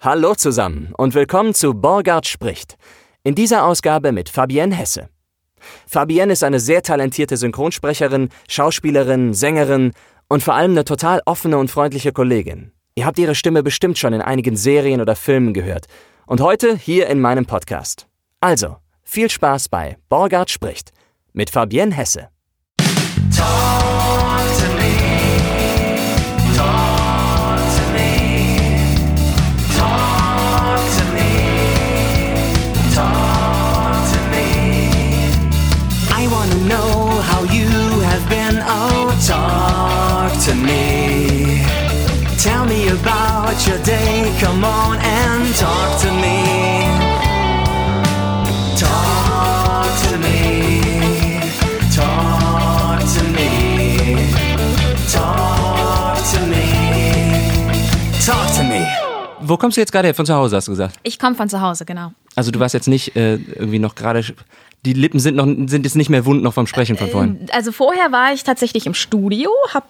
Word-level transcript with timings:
Hallo 0.00 0.36
zusammen 0.36 0.92
und 0.96 1.14
willkommen 1.14 1.54
zu 1.54 1.74
Borgard 1.74 2.24
spricht. 2.24 2.76
In 3.24 3.34
dieser 3.34 3.64
Ausgabe 3.64 4.12
mit 4.12 4.28
Fabienne 4.28 4.72
Hesse. 4.72 5.08
Fabienne 5.88 6.34
ist 6.34 6.44
eine 6.44 6.60
sehr 6.60 6.82
talentierte 6.82 7.36
Synchronsprecherin, 7.36 8.28
Schauspielerin, 8.48 9.34
Sängerin 9.34 9.90
und 10.28 10.44
vor 10.44 10.54
allem 10.54 10.70
eine 10.70 10.84
total 10.84 11.20
offene 11.26 11.58
und 11.58 11.72
freundliche 11.72 12.12
Kollegin. 12.12 12.70
Ihr 12.94 13.06
habt 13.06 13.18
ihre 13.18 13.34
Stimme 13.34 13.64
bestimmt 13.64 13.98
schon 13.98 14.12
in 14.12 14.22
einigen 14.22 14.54
Serien 14.54 15.00
oder 15.00 15.16
Filmen 15.16 15.52
gehört. 15.52 15.86
Und 16.26 16.40
heute 16.40 16.76
hier 16.76 17.08
in 17.08 17.20
meinem 17.20 17.46
Podcast. 17.46 18.06
Also, 18.38 18.76
viel 19.02 19.28
Spaß 19.28 19.68
bei 19.68 19.96
Borgard 20.08 20.48
spricht 20.48 20.92
mit 21.32 21.50
Fabienne 21.50 21.92
Hesse. 21.92 22.28
Talk 23.36 23.67
about 43.58 43.66
your 43.66 43.78
day. 43.84 44.32
Come 44.40 44.64
on 44.64 44.98
and 44.98 45.54
talk 45.56 46.00
to 46.00 46.10
me. 46.12 46.84
Talk 48.76 49.86
to 50.04 50.18
me. 50.18 50.80
Talk 51.94 53.00
to 53.00 53.24
me. 53.36 54.28
Talk 55.10 56.18
to 56.32 56.40
me. 56.46 56.64
Talk 58.24 58.56
to 58.56 58.62
me. 58.62 58.86
Wo 59.40 59.56
kommst 59.56 59.76
du 59.76 59.80
jetzt 59.80 59.92
gerade 59.92 60.08
her? 60.08 60.14
Von 60.14 60.26
zu 60.26 60.34
Hause, 60.34 60.56
hast 60.56 60.68
du 60.68 60.72
gesagt. 60.72 60.96
Ich 61.02 61.18
komme 61.18 61.34
von 61.34 61.48
zu 61.48 61.60
Hause, 61.60 61.84
genau. 61.84 62.12
Also 62.34 62.50
du 62.50 62.60
warst 62.60 62.74
jetzt 62.74 62.88
nicht 62.88 63.16
äh, 63.16 63.34
irgendwie 63.34 63.78
noch 63.78 63.94
gerade, 63.94 64.22
die 64.86 64.92
Lippen 64.92 65.18
sind 65.18 65.34
noch 65.34 65.44
sind 65.46 65.84
jetzt 65.84 65.96
nicht 65.96 66.08
mehr 66.08 66.24
wund 66.24 66.42
noch 66.42 66.54
vom 66.54 66.66
Sprechen 66.68 66.96
von 66.96 67.08
vorhin. 67.08 67.46
Also 67.52 67.72
vorher 67.72 68.12
war 68.12 68.32
ich 68.32 68.44
tatsächlich 68.44 68.86
im 68.86 68.94
Studio, 68.94 69.50
habe 69.74 69.86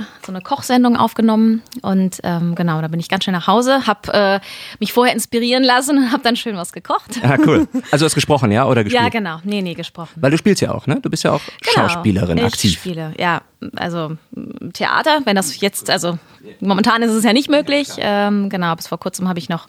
äh, 0.00 0.24
so 0.24 0.32
eine 0.32 0.40
Kochsendung 0.40 0.96
aufgenommen 0.96 1.62
und 1.82 2.20
ähm, 2.22 2.54
genau, 2.54 2.80
da 2.80 2.86
bin 2.88 3.00
ich 3.00 3.08
ganz 3.08 3.24
schnell 3.24 3.34
nach 3.34 3.48
Hause, 3.48 3.86
habe 3.88 4.12
äh, 4.12 4.40
mich 4.78 4.92
vorher 4.92 5.12
inspirieren 5.14 5.64
lassen 5.64 5.98
und 5.98 6.12
habe 6.12 6.22
dann 6.22 6.36
schön 6.36 6.56
was 6.56 6.72
gekocht. 6.72 7.20
Ah, 7.22 7.36
cool. 7.44 7.66
Also 7.90 8.04
du 8.04 8.06
hast 8.06 8.14
gesprochen, 8.14 8.52
ja? 8.52 8.66
Oder 8.66 8.84
gespielt? 8.84 9.02
Ja, 9.02 9.08
genau. 9.08 9.40
Nee, 9.42 9.62
nee, 9.62 9.74
gesprochen. 9.74 10.10
Weil 10.16 10.30
du 10.30 10.38
spielst 10.38 10.62
ja 10.62 10.72
auch, 10.72 10.86
ne? 10.86 11.00
Du 11.02 11.10
bist 11.10 11.24
ja 11.24 11.32
auch 11.32 11.40
Genau. 11.62 11.88
Schauspielerin, 11.88 12.38
ich 12.38 12.44
aktiv. 12.44 12.72
spiele, 12.74 13.12
ja. 13.18 13.42
Also 13.76 14.16
m, 14.34 14.72
Theater, 14.72 15.20
wenn 15.24 15.34
das 15.36 15.60
jetzt, 15.60 15.90
also 15.90 16.18
momentan 16.60 17.02
ist 17.02 17.10
es 17.10 17.24
ja 17.24 17.32
nicht 17.32 17.50
möglich. 17.50 17.88
Ähm, 17.98 18.48
genau, 18.48 18.74
bis 18.76 18.86
vor 18.86 18.98
kurzem 18.98 19.28
habe 19.28 19.38
ich 19.40 19.48
noch 19.48 19.66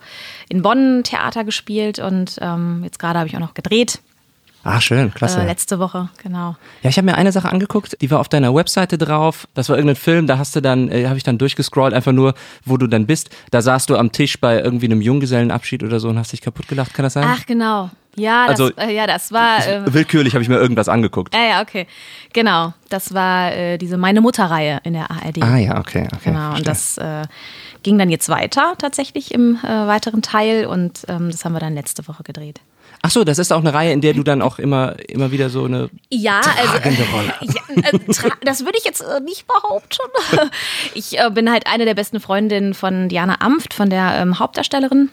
in 0.50 0.62
Bonn 0.62 1.02
Theater 1.04 1.44
gespielt 1.44 1.98
und 2.00 2.38
ähm, 2.42 2.82
jetzt 2.84 3.00
gerade 3.00 3.18
habe 3.20 3.28
ich 3.28 3.36
auch 3.36 3.40
noch 3.42 3.54
gedreht. 3.56 4.00
Ah, 4.64 4.80
schön, 4.80 5.14
klasse. 5.14 5.42
Äh, 5.42 5.46
letzte 5.46 5.80
Woche, 5.80 6.10
genau. 6.22 6.56
Ja, 6.84 6.90
ich 6.90 6.98
habe 6.98 7.06
mir 7.06 7.16
eine 7.16 7.32
Sache 7.32 7.50
angeguckt, 7.50 7.98
die 8.02 8.12
war 8.12 8.20
auf 8.20 8.30
deiner 8.30 8.54
Webseite 8.54 8.98
drauf. 8.98 9.48
Das 9.54 9.70
war 9.70 9.76
irgendein 9.78 9.96
Film, 9.96 10.28
da 10.28 10.38
hast 10.38 10.56
du 10.56 10.62
dann, 10.62 10.90
äh, 10.92 11.08
habe 11.08 11.18
ich 11.18 11.24
dann 11.24 11.38
durchgescrollt, 11.38 11.94
einfach 11.94 12.12
nur, 12.12 12.34
wo 12.66 12.78
du 12.78 12.88
dann 12.88 13.08
bist. 13.08 13.30
Da 13.50 13.62
saßt 13.62 13.90
du 13.90 13.98
am 13.98 14.12
Tisch 14.12 14.40
bei 14.40 14.60
irgendwie 14.62 14.86
einem 14.86 15.02
Junggesellenabschied 15.02 15.84
oder 15.84 16.00
so 16.00 16.10
und 16.10 16.20
hast 16.20 16.32
dich 16.32 16.42
kaputt 16.42 16.68
gelacht, 16.68 16.94
kann 16.94 17.04
das 17.04 17.14
sein? 17.14 17.26
Ach, 17.28 17.46
genau. 17.46 17.90
Ja, 18.16 18.48
das, 18.48 18.60
Also- 18.60 18.76
äh, 18.78 18.94
ja, 18.94 19.08
das 19.08 19.32
war. 19.32 19.66
Äh, 19.66 19.94
Willkürlich 19.94 20.34
habe 20.34 20.44
ich 20.44 20.50
mir 20.50 20.58
irgendwas 20.58 20.90
angeguckt. 20.90 21.34
Ja, 21.34 21.44
ja, 21.44 21.62
okay. 21.62 21.88
Genau. 22.34 22.74
Das 22.90 23.14
war 23.14 23.54
äh, 23.54 23.78
diese 23.78 23.98
Meine 23.98 24.22
Mutter-Reihe 24.22 24.80
in 24.84 24.94
der 24.94 25.10
ARD. 25.10 25.42
Ah 25.42 25.58
ja, 25.58 25.80
okay, 25.80 26.08
okay. 26.14 26.32
Genau. 26.32 26.50
Und 26.56 26.66
verstehe. 26.66 26.66
das 26.66 26.98
äh, 26.98 27.28
ging 27.84 27.98
dann 27.98 28.10
jetzt 28.10 28.28
weiter 28.30 28.74
tatsächlich 28.78 29.34
im 29.34 29.58
äh, 29.64 29.88
weiteren 29.88 30.22
Teil 30.22 30.66
und 30.66 31.06
ähm, 31.08 31.32
das 31.32 31.46
haben 31.46 31.54
wir 31.54 31.60
dann 31.60 31.74
letzte 31.74 32.08
Woche 32.08 32.24
gedreht. 32.24 32.60
Ach 33.04 33.10
so, 33.10 33.24
das 33.24 33.40
ist 33.40 33.52
auch 33.52 33.60
eine 33.62 33.74
Reihe, 33.74 33.92
in 33.94 34.02
der 34.02 34.14
du 34.14 34.22
dann 34.24 34.42
auch 34.44 34.60
immer, 34.60 34.96
immer 35.10 35.32
wieder 35.32 35.50
so 35.50 35.66
eine 35.66 35.90
Ja, 36.12 36.40
also 36.40 36.74
tragende 36.74 37.04
Rolle. 37.14 37.34
ja, 37.42 37.90
äh, 37.90 37.98
tra- 38.12 38.32
das 38.46 38.64
würde 38.64 38.78
ich 38.78 38.86
jetzt 38.86 39.02
äh, 39.02 39.20
nicht 39.22 39.46
behaupten. 39.48 39.98
Ich 40.94 41.18
äh, 41.20 41.30
bin 41.32 41.50
halt 41.52 41.66
eine 41.68 41.86
der 41.86 41.96
besten 41.96 42.20
Freundinnen 42.20 42.74
von 42.74 43.10
Diana 43.10 43.38
Amft, 43.42 43.74
von 43.74 43.90
der 43.90 44.16
ähm, 44.18 44.38
Hauptdarstellerin 44.40 45.10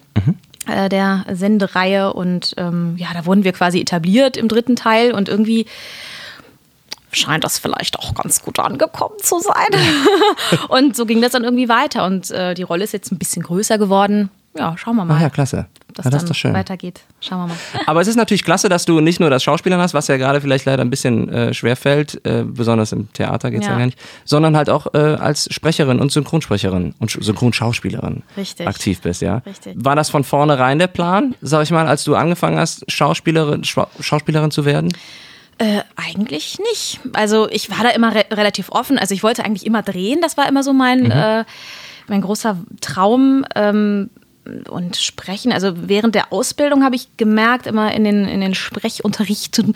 äh, 0.66 0.88
der 0.90 1.24
Sendereihe. 1.32 2.12
Und 2.12 2.54
ähm, 2.58 2.96
ja, 2.98 3.08
da 3.14 3.24
wurden 3.24 3.44
wir 3.44 3.52
quasi 3.52 3.80
etabliert 3.80 4.36
im 4.36 4.48
dritten 4.48 4.76
Teil 4.76 5.12
und 5.14 5.28
irgendwie 5.30 5.66
scheint 7.10 7.42
das 7.44 7.58
vielleicht 7.58 7.98
auch 7.98 8.14
ganz 8.14 8.42
gut 8.42 8.58
angekommen 8.58 9.14
zu 9.22 9.38
sein. 9.40 9.80
und 10.68 10.94
so 10.94 11.06
ging 11.06 11.22
das 11.22 11.32
dann 11.32 11.44
irgendwie 11.44 11.68
weiter. 11.70 12.04
Und 12.04 12.30
äh, 12.32 12.52
die 12.54 12.64
Rolle 12.64 12.84
ist 12.84 12.92
jetzt 12.92 13.10
ein 13.12 13.18
bisschen 13.18 13.42
größer 13.42 13.78
geworden. 13.78 14.28
Ja, 14.58 14.76
schauen 14.76 14.96
wir 14.96 15.04
mal. 15.04 15.16
Ah 15.16 15.22
ja, 15.22 15.30
klasse. 15.30 15.66
ob 15.88 15.94
Das 15.94 16.04
ja, 16.04 16.10
das 16.10 16.22
ist 16.22 16.28
dann 16.28 16.28
doch 16.28 16.34
schön. 16.38 16.52
weitergeht. 16.54 17.00
Schauen 17.20 17.38
wir 17.41 17.46
mal. 17.48 17.56
Aber 17.86 18.00
es 18.00 18.08
ist 18.08 18.16
natürlich 18.16 18.44
klasse, 18.44 18.69
dass 18.69 18.84
du 18.84 19.00
nicht 19.00 19.20
nur 19.20 19.30
das 19.30 19.42
Schauspielern 19.42 19.80
hast, 19.80 19.94
was 19.94 20.08
ja 20.08 20.16
gerade 20.16 20.41
vielleicht 20.41 20.64
leider 20.64 20.82
ein 20.82 20.91
bisschen 20.91 21.28
äh, 21.28 21.54
schwer 21.54 21.76
fällt, 21.76 22.24
äh, 22.26 22.44
besonders 22.44 22.92
im 22.92 23.12
Theater 23.12 23.50
geht's 23.50 23.66
ja. 23.66 23.72
Ja. 23.72 23.78
gar 23.78 23.86
nicht, 23.86 23.98
sondern 24.24 24.56
halt 24.56 24.69
auch 24.70 24.92
äh, 24.94 24.98
als 24.98 25.48
Sprecherin 25.52 26.00
und 26.00 26.10
Synchronsprecherin 26.12 26.94
und 26.98 27.10
Sch- 27.10 27.22
Synchronschauspielerin 27.22 28.22
Richtig. 28.36 28.66
aktiv 28.66 29.00
bist, 29.00 29.22
ja. 29.22 29.38
Richtig. 29.46 29.74
War 29.78 29.96
das 29.96 30.10
von 30.10 30.24
vornherein 30.24 30.78
der 30.78 30.88
Plan, 30.88 31.34
sag 31.40 31.62
ich 31.62 31.70
mal, 31.70 31.86
als 31.86 32.04
du 32.04 32.14
angefangen 32.16 32.58
hast, 32.58 32.90
Schauspielerin, 32.90 33.64
Schwa 33.64 33.88
Schauspielerin 34.00 34.50
zu 34.50 34.64
werden? 34.64 34.92
Äh, 35.60 35.80
eigentlich 35.96 36.58
nicht. 36.70 37.00
Also 37.14 37.48
ich 37.50 37.69
war 37.70 37.82
da 37.82 37.90
immer 37.90 38.14
re 38.14 38.25
relativ 38.30 38.70
offen. 38.70 38.96
Also 38.96 39.12
ich 39.14 39.25
wollte 39.25 39.44
eigentlich 39.44 39.66
immer 39.66 39.82
drehen. 39.82 40.20
Das 40.22 40.36
war 40.36 40.48
immer 40.48 40.62
so 40.62 40.72
mein, 40.72 41.04
Mhm. 41.04 41.10
äh, 41.10 41.44
mein 42.06 42.20
großer 42.20 42.56
Traum. 42.80 43.44
Ähm, 43.56 44.08
und 44.69 44.97
sprechen, 44.97 45.53
also 45.53 45.72
während 45.75 46.14
der 46.14 46.32
Ausbildung 46.32 46.84
habe 46.84 46.97
ich 46.97 47.16
gemerkt, 47.16 47.66
immer 47.66 47.92
in 47.92 48.04
den, 48.04 48.26
in 48.26 48.41
den 48.41 48.54
Sprechunterrichten, 48.54 49.75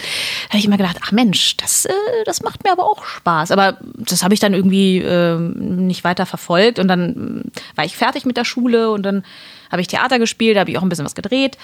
habe 0.48 0.58
ich 0.58 0.64
immer 0.64 0.76
gedacht, 0.76 0.98
ach 1.02 1.12
Mensch, 1.12 1.56
das, 1.56 1.84
äh, 1.84 1.92
das 2.24 2.42
macht 2.42 2.64
mir 2.64 2.72
aber 2.72 2.84
auch 2.84 3.04
Spaß. 3.04 3.50
Aber 3.50 3.78
das 3.96 4.22
habe 4.22 4.34
ich 4.34 4.40
dann 4.40 4.54
irgendwie 4.54 4.98
ähm, 4.98 5.86
nicht 5.86 6.04
weiter 6.04 6.26
verfolgt 6.26 6.78
und 6.78 6.88
dann 6.88 7.02
ähm, 7.02 7.42
war 7.74 7.84
ich 7.84 7.96
fertig 7.96 8.24
mit 8.24 8.36
der 8.36 8.44
Schule 8.44 8.90
und 8.90 9.02
dann 9.02 9.24
habe 9.70 9.80
ich 9.80 9.88
Theater 9.88 10.18
gespielt, 10.18 10.56
da 10.56 10.60
habe 10.60 10.70
ich 10.70 10.78
auch 10.78 10.82
ein 10.82 10.88
bisschen 10.88 11.06
was 11.06 11.14
gedreht. 11.14 11.56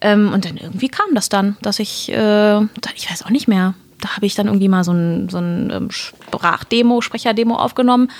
Ähm, 0.00 0.32
und 0.32 0.44
dann 0.44 0.58
irgendwie 0.58 0.88
kam 0.88 1.14
das 1.14 1.28
dann, 1.30 1.56
dass 1.62 1.78
ich, 1.78 2.10
äh, 2.10 2.60
ich 2.94 3.10
weiß 3.10 3.24
auch 3.24 3.30
nicht 3.30 3.48
mehr, 3.48 3.74
da 4.00 4.16
habe 4.16 4.26
ich 4.26 4.34
dann 4.34 4.46
irgendwie 4.46 4.68
mal 4.68 4.84
so 4.84 4.92
ein, 4.92 5.28
so 5.30 5.38
ein 5.38 5.70
ähm, 5.70 5.90
Sprachdemo, 5.90 7.00
Sprecherdemo 7.00 7.56
aufgenommen. 7.56 8.10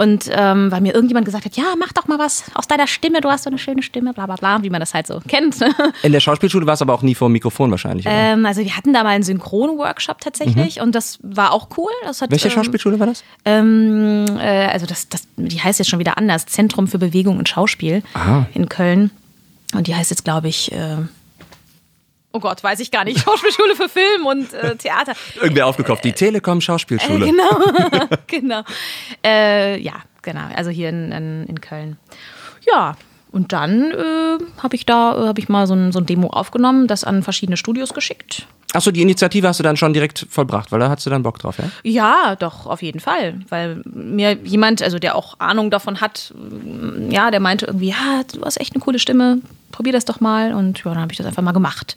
Und 0.00 0.30
ähm, 0.32 0.72
weil 0.72 0.80
mir 0.80 0.94
irgendjemand 0.94 1.26
gesagt 1.26 1.44
hat, 1.44 1.58
ja, 1.58 1.74
mach 1.78 1.92
doch 1.92 2.08
mal 2.08 2.18
was 2.18 2.44
aus 2.54 2.66
deiner 2.66 2.86
Stimme, 2.86 3.20
du 3.20 3.28
hast 3.28 3.44
so 3.44 3.50
eine 3.50 3.58
schöne 3.58 3.82
Stimme, 3.82 4.14
bla 4.14 4.24
bla 4.24 4.36
bla, 4.36 4.62
wie 4.62 4.70
man 4.70 4.80
das 4.80 4.94
halt 4.94 5.06
so 5.06 5.20
kennt. 5.28 5.60
ne? 5.60 5.74
In 6.02 6.12
der 6.12 6.20
Schauspielschule 6.20 6.64
warst 6.64 6.80
du 6.80 6.86
aber 6.86 6.94
auch 6.94 7.02
nie 7.02 7.14
vor 7.14 7.28
dem 7.28 7.32
Mikrofon 7.32 7.70
wahrscheinlich, 7.70 8.06
ähm, 8.08 8.46
also 8.46 8.62
wir 8.62 8.74
hatten 8.74 8.94
da 8.94 9.02
mal 9.02 9.10
einen 9.10 9.24
Synchron-Workshop 9.24 10.22
tatsächlich 10.22 10.80
und 10.80 10.94
das 10.94 11.18
war 11.22 11.52
auch 11.52 11.68
cool. 11.76 11.90
Hat, 12.06 12.30
Welche 12.30 12.48
ähm, 12.48 12.54
Schauspielschule 12.54 12.98
war 12.98 13.08
das? 13.08 13.22
ähm, 13.44 14.24
äh, 14.38 14.68
also 14.68 14.86
das, 14.86 15.10
das, 15.10 15.28
die 15.36 15.60
heißt 15.60 15.78
jetzt 15.78 15.88
schon 15.90 15.98
wieder 15.98 16.16
anders, 16.16 16.46
Zentrum 16.46 16.88
für 16.88 16.98
Bewegung 16.98 17.36
und 17.36 17.50
Schauspiel 17.50 18.02
Aha. 18.14 18.46
in 18.54 18.70
Köln. 18.70 19.10
Und 19.74 19.86
die 19.86 19.94
heißt 19.94 20.10
jetzt, 20.10 20.24
glaube 20.24 20.48
ich, 20.48 20.72
äh, 20.72 20.96
oh 22.32 22.40
Gott, 22.40 22.62
weiß 22.62 22.80
ich 22.80 22.90
gar 22.90 23.04
nicht, 23.04 23.18
Schauspielschule 23.24 23.76
für 23.76 23.88
Film 23.88 24.26
und 24.26 24.52
äh, 24.52 24.76
Theater. 24.76 25.12
Irgendwer 25.40 25.66
aufgekauft, 25.66 26.04
die 26.04 26.12
Telekom 26.12 26.60
Schauspielschule. 26.60 27.26
Äh, 27.26 27.30
genau, 27.30 28.06
genau. 28.26 28.62
Äh, 29.24 29.80
ja, 29.80 29.94
genau. 30.22 30.48
Also 30.54 30.70
hier 30.70 30.88
in, 30.88 31.12
in, 31.12 31.46
in 31.46 31.60
Köln. 31.60 31.96
Ja, 32.66 32.96
und 33.32 33.52
dann 33.52 33.92
äh, 33.92 34.38
habe 34.62 34.74
ich 34.74 34.86
da 34.86 35.16
äh, 35.16 35.28
habe 35.28 35.40
ich 35.40 35.48
mal 35.48 35.66
so 35.66 35.74
ein, 35.74 35.92
so 35.92 36.00
ein 36.00 36.06
Demo 36.06 36.28
aufgenommen, 36.28 36.86
das 36.86 37.04
an 37.04 37.22
verschiedene 37.22 37.56
Studios 37.56 37.94
geschickt. 37.94 38.46
Achso, 38.72 38.92
die 38.92 39.02
Initiative 39.02 39.48
hast 39.48 39.58
du 39.58 39.64
dann 39.64 39.76
schon 39.76 39.92
direkt 39.92 40.26
vollbracht, 40.30 40.70
weil 40.70 40.78
da 40.78 40.88
hast 40.88 41.04
du 41.04 41.10
dann 41.10 41.24
Bock 41.24 41.40
drauf, 41.40 41.58
ja? 41.58 41.64
Ja, 41.82 42.36
doch, 42.36 42.66
auf 42.66 42.82
jeden 42.82 43.00
Fall. 43.00 43.40
Weil 43.48 43.82
mir 43.84 44.34
jemand, 44.44 44.80
also 44.80 45.00
der 45.00 45.16
auch 45.16 45.40
Ahnung 45.40 45.70
davon 45.70 46.00
hat, 46.00 46.32
ja, 47.08 47.32
der 47.32 47.40
meinte 47.40 47.66
irgendwie, 47.66 47.88
ja, 47.88 48.22
du 48.32 48.42
hast 48.42 48.60
echt 48.60 48.74
eine 48.74 48.80
coole 48.80 49.00
Stimme, 49.00 49.40
probier 49.80 49.94
das 49.94 50.04
doch 50.04 50.20
mal. 50.20 50.52
Und 50.52 50.84
ja, 50.84 50.92
dann 50.92 51.00
habe 51.00 51.12
ich 51.12 51.16
das 51.16 51.26
einfach 51.26 51.42
mal 51.42 51.52
gemacht. 51.52 51.96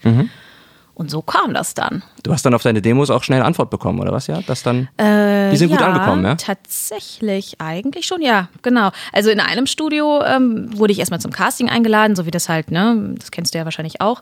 Und 0.94 1.12
so 1.12 1.22
kam 1.22 1.54
das 1.54 1.74
dann. 1.74 2.02
Du 2.24 2.32
hast 2.32 2.46
dann 2.46 2.54
auf 2.54 2.64
deine 2.64 2.82
Demos 2.82 3.10
auch 3.10 3.24
schnell 3.24 3.42
Antwort 3.42 3.70
bekommen, 3.70 4.00
oder 4.00 4.14
was, 4.14 4.28
ja? 4.28 4.40
Das 4.48 4.64
dann, 4.64 4.88
die 5.52 5.58
sind 5.58 5.70
gut 5.70 5.82
ja, 5.82 5.88
angekommen, 5.88 6.24
ja? 6.24 6.36
Tatsächlich, 6.36 7.60
eigentlich 7.60 8.06
schon, 8.06 8.22
ja, 8.22 8.48
genau. 8.62 8.92
Also 9.12 9.32
in 9.32 9.42
einem 9.42 9.66
Studio 9.68 10.24
ähm, 10.24 10.70
wurde 10.78 10.94
ich 10.94 11.00
erstmal 11.00 11.20
zum 11.20 11.32
Casting 11.32 11.70
eingeladen, 11.70 12.16
so 12.16 12.26
wie 12.26 12.32
das 12.32 12.48
halt, 12.48 12.72
ne, 12.72 13.16
das 13.20 13.32
kennst 13.32 13.54
du 13.54 13.58
ja 13.58 13.66
wahrscheinlich 13.66 14.00
auch. 14.00 14.22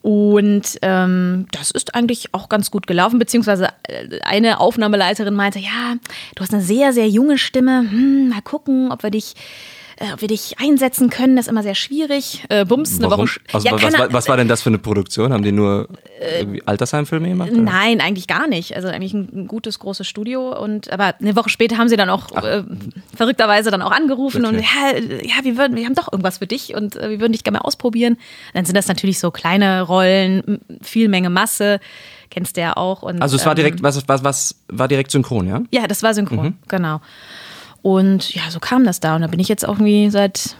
Und 0.00 0.78
ähm, 0.80 1.46
das 1.50 1.70
ist 1.70 1.94
eigentlich 1.94 2.32
auch 2.32 2.48
ganz 2.48 2.70
gut 2.70 2.86
gelaufen, 2.86 3.18
beziehungsweise 3.18 3.68
äh, 3.82 4.20
eine 4.22 4.60
Aufnahmeleiterin 4.60 5.34
meinte, 5.34 5.58
ja, 5.58 5.96
du 6.34 6.42
hast 6.42 6.54
eine 6.54 6.62
sehr, 6.62 6.94
sehr 6.94 7.08
junge 7.10 7.36
Stimme, 7.36 7.80
hm, 7.80 8.28
mal 8.30 8.42
gucken, 8.42 8.90
ob 8.90 9.02
wir 9.02 9.10
dich 9.10 9.34
äh, 9.96 10.12
ob 10.12 10.20
wir 10.20 10.28
dich 10.28 10.58
einsetzen 10.58 11.10
können. 11.10 11.36
Das 11.36 11.46
ist 11.46 11.50
immer 11.50 11.62
sehr 11.62 11.74
schwierig. 11.74 12.44
Äh, 12.48 12.64
Bums, 12.64 12.98
eine 12.98 13.10
Warum? 13.10 13.26
Woche. 13.26 13.40
Also, 13.52 13.66
Ja, 13.68 13.72
was, 13.80 13.98
war, 13.98 14.12
was 14.12 14.28
war 14.28 14.36
denn 14.36 14.48
das 14.48 14.62
für 14.62 14.68
eine 14.70 14.78
Produktion? 14.78 15.32
Haben 15.32 15.42
die 15.42 15.52
nur 15.52 15.88
irgendwie 16.38 16.62
Altersheimfilme 16.66 17.28
gemacht? 17.28 17.50
oder? 17.52 17.60
Nein, 17.60 18.00
eigentlich 18.00 18.26
gar 18.26 18.46
nicht. 18.46 18.76
Also 18.76 18.88
eigentlich 18.88 19.14
ein, 19.14 19.46
gutes, 19.48 19.78
großes 19.78 20.06
Studio. 20.06 20.56
Und 20.62 20.92
aber 20.92 21.14
eine 21.20 21.34
Woche 21.36 21.48
später 21.48 21.78
haben 21.78 21.88
sie 21.88 21.96
dann 21.96 22.10
auch 22.10 22.30
äh, 22.42 22.62
verrückterweise 23.14 23.70
dann 23.70 23.82
auch 23.82 23.90
angerufen 23.92 24.44
und 24.44 24.54
Wirklich? 24.54 24.70
ja, 24.74 24.90
äh, 24.98 25.26
ja, 25.26 25.34
wir 25.44 25.56
würden, 25.56 25.76
wir 25.76 25.84
haben 25.86 25.94
doch 25.94 26.12
irgendwas 26.12 26.38
für 26.38 26.46
dich 26.46 26.74
und 26.74 26.96
äh, 26.96 27.10
wir 27.10 27.20
würden 27.20 27.32
dich 27.32 27.44
gerne 27.44 27.58
mal 27.58 27.64
ausprobieren. 27.64 28.16
Dann 28.54 28.64
sind 28.64 28.76
das 28.76 28.88
natürlich 28.88 29.18
so 29.18 29.30
kleine 29.30 29.82
Rollen, 29.82 30.60
viel 30.82 31.08
Menge 31.08 31.30
Masse, 31.30 31.80
kennst 32.30 32.56
du 32.56 32.60
ja 32.60 32.76
auch. 32.76 33.02
Und, 33.02 33.22
Also 33.22 33.36
es 33.36 33.44
war 33.46 33.52
ähm, 33.52 33.56
direkt, 33.56 33.82
was, 33.82 34.06
was, 34.08 34.24
was 34.24 34.56
war 34.68 34.88
direkt 34.88 35.10
synchron, 35.10 35.46
ja? 35.48 35.62
Ja, 35.70 35.86
das 35.86 36.02
war 36.02 36.12
synchron, 36.12 36.46
Mhm. 36.46 36.54
genau. 36.68 37.00
Und 37.86 38.34
ja, 38.34 38.42
so 38.50 38.58
kam 38.58 38.82
das 38.82 38.98
da. 38.98 39.14
Und 39.14 39.20
da 39.22 39.28
bin 39.28 39.38
ich 39.38 39.46
jetzt 39.48 39.64
auch 39.66 39.74
irgendwie 39.74 40.10
seit 40.10 40.56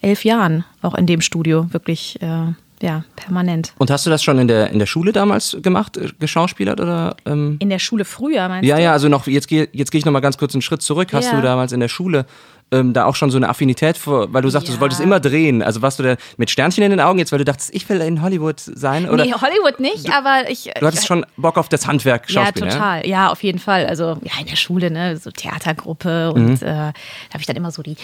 elf 0.00 0.24
Jahren 0.24 0.64
auch 0.80 0.94
in 0.94 1.06
dem 1.06 1.20
Studio 1.20 1.70
wirklich 1.70 2.18
äh, 2.22 2.46
ja, 2.80 3.04
permanent. 3.14 3.74
Und 3.76 3.90
hast 3.90 4.06
du 4.06 4.10
das 4.10 4.22
schon 4.24 4.38
in 4.38 4.48
der, 4.48 4.70
in 4.70 4.78
der 4.78 4.86
Schule 4.86 5.12
damals 5.12 5.54
gemacht, 5.60 5.98
äh, 5.98 6.08
geschauspielert 6.18 6.80
oder? 6.80 7.14
Ähm? 7.26 7.56
In 7.58 7.68
der 7.68 7.78
Schule 7.78 8.06
früher, 8.06 8.48
meinst 8.48 8.66
Ja, 8.66 8.76
du? 8.76 8.82
ja, 8.84 8.92
also 8.92 9.10
noch, 9.10 9.26
jetzt 9.26 9.48
gehe 9.48 9.68
jetzt 9.72 9.90
geh 9.92 9.98
ich 9.98 10.06
noch 10.06 10.12
mal 10.12 10.20
ganz 10.20 10.38
kurz 10.38 10.54
einen 10.54 10.62
Schritt 10.62 10.80
zurück. 10.80 11.12
Hast 11.12 11.26
Ja. 11.26 11.36
du 11.36 11.42
damals 11.42 11.72
in 11.72 11.80
der 11.80 11.88
Schule 11.88 12.24
ähm, 12.72 12.92
da 12.92 13.04
auch 13.04 13.14
schon 13.14 13.30
so 13.30 13.36
eine 13.36 13.48
Affinität 13.48 13.96
vor, 13.98 14.32
weil 14.32 14.42
du 14.42 14.48
sagst, 14.48 14.68
Ja. 14.68 14.74
du 14.74 14.80
wolltest 14.80 15.00
immer 15.00 15.20
drehen. 15.20 15.62
Also 15.62 15.82
warst 15.82 15.98
du 15.98 16.02
da 16.02 16.16
mit 16.38 16.50
Sternchen 16.50 16.82
in 16.82 16.90
den 16.90 17.00
Augen 17.00 17.18
jetzt, 17.18 17.30
weil 17.30 17.38
du 17.38 17.44
dachtest, 17.44 17.74
ich 17.74 17.88
will 17.88 18.00
in 18.00 18.22
Hollywood 18.22 18.58
sein? 18.60 19.08
Oder 19.08 19.24
Nee, 19.24 19.32
Hollywood 19.34 19.78
nicht, 19.78 20.10
aber 20.12 20.48
ich. 20.50 20.70
du 20.78 20.86
hattest 20.86 21.06
schon 21.06 21.24
Bock 21.36 21.58
auf 21.58 21.68
das 21.68 21.86
Handwerk 21.86 22.28
Ja, 22.30 22.44
Schauspiel, 22.46 22.62
total. 22.68 23.06
Ja? 23.06 23.30
auf 23.30 23.42
jeden 23.42 23.58
Fall. 23.58 23.86
Also 23.86 24.16
ja, 24.22 24.32
in 24.40 24.46
der 24.46 24.56
Schule, 24.56 24.90
ne, 24.90 25.16
so 25.16 25.30
Theatergruppe 25.30 26.32
und 26.32 26.46
Mhm. 26.46 26.54
äh, 26.62 26.66
da 26.66 26.92
habe 27.32 27.40
ich 27.40 27.46
dann 27.46 27.56
immer 27.56 27.70
so 27.70 27.82
die 27.82 27.96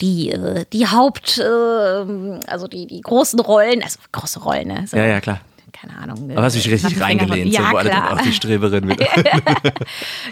die 0.00 0.30
äh, 0.30 0.64
die 0.72 0.86
Haupt 0.86 1.38
äh, 1.38 1.42
also 2.46 2.68
die 2.68 2.86
die 2.86 3.00
großen 3.00 3.40
Rollen, 3.40 3.82
also 3.82 3.98
große 4.12 4.40
Rollen, 4.40 4.68
ne? 4.68 4.84
So, 4.86 4.96
Ja, 4.96 5.06
ja, 5.06 5.20
klar. 5.20 5.40
Keine 5.80 5.98
Ahnung. 5.98 6.30
Aber 6.30 6.42
hast 6.42 6.56
du 6.56 6.60
dich 6.60 6.70
richtig 6.70 7.00
reingelehnt, 7.00 7.52
Ja, 7.52 7.66
so, 7.66 7.72
wo 7.72 7.76
alle 7.76 7.90
klar. 7.90 8.12
auch 8.14 8.20
die 8.22 8.32
Streberin 8.32 8.88
wieder. 8.88 9.06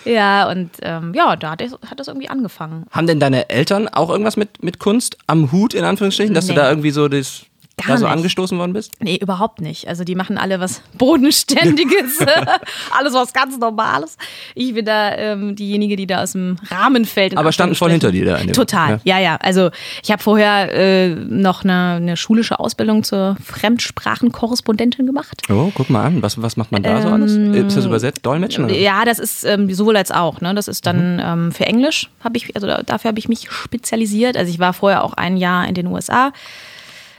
Ja, 0.05 0.49
und 0.51 0.71
ähm, 0.83 1.13
ja, 1.15 1.37
da 1.37 1.51
hat 1.53 1.61
das, 1.61 1.73
hat 1.89 2.01
das 2.01 2.09
irgendwie 2.09 2.29
angefangen. 2.29 2.87
Haben 2.91 3.07
denn 3.07 3.21
deine 3.21 3.51
Eltern 3.51 3.89
auch 3.89 4.11
irgendwas 4.11 4.37
mit, 4.37 4.63
mit 4.63 4.79
Kunst 4.79 5.19
am 5.27 5.53
Hut, 5.53 5.75
in 5.75 5.85
Anführungsstrichen, 5.85 6.35
dass 6.35 6.47
Nee. 6.47 6.55
du 6.55 6.61
da 6.61 6.69
irgendwie 6.71 6.91
so 6.91 7.09
das, 7.09 7.43
Gar 7.77 7.89
da 7.97 7.99
so 7.99 8.07
angestoßen 8.07 8.57
worden 8.57 8.73
bist? 8.73 8.93
Nee, 9.01 9.17
überhaupt 9.21 9.61
nicht. 9.61 9.89
Also 9.89 10.05
die 10.05 10.15
machen 10.15 10.39
alle 10.39 10.61
was 10.61 10.81
Bodenständiges, 10.99 12.19
alles 12.99 13.15
was 13.15 13.33
ganz 13.33 13.59
Normales. 13.59 14.17
Ich 14.55 14.75
bin 14.75 14.85
da 14.85 15.13
ähm, 15.17 15.57
diejenige, 15.57 15.97
die 15.97 16.07
da 16.07 16.23
aus 16.23 16.33
dem 16.33 16.57
Rahmen 16.71 17.05
fällt. 17.05 17.37
Aber 17.37 17.51
standen 17.53 17.75
voll 17.75 17.91
hinter 17.91 18.13
dir 18.13 18.25
da 18.25 18.37
in 18.37 18.53
Total, 18.53 19.01
ja, 19.05 19.19
ja. 19.19 19.37
Also 19.43 19.71
ich 20.03 20.11
habe 20.13 20.23
vorher 20.23 20.73
äh, 20.73 21.09
noch 21.15 21.65
eine, 21.65 21.95
eine 21.97 22.17
schulische 22.17 22.61
Ausbildung 22.61 23.03
zur 23.03 23.37
Fremdsprachenkorrespondentin 23.43 25.07
gemacht. 25.07 25.43
Oh, 25.51 25.71
guck 25.75 25.91
mal 25.91 26.05
an, 26.05 26.23
was, 26.23 26.41
was 26.41 26.57
macht 26.57 26.73
man 26.73 26.83
da 26.83 27.03
so 27.03 27.09
alles? 27.09 27.33
Ist 27.33 27.77
das 27.77 27.85
übersetzt? 27.87 28.25
Dolmetschen? 28.25 28.65
Oder? 28.65 28.75
Ähm, 28.75 28.83
Ja, 28.83 29.05
das 29.05 29.19
ist 29.19 29.45
ähm, 29.45 29.73
sowohl 29.75 29.97
als 29.97 30.11
auch. 30.11 30.41
Ne? 30.41 30.55
Das 30.55 30.69
ist 30.69 30.87
dann 30.87 31.21
ähm, 31.23 31.53
für 31.53 31.67
Englisch 31.67 32.09
habe 32.23 32.37
ich, 32.37 32.55
also 32.55 32.67
da- 32.67 32.83
dafür 32.83 33.09
habe 33.09 33.19
ich 33.19 33.29
mich 33.29 33.51
spezialisiert. 33.51 34.37
Also 34.37 34.51
ich 34.51 34.59
war 34.59 34.73
vorher 34.73 35.05
auch 35.05 35.15
ein 35.15 35.37
Jahr 35.37 35.67
in 35.67 35.75
den 35.75 35.87
USA. 35.87 36.33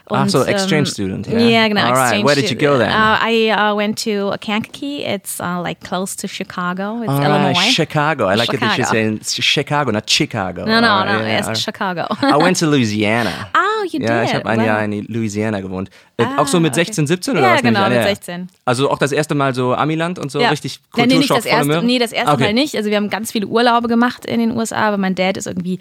Ach 0.10 0.30
so, 0.30 0.44
exchange 0.44 0.90
ähm, 0.90 0.94
student, 0.94 1.28
yeah. 1.28 1.40
Yeah, 1.40 1.68
genau. 1.68 1.86
All 1.88 1.94
right. 1.96 2.24
Where 2.24 2.36
did 2.36 2.50
you 2.52 2.56
go 2.58 2.78
then? 2.78 2.92
Uh, 2.92 3.18
I 3.20 3.50
uh, 3.50 3.76
went 3.76 3.98
to 4.04 4.34
Kankakee. 4.40 5.04
It's 5.04 5.40
uh, 5.40 5.60
like 5.64 5.80
close 5.82 6.16
to 6.18 6.28
Chicago. 6.28 7.02
It's 7.02 7.10
All 7.10 7.20
right, 7.20 7.30
Illinois. 7.30 7.60
Chicago. 7.72 8.26
I 8.28 8.36
like 8.36 8.54
it 8.54 8.60
that 8.60 8.78
you're 8.78 8.86
Chicago. 8.86 8.92
saying 8.92 9.20
Chicago, 9.42 9.92
not 9.92 10.08
Chicago. 10.08 10.66
No, 10.66 10.80
no, 10.80 10.88
All 10.88 11.06
no. 11.06 11.12
right, 11.14 11.26
yeah, 11.26 11.40
it's 11.40 11.48
right. 11.48 11.58
Chicago. 11.58 12.06
I 12.22 12.38
went 12.38 12.58
to 12.58 12.68
Louisiana. 12.68 13.50
Oh, 13.78 13.84
you 13.92 14.00
Ja, 14.00 14.22
did? 14.22 14.30
ich 14.30 14.34
habe 14.36 14.46
ein. 14.46 14.64
Jahr 14.64 14.84
in 14.86 15.06
Louisiana 15.10 15.60
gewohnt. 15.60 15.90
Ah, 16.18 16.38
auch 16.42 16.48
so 16.48 16.62
mit 16.62 16.72
okay. 16.74 16.86
16, 16.86 17.08
17 17.08 17.34
oder 17.38 17.42
Ja, 17.46 17.54
was? 17.56 17.64
nehme 17.64 17.78
ich 17.78 17.84
genau, 17.84 17.90
mit 17.90 17.98
Ja, 17.98 18.04
ja. 18.04 18.16
16. 18.16 18.48
Also 18.64 18.90
auch 18.90 18.98
das 18.98 19.12
erste 19.12 19.36
Mal 19.36 19.54
so 19.54 19.74
Amiland 19.76 20.18
und 20.18 20.32
so 20.32 20.40
Ja. 20.40 20.50
richtig 20.50 20.80
nee, 20.96 21.02
Kulturschock 21.08 21.46
erste, 21.46 21.66
Möhre? 21.68 21.84
nee, 21.84 22.00
das 22.00 22.14
erste 22.14 22.32
Okay. 22.34 22.44
Mal 22.46 22.54
nicht. 22.54 22.76
Also 22.78 22.90
wir 22.90 22.96
haben 22.96 23.10
ganz 23.10 23.34
viele 23.34 23.48
Urlaube 23.48 23.90
gemacht 23.90 24.26
in 24.26 24.40
den 24.40 24.52
USA, 24.56 24.78
aber 24.88 24.98
mein 24.98 25.14
Dad 25.14 25.36
ist 25.36 25.46
irgendwie 25.46 25.80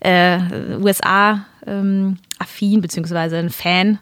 äh, 0.00 0.38
USA 0.80 1.46
ähm, 1.66 2.18
affin 2.38 2.80
beziehungsweise 2.80 3.38
ein 3.38 3.50
Fan 3.50 3.98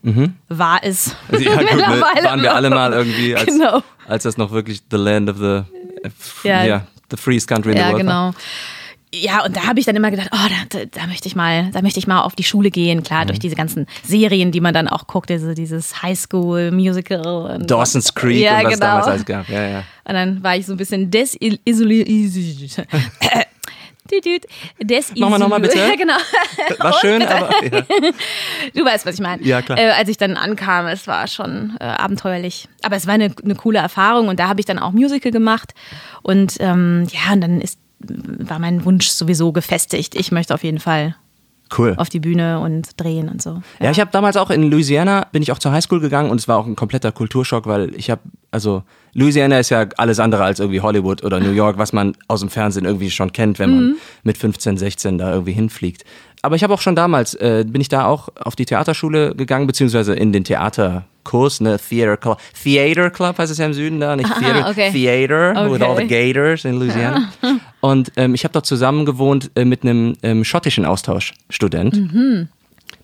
war 0.48 0.80
es. 0.82 1.14
Mhm. 1.30 1.38
Ja, 1.42 1.56
gut, 1.56 1.76
ne? 1.76 2.02
Waren 2.24 2.42
wir 2.42 2.54
alle 2.54 2.70
mal 2.70 2.92
irgendwie, 2.92 3.34
als, 3.36 3.46
Genau. 3.46 3.82
als 4.06 4.24
das 4.24 4.36
noch 4.36 4.50
wirklich 4.50 4.82
the 4.90 4.96
land 4.96 5.30
of 5.30 5.38
the, 5.38 5.62
Ja. 6.48 6.64
ja. 6.64 6.86
the 7.10 7.16
freest 7.16 7.48
country 7.48 7.70
in 7.72 7.76
the 7.76 7.82
Ja, 7.82 7.92
world 7.92 8.06
war. 8.06 8.30
genau. 8.32 8.38
Ja, 9.12 9.44
und 9.44 9.56
da 9.56 9.66
habe 9.66 9.80
ich 9.80 9.86
dann 9.86 9.96
immer 9.96 10.12
gedacht, 10.12 10.28
oh, 10.32 10.36
da, 10.70 10.78
da, 10.78 10.84
da 10.84 11.06
möchte 11.08 11.26
ich 11.26 11.34
mal, 11.34 11.68
da 11.72 11.82
möchte 11.82 11.98
ich 11.98 12.06
mal 12.06 12.20
auf 12.22 12.36
die 12.36 12.44
Schule 12.44 12.70
gehen. 12.70 13.02
Klar, 13.02 13.24
Mhm. 13.24 13.26
durch 13.26 13.38
diese 13.40 13.56
ganzen 13.56 13.86
Serien, 14.04 14.52
die 14.52 14.60
man 14.60 14.72
dann 14.72 14.86
auch 14.86 15.08
guckt, 15.08 15.30
diese, 15.30 15.56
dieses 15.56 16.00
Highschool-Musical. 16.00 17.26
und- 17.56 17.68
Dawson's 17.68 18.14
Creek 18.14 18.38
ja, 18.40 18.58
und 18.60 18.66
was 18.66 18.74
genau. 18.74 18.86
damals 18.86 19.06
alles 19.08 19.24
gab. 19.24 19.48
Ja, 19.48 19.66
ja. 19.68 19.78
Und 20.04 20.14
dann 20.14 20.40
war 20.44 20.54
ich 20.56 20.64
so 20.66 20.74
ein 20.74 20.76
bisschen 20.76 21.10
desillusioniert. 24.10 24.46
Desillusioniert. 24.78 25.18
Nochmal, 25.18 25.38
nochmal, 25.38 25.60
bitte. 25.60 25.78
Ja, 25.78 25.94
genau. 25.96 26.14
War 26.78 26.92
schön, 27.00 27.22
aber 27.22 27.50
ja. 27.64 27.82
Du 28.74 28.84
weißt, 28.84 29.06
was 29.06 29.14
ich 29.14 29.20
meine. 29.20 29.42
Ja, 29.42 29.62
klar. 29.62 29.78
Äh, 29.78 29.90
als 29.90 30.08
ich 30.08 30.16
dann 30.16 30.36
ankam, 30.36 30.86
es 30.86 31.06
war 31.06 31.26
schon 31.26 31.76
äh, 31.80 31.84
abenteuerlich. 31.84 32.68
Aber 32.82 32.96
es 32.96 33.06
war 33.06 33.14
eine, 33.14 33.32
eine 33.42 33.54
coole 33.54 33.78
Erfahrung 33.78 34.28
und 34.28 34.40
da 34.40 34.48
habe 34.48 34.60
ich 34.60 34.66
dann 34.66 34.78
auch 34.78 34.92
Musical 34.92 35.32
gemacht. 35.32 35.74
Und 36.22 36.56
ähm, 36.60 37.06
ja, 37.10 37.32
und 37.32 37.40
dann 37.40 37.60
ist, 37.60 37.78
war 37.98 38.58
mein 38.58 38.84
Wunsch 38.84 39.08
sowieso 39.08 39.52
gefestigt. 39.52 40.14
Ich 40.14 40.32
möchte 40.32 40.54
auf 40.54 40.64
jeden 40.64 40.80
Fall 40.80 41.16
cool. 41.78 41.94
auf 41.96 42.08
die 42.08 42.20
Bühne 42.20 42.60
und 42.60 42.88
drehen 43.00 43.28
und 43.28 43.40
so. 43.42 43.62
Ja, 43.80 43.90
ich 43.90 44.00
habe 44.00 44.10
damals 44.12 44.36
auch 44.36 44.50
in 44.50 44.70
Louisiana, 44.70 45.26
bin 45.32 45.42
ich 45.42 45.52
auch 45.52 45.58
zur 45.58 45.72
Highschool 45.72 46.00
gegangen 46.00 46.30
und 46.30 46.38
es 46.40 46.48
war 46.48 46.58
auch 46.58 46.66
ein 46.66 46.76
kompletter 46.76 47.12
Kulturschock, 47.12 47.66
weil 47.66 47.94
ich 47.94 48.10
habe, 48.10 48.20
also 48.50 48.82
Louisiana 49.12 49.58
ist 49.58 49.70
ja 49.70 49.86
alles 49.96 50.20
andere 50.20 50.44
als 50.44 50.60
irgendwie 50.60 50.80
Hollywood 50.80 51.24
oder 51.24 51.40
New 51.40 51.52
York, 51.52 51.78
was 51.78 51.92
man 51.92 52.14
aus 52.28 52.40
dem 52.40 52.48
Fernsehen 52.48 52.84
irgendwie 52.84 53.10
schon 53.10 53.32
kennt, 53.32 53.58
wenn 53.58 53.70
man 53.70 53.96
mit 54.22 54.38
15, 54.38 54.76
16 54.76 55.18
da 55.18 55.32
irgendwie 55.32 55.52
hinfliegt. 55.52 56.04
Aber 56.42 56.56
ich 56.56 56.62
habe 56.62 56.72
auch 56.72 56.80
schon 56.80 56.96
damals, 56.96 57.34
äh, 57.34 57.64
bin 57.66 57.80
ich 57.80 57.88
da 57.88 58.06
auch 58.06 58.28
auf 58.42 58.56
die 58.56 58.64
Theaterschule 58.64 59.34
gegangen, 59.34 59.66
beziehungsweise 59.66 60.14
in 60.14 60.32
den 60.32 60.44
Theaterkurs, 60.44 61.60
ne, 61.60 61.78
Theater 61.78 62.16
Club. 62.16 62.38
Theater 62.62 63.10
Club 63.10 63.36
heißt 63.38 63.52
es 63.52 63.58
ja 63.58 63.66
im 63.66 63.74
Süden 63.74 64.00
da, 64.00 64.16
nicht 64.16 64.32
Theater, 64.38 64.70
okay. 64.70 64.90
Theater 64.90 65.70
with 65.70 65.82
all 65.82 65.96
the 65.96 66.04
Okay. 66.04 66.32
Gators 66.32 66.64
in 66.64 66.78
Louisiana. 66.78 67.30
Und 67.80 68.12
ähm, 68.16 68.34
ich 68.34 68.44
habe 68.44 68.52
dort 68.52 68.66
zusammen 68.66 69.06
gewohnt 69.06 69.50
äh, 69.54 69.64
mit 69.64 69.82
einem 69.82 70.14
ähm, 70.22 70.44
schottischen 70.44 70.84
Austauschstudent. 70.84 71.96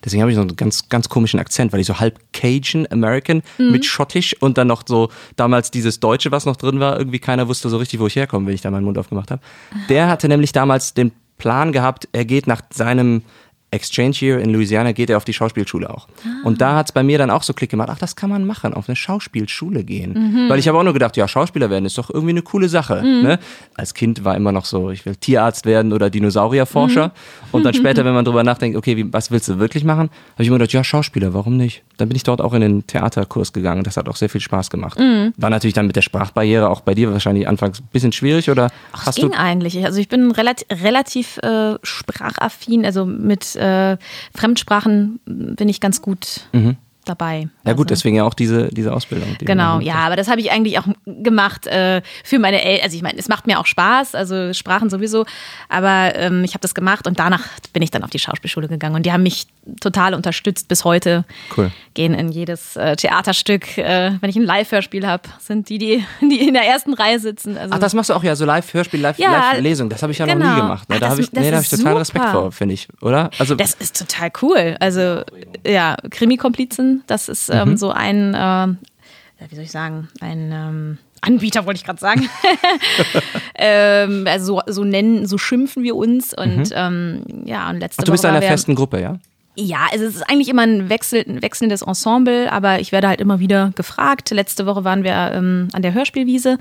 Deswegen 0.03 0.21
habe 0.21 0.31
ich 0.31 0.35
so 0.35 0.41
einen 0.41 0.55
ganz, 0.55 0.89
ganz 0.89 1.09
komischen 1.09 1.39
Akzent, 1.39 1.73
weil 1.73 1.79
ich 1.79 1.87
so 1.87 1.99
halb 1.99 2.19
Cajun 2.33 2.87
American 2.91 3.41
mit 3.57 3.85
Schottisch 3.85 4.35
und 4.41 4.57
dann 4.57 4.67
noch 4.67 4.83
so 4.85 5.09
damals 5.35 5.71
dieses 5.71 5.99
Deutsche, 5.99 6.31
was 6.31 6.45
noch 6.45 6.55
drin 6.55 6.79
war, 6.79 6.97
irgendwie 6.97 7.19
keiner 7.19 7.47
wusste 7.47 7.69
so 7.69 7.77
richtig, 7.77 7.99
wo 7.99 8.07
ich 8.07 8.15
herkomme, 8.15 8.47
wenn 8.47 8.53
ich 8.53 8.61
da 8.61 8.69
meinen 8.69 8.85
Mund 8.85 8.97
aufgemacht 8.97 9.31
habe. 9.31 9.41
Der 9.89 10.07
hatte 10.07 10.27
nämlich 10.27 10.51
damals 10.51 10.93
den 10.93 11.11
Plan 11.37 11.71
gehabt, 11.71 12.07
er 12.11 12.25
geht 12.25 12.47
nach 12.47 12.61
seinem 12.71 13.23
Exchange 13.69 14.15
Year 14.21 14.39
in 14.39 14.51
Louisiana, 14.51 14.93
geht 14.93 15.09
er 15.09 15.17
auf 15.17 15.25
die 15.25 15.33
Schauspielschule 15.33 15.89
auch. 15.89 16.07
Und 16.43 16.61
da 16.61 16.75
hat 16.75 16.87
es 16.87 16.91
bei 16.93 17.03
mir 17.03 17.17
dann 17.17 17.29
auch 17.29 17.43
so 17.43 17.53
Klick 17.53 17.69
gemacht, 17.69 17.89
ach, 17.91 17.99
das 17.99 18.15
kann 18.15 18.29
man 18.29 18.45
machen, 18.45 18.73
auf 18.73 18.87
eine 18.87 18.95
Schauspielschule 18.95 19.83
gehen. 19.83 20.47
Weil 20.49 20.59
ich 20.59 20.67
habe 20.67 20.77
auch 20.77 20.83
nur 20.83 20.93
gedacht, 20.93 21.17
ja, 21.17 21.27
Schauspieler 21.27 21.69
werden 21.69 21.85
ist 21.85 21.97
doch 21.97 22.09
irgendwie 22.09 22.31
eine 22.31 22.41
coole 22.41 22.69
Sache. 22.69 23.03
Ne? 23.03 23.39
Als 23.75 23.93
Kind 23.93 24.23
war 24.23 24.35
immer 24.35 24.51
noch 24.51 24.65
so, 24.65 24.89
ich 24.89 25.05
will 25.05 25.15
Tierarzt 25.15 25.65
werden 25.65 25.91
oder 25.91 26.09
Dinosaurierforscher. 26.09 27.11
Und 27.51 27.63
dann 27.63 27.73
später, 27.73 28.05
wenn 28.05 28.13
man 28.13 28.23
drüber 28.23 28.43
nachdenkt, 28.45 28.77
okay, 28.77 28.95
wie, 28.95 29.11
was 29.11 29.31
willst 29.31 29.49
du 29.49 29.59
wirklich 29.59 29.83
machen, 29.83 30.09
habe 30.33 30.43
ich 30.43 30.47
immer 30.47 30.57
gedacht, 30.57 30.73
ja, 30.73 30.83
Schauspieler, 30.83 31.33
warum 31.33 31.57
nicht? 31.57 31.83
Dann 31.97 32.07
bin 32.07 32.15
ich 32.15 32.23
dort 32.23 32.41
auch 32.41 32.53
in 32.53 32.61
den 32.61 32.87
Theaterkurs 32.87 33.51
gegangen. 33.51 33.83
Das 33.83 33.97
hat 33.97 34.07
auch 34.07 34.15
sehr 34.15 34.29
viel 34.29 34.41
Spaß 34.41 34.69
gemacht. 34.69 34.99
War 34.99 35.49
natürlich 35.49 35.73
dann 35.73 35.87
mit 35.87 35.95
der 35.95 36.01
Sprachbarriere 36.01 36.69
auch 36.69 36.81
bei 36.81 36.93
dir 36.93 37.11
wahrscheinlich 37.11 37.47
anfangs 37.47 37.79
ein 37.79 37.89
bisschen 37.91 38.11
schwierig 38.11 38.49
oder 38.49 38.69
Ach, 38.93 39.07
hast 39.07 39.15
ging 39.15 39.31
du 39.31 39.37
eigentlich. 39.37 39.83
Also 39.83 39.99
ich 39.99 40.07
bin 40.07 40.31
relativ, 40.31 40.67
relativ 40.83 41.37
äh, 41.39 41.75
sprachaffin, 41.83 42.85
also 42.85 43.05
mit 43.05 43.56
äh, 43.57 43.97
Fremdsprachen 44.35 45.19
bin 45.25 45.69
ich 45.69 45.79
ganz 45.81 46.01
gut 46.01 46.47
dabei. 47.09 47.49
Ja 47.65 47.73
gut, 47.73 47.85
also. 47.85 47.85
deswegen 47.85 48.15
ja 48.15 48.23
auch 48.23 48.33
diese, 48.33 48.69
diese 48.69 48.93
Ausbildung. 48.93 49.37
die 49.39 49.45
Genau, 49.45 49.79
ja, 49.79 49.95
aber 49.95 50.15
das 50.15 50.27
habe 50.27 50.41
ich 50.41 50.51
eigentlich 50.51 50.79
auch 50.79 50.87
gemacht 51.05 51.67
äh, 51.67 52.01
für 52.23 52.39
meine 52.39 52.61
Eltern. 52.61 52.85
Also 52.85 52.97
ich 52.97 53.03
meine, 53.03 53.17
es 53.17 53.27
macht 53.27 53.47
mir 53.47 53.59
auch 53.59 53.65
Spaß, 53.65 54.15
also 54.15 54.53
Sprachen 54.53 54.89
sowieso, 54.89 55.25
aber 55.69 56.15
ähm, 56.15 56.43
ich 56.43 56.53
habe 56.53 56.61
das 56.61 56.75
gemacht 56.75 57.07
und 57.07 57.19
danach 57.19 57.43
bin 57.73 57.81
ich 57.81 57.91
dann 57.91 58.03
auf 58.03 58.09
die 58.09 58.19
Schauspielschule 58.19 58.67
gegangen 58.67 58.95
und 58.95 59.05
die 59.05 59.11
haben 59.11 59.23
mich 59.23 59.47
total 59.79 60.13
unterstützt 60.13 60.67
bis 60.67 60.83
heute. 60.83 61.25
Cool. 61.55 61.71
Gehen 61.93 62.13
in 62.13 62.29
jedes 62.29 62.75
äh, 62.75 62.95
Theaterstück, 62.95 63.77
äh, 63.77 64.11
wenn 64.19 64.29
ich 64.29 64.35
ein 64.35 64.43
Live-Hörspiel 64.43 65.05
habe, 65.05 65.23
sind 65.39 65.69
die, 65.69 65.77
die, 65.77 66.05
die 66.21 66.47
in 66.47 66.53
der 66.53 66.63
ersten 66.63 66.93
Reihe 66.93 67.19
sitzen. 67.19 67.57
Also 67.57 67.73
Ach, 67.73 67.79
das 67.79 67.93
machst 67.93 68.09
du 68.09 68.13
auch 68.13 68.23
ja, 68.23 68.35
so 68.35 68.45
Live-Hörspiel, 68.45 69.01
Ja, 69.17 69.51
Live-Lesung. 69.51 69.89
das 69.89 70.01
habe 70.01 70.11
ich 70.11 70.17
ja 70.17 70.25
noch 70.25 70.35
nie 70.35 70.41
genau. 70.41 70.55
gemacht. 70.55 70.89
Ne? 70.89 70.99
Da 70.99 71.09
habe 71.09 71.21
ich, 71.21 71.31
nee, 71.31 71.51
da 71.51 71.59
ist 71.59 71.73
ich 71.73 71.79
total 71.79 71.97
Respekt 71.97 72.25
super. 72.25 72.41
vor, 72.41 72.51
finde 72.51 72.73
ich, 72.73 72.87
oder? 73.01 73.29
Also, 73.37 73.55
Das 73.55 73.73
ist 73.73 73.97
total 73.97 74.31
cool. 74.41 74.75
Also, 74.79 75.23
ja, 75.65 75.97
Krimi-Komplizen, 76.09 76.96
das 77.07 77.29
ist 77.29 77.49
ähm, 77.49 77.69
Mhm. 77.71 77.77
so 77.77 77.91
ein, 77.91 78.33
ja, 78.33 78.75
wie 79.49 79.55
soll 79.55 79.63
ich 79.65 79.71
sagen, 79.71 80.07
ein 80.19 80.51
ähm, 80.51 80.97
Anbieter 81.21 81.65
wollte 81.65 81.77
ich 81.77 81.83
gerade 81.85 81.99
sagen. 81.99 82.27
ähm, 83.55 84.25
also 84.27 84.61
so, 84.65 84.73
so 84.73 84.83
nennen, 84.83 85.25
so 85.27 85.37
schimpfen 85.37 85.83
wir 85.83 85.95
uns 85.95 86.33
und 86.33 86.71
ähm, 86.73 87.21
ja, 87.45 87.69
und 87.69 87.79
letzte 87.79 88.01
Ach, 88.01 88.05
du 88.05 88.11
bist 88.11 88.23
in 88.23 88.31
einer 88.31 88.41
festen 88.41 88.75
Gruppe, 88.75 89.01
ja? 89.01 89.19
Ja, 89.59 89.87
also 89.91 90.05
es 90.05 90.15
ist 90.15 90.29
eigentlich 90.29 90.49
immer 90.49 90.61
ein, 90.61 90.87
Wechsel, 90.89 91.23
ein 91.27 91.41
wechselndes 91.41 91.81
Ensemble, 91.81 92.51
aber 92.51 92.79
ich 92.79 92.91
werde 92.91 93.07
halt 93.07 93.19
immer 93.19 93.39
wieder 93.39 93.71
gefragt. 93.75 94.29
Letzte 94.29 94.67
Woche 94.67 94.83
waren 94.83 95.03
wir 95.03 95.31
ähm, 95.33 95.69
an 95.73 95.81
der 95.81 95.95
Hörspielwiese 95.95 96.59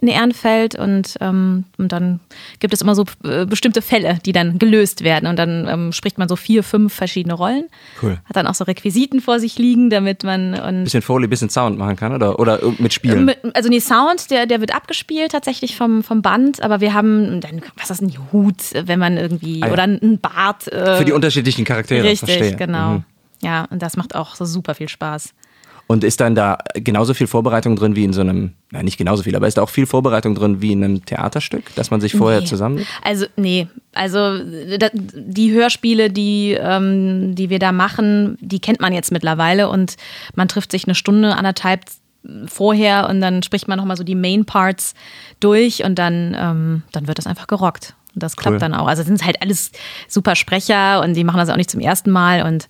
in 0.00 0.08
Ehrenfeld 0.08 0.74
und, 0.78 1.14
ähm, 1.20 1.64
und 1.78 1.90
dann 1.90 2.20
gibt 2.58 2.74
es 2.74 2.82
immer 2.82 2.94
so 2.94 3.04
äh, 3.24 3.46
bestimmte 3.46 3.80
Fälle, 3.80 4.18
die 4.26 4.32
dann 4.32 4.58
gelöst 4.58 5.04
werden 5.04 5.26
und 5.26 5.36
dann 5.38 5.66
ähm, 5.68 5.92
spricht 5.92 6.18
man 6.18 6.28
so 6.28 6.36
vier, 6.36 6.62
fünf 6.62 6.92
verschiedene 6.92 7.32
Rollen. 7.34 7.64
Cool. 8.02 8.18
Hat 8.26 8.36
dann 8.36 8.46
auch 8.46 8.54
so 8.54 8.64
Requisiten 8.64 9.20
vor 9.22 9.40
sich 9.40 9.58
liegen, 9.58 9.88
damit 9.88 10.22
man 10.22 10.54
und 10.54 10.84
Bisschen 10.84 11.00
Foley, 11.02 11.28
bisschen 11.28 11.48
Sound 11.48 11.78
machen 11.78 11.96
kann, 11.96 12.12
oder? 12.12 12.38
Oder 12.38 12.60
mit 12.78 12.92
Spielen. 12.92 13.32
also 13.54 13.68
nee, 13.70 13.80
Sound, 13.80 14.30
der, 14.30 14.44
der 14.46 14.60
wird 14.60 14.74
abgespielt 14.74 15.32
tatsächlich 15.32 15.76
vom, 15.76 16.02
vom 16.02 16.20
Band, 16.20 16.62
aber 16.62 16.80
wir 16.80 16.92
haben 16.92 17.40
dann, 17.40 17.62
was 17.76 17.90
ist 17.90 18.02
ein 18.02 18.12
Hut, 18.32 18.56
wenn 18.74 18.98
man 18.98 19.16
irgendwie, 19.16 19.62
Ah 19.62 19.68
ja. 19.68 19.72
oder 19.72 19.84
ein 19.84 20.18
Bart. 20.20 20.70
Äh, 20.70 20.98
Für 20.98 21.04
die 21.06 21.12
unterschiedlichen 21.12 21.64
Charaktere, 21.64 22.04
Richtig, 22.04 22.36
verstehe. 22.36 22.56
genau. 22.56 22.90
Mhm. 22.90 23.04
Ja, 23.42 23.64
und 23.70 23.80
das 23.82 23.96
macht 23.96 24.14
auch 24.14 24.34
so 24.34 24.44
super 24.44 24.74
viel 24.74 24.88
Spaß. 24.88 25.32
Und 25.88 26.02
ist 26.02 26.20
dann 26.20 26.34
da 26.34 26.58
genauso 26.74 27.14
viel 27.14 27.28
Vorbereitung 27.28 27.76
drin 27.76 27.94
wie 27.94 28.02
in 28.02 28.12
so 28.12 28.20
einem, 28.20 28.54
na 28.72 28.82
nicht 28.82 28.96
genauso 28.98 29.22
viel, 29.22 29.36
aber 29.36 29.46
ist 29.46 29.56
da 29.56 29.62
auch 29.62 29.70
viel 29.70 29.86
Vorbereitung 29.86 30.34
drin 30.34 30.60
wie 30.60 30.72
in 30.72 30.82
einem 30.82 31.04
Theaterstück, 31.06 31.72
dass 31.76 31.92
man 31.92 32.00
sich 32.00 32.12
vorher 32.16 32.40
Nee. 32.40 32.46
zusammen. 32.46 32.84
Also, 33.04 33.26
nee. 33.36 33.68
Also, 33.94 34.40
die 34.42 35.52
Hörspiele, 35.52 36.10
die, 36.10 36.56
ähm, 36.60 37.36
die 37.36 37.50
wir 37.50 37.60
da 37.60 37.70
machen, 37.70 38.36
die 38.40 38.58
kennt 38.58 38.80
man 38.80 38.92
jetzt 38.92 39.12
mittlerweile 39.12 39.68
und 39.68 39.94
man 40.34 40.48
trifft 40.48 40.72
sich 40.72 40.86
eine 40.86 40.96
Stunde, 40.96 41.36
anderthalb 41.36 41.82
vorher 42.46 43.08
und 43.08 43.20
dann 43.20 43.44
spricht 43.44 43.68
man 43.68 43.78
nochmal 43.78 43.96
so 43.96 44.02
die 44.02 44.16
Main 44.16 44.44
Parts 44.44 44.94
durch 45.38 45.84
und 45.84 45.96
dann, 45.98 46.36
ähm, 46.36 46.82
dann 46.90 47.06
wird 47.06 47.18
das 47.18 47.28
einfach 47.28 47.46
gerockt. 47.46 47.94
Und 48.14 48.22
das 48.24 48.36
klappt 48.36 48.54
Cool. 48.54 48.58
dann 48.60 48.74
auch. 48.74 48.88
Also, 48.88 49.02
es 49.02 49.06
sind 49.08 49.24
halt 49.24 49.40
alles 49.40 49.70
super 50.08 50.34
Sprecher 50.34 51.00
und 51.02 51.14
die 51.14 51.22
machen 51.22 51.36
das 51.38 51.48
auch 51.48 51.56
nicht 51.56 51.70
zum 51.70 51.80
ersten 51.80 52.10
Mal 52.10 52.42
und 52.42 52.66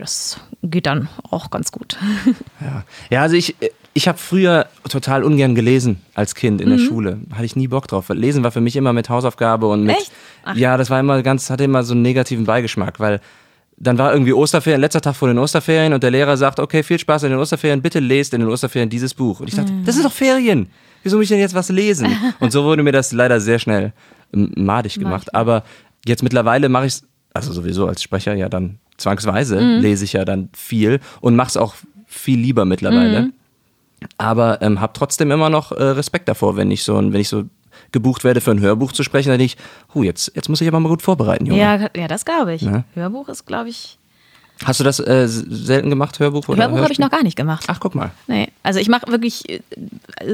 das 0.00 0.40
geht 0.62 0.86
dann 0.86 1.08
auch 1.30 1.50
ganz 1.50 1.72
gut. 1.72 1.96
Ja, 2.60 2.84
ja 3.10 3.22
also 3.22 3.36
ich, 3.36 3.54
ich 3.94 4.08
habe 4.08 4.18
früher 4.18 4.66
total 4.88 5.24
ungern 5.24 5.54
gelesen 5.54 6.00
als 6.14 6.34
Kind 6.34 6.60
in 6.60 6.68
Mhm. 6.68 6.76
der 6.76 6.84
Schule. 6.84 7.18
Hatte 7.32 7.44
ich 7.44 7.56
nie 7.56 7.68
Bock 7.68 7.88
drauf. 7.88 8.08
Lesen 8.10 8.42
war 8.44 8.50
für 8.52 8.60
mich 8.60 8.76
immer 8.76 8.92
mit 8.92 9.08
Hausaufgabe 9.08 9.66
und 9.66 9.84
mit. 9.84 9.96
Echt? 9.96 10.12
Ach. 10.44 10.56
Ja, 10.56 10.76
das 10.76 10.90
war 10.90 11.00
immer 11.00 11.22
ganz, 11.22 11.50
hatte 11.50 11.64
immer 11.64 11.82
so 11.82 11.92
einen 11.94 12.02
negativen 12.02 12.44
Beigeschmack, 12.44 13.00
weil 13.00 13.20
dann 13.82 13.96
war 13.96 14.12
irgendwie 14.12 14.34
Osterferien, 14.34 14.80
letzter 14.80 15.00
Tag 15.00 15.16
vor 15.16 15.28
den 15.28 15.38
Osterferien 15.38 15.94
und 15.94 16.02
der 16.02 16.10
Lehrer 16.10 16.36
sagt, 16.36 16.60
okay, 16.60 16.82
viel 16.82 16.98
Spaß 16.98 17.22
in 17.22 17.30
den 17.30 17.38
Osterferien, 17.38 17.80
bitte 17.80 17.98
lest 17.98 18.34
in 18.34 18.40
den 18.40 18.50
Osterferien 18.50 18.90
dieses 18.90 19.14
Buch. 19.14 19.40
Und 19.40 19.48
ich 19.48 19.54
dachte, 19.54 19.72
das 19.86 19.94
sind 19.94 20.04
doch 20.04 20.12
Ferien. 20.12 20.68
Wieso 21.02 21.16
muss 21.16 21.24
ich 21.24 21.28
denn 21.30 21.38
jetzt 21.38 21.54
was 21.54 21.70
lesen? 21.70 22.08
Und 22.40 22.52
so 22.52 22.64
wurde 22.64 22.82
mir 22.82 22.92
das 22.92 23.10
leider 23.12 23.40
sehr 23.40 23.58
schnell 23.58 23.92
madig 24.32 24.98
gemacht. 24.98 25.34
Aber 25.34 25.64
jetzt 26.06 26.22
mittlerweile 26.22 26.68
mache 26.68 26.86
ich 26.86 26.92
es, 26.94 27.04
also 27.32 27.52
sowieso 27.54 27.86
als 27.86 28.02
Sprecher 28.02 28.34
ja 28.34 28.50
dann 28.50 28.78
zwangsweise, 29.00 29.58
lese 29.78 30.04
ich 30.04 30.12
ja 30.12 30.24
dann 30.24 30.48
viel 30.52 31.00
und 31.20 31.36
mache 31.36 31.48
es 31.48 31.56
auch 31.56 31.74
viel 32.06 32.38
lieber 32.38 32.64
mittlerweile. 32.64 33.32
Aber 34.18 34.62
ähm, 34.62 34.80
habe 34.80 34.92
trotzdem 34.94 35.30
immer 35.30 35.50
noch 35.50 35.72
äh, 35.72 35.82
Respekt 35.82 36.28
davor, 36.28 36.56
wenn 36.56 36.70
ich 36.70 36.84
so, 36.84 36.96
wenn 36.96 37.20
ich 37.20 37.28
so 37.28 37.44
gebucht 37.92 38.24
werde 38.24 38.40
für 38.40 38.50
ein 38.50 38.60
Hörbuch 38.60 38.92
zu 38.92 39.02
sprechen, 39.02 39.28
dann 39.28 39.38
denke 39.38 39.54
ich, 39.54 39.94
huh, 39.94 40.02
jetzt, 40.02 40.32
jetzt 40.34 40.48
muss 40.48 40.60
ich 40.60 40.68
aber 40.68 40.80
mal 40.80 40.88
gut 40.88 41.02
vorbereiten, 41.02 41.46
Junge. 41.46 41.60
Ja, 41.60 41.88
ja 41.94 42.08
das 42.08 42.24
glaube 42.24 42.54
ich. 42.54 42.62
Ne? 42.62 42.84
Hörbuch 42.94 43.28
ist, 43.28 43.46
glaube 43.46 43.68
ich. 43.68 43.98
Hast 44.64 44.78
du 44.78 44.84
das 44.84 45.00
äh, 45.00 45.26
selten 45.26 45.88
gemacht, 45.88 46.18
Hörbuch 46.20 46.46
oder 46.48 46.64
Hörbuch 46.64 46.82
habe 46.82 46.92
ich 46.92 46.98
noch 46.98 47.10
gar 47.10 47.22
nicht 47.22 47.36
gemacht. 47.36 47.64
Ach, 47.68 47.80
guck 47.80 47.94
mal. 47.94 48.10
Nee, 48.26 48.48
also 48.62 48.78
ich 48.78 48.88
mache 48.88 49.06
wirklich 49.10 49.48
äh, 49.48 49.60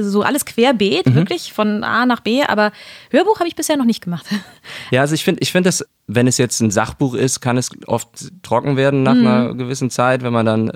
so 0.01 0.21
alles 0.21 0.45
querbeet, 0.45 1.05
Mhm. 1.07 1.15
wirklich 1.15 1.53
von 1.53 1.83
A 1.85 2.05
nach 2.05 2.19
B, 2.19 2.43
aber 2.43 2.71
Hörbuch 3.09 3.39
habe 3.39 3.47
ich 3.47 3.55
bisher 3.55 3.77
noch 3.77 3.85
nicht 3.85 4.03
gemacht. 4.03 4.25
Ja, 4.91 5.01
also 5.01 5.15
ich 5.15 5.23
finde, 5.23 5.41
ich 5.41 5.51
finde, 5.53 5.69
dass 5.69 5.85
wenn 6.07 6.27
es 6.27 6.37
jetzt 6.37 6.59
ein 6.61 6.71
Sachbuch 6.71 7.13
ist, 7.13 7.39
kann 7.39 7.57
es 7.57 7.69
oft 7.87 8.09
trocken 8.43 8.75
werden 8.75 8.99
Mhm. 8.99 9.03
nach 9.05 9.15
einer 9.15 9.53
gewissen 9.53 9.89
Zeit, 9.89 10.23
wenn 10.23 10.33
man 10.33 10.45
dann 10.45 10.71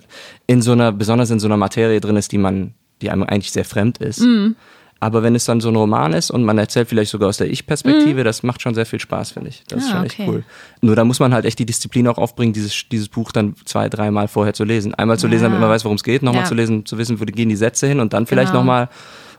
in 0.48 0.62
so 0.62 0.72
einer, 0.72 0.92
besonders 0.94 1.30
in 1.30 1.40
so 1.42 1.48
einer 1.48 1.58
Materie 1.58 2.00
drin 2.00 2.16
ist, 2.16 2.32
die 2.32 2.38
man, 2.38 2.74
die 3.02 3.10
einem 3.10 3.24
eigentlich 3.24 3.52
sehr 3.52 3.66
fremd 3.66 3.98
ist. 3.98 4.22
Mhm. 4.22 4.56
Aber 5.04 5.24
wenn 5.24 5.34
es 5.36 5.46
dann 5.46 5.60
so 5.62 5.70
ein 5.70 5.76
Roman 5.76 6.14
ist 6.14 6.30
und 6.30 6.44
man 6.44 6.58
erzählt 6.60 6.88
vielleicht 6.88 7.10
sogar 7.12 7.28
aus 7.30 7.38
der 7.38 7.50
Ich-Perspektive, 7.50 8.24
das 8.24 8.44
macht 8.44 8.62
schon 8.62 8.76
sehr 8.76 8.86
viel 8.86 9.00
Spaß, 9.00 9.32
finde 9.32 9.50
ich. 9.50 9.64
Das 9.68 9.80
ist 9.84 9.86
Mhm. 9.90 9.92
Ah, 9.92 9.96
schon 9.98 10.06
echt 10.06 10.20
okay. 10.20 10.30
cool. 10.30 10.44
Nur 10.82 10.96
da 10.96 11.04
muss 11.04 11.20
man 11.20 11.34
halt 11.34 11.44
echt 11.46 11.58
die 11.58 11.66
Disziplin 11.66 12.08
auch 12.08 12.20
aufbringen, 12.20 12.54
dieses, 12.54 12.88
dieses 12.90 13.10
Buch 13.10 13.32
dann 13.32 13.56
zwei, 13.66 13.90
dreimal 13.90 14.28
vorher 14.28 14.54
zu 14.54 14.64
lesen. 14.64 14.94
Einmal 14.94 15.18
zu 15.18 15.28
lesen, 15.28 15.44
damit 15.46 15.60
man 15.60 15.70
weiß, 15.70 15.84
worum 15.86 15.96
es 15.96 16.04
geht, 16.04 16.22
nochmal 16.22 16.44
Ja. 16.44 16.48
zu 16.48 16.54
lesen, 16.54 16.86
zu 16.86 17.00
wissen, 17.00 17.20
wo 17.20 17.26
gehen 17.26 17.50
die 17.50 17.56
Sätze 17.56 17.88
hin 17.88 18.00
und 18.00 18.14
dann 18.14 18.28
vielleicht 18.28 18.52
Genau. 18.52 18.60
nochmal, 18.62 18.90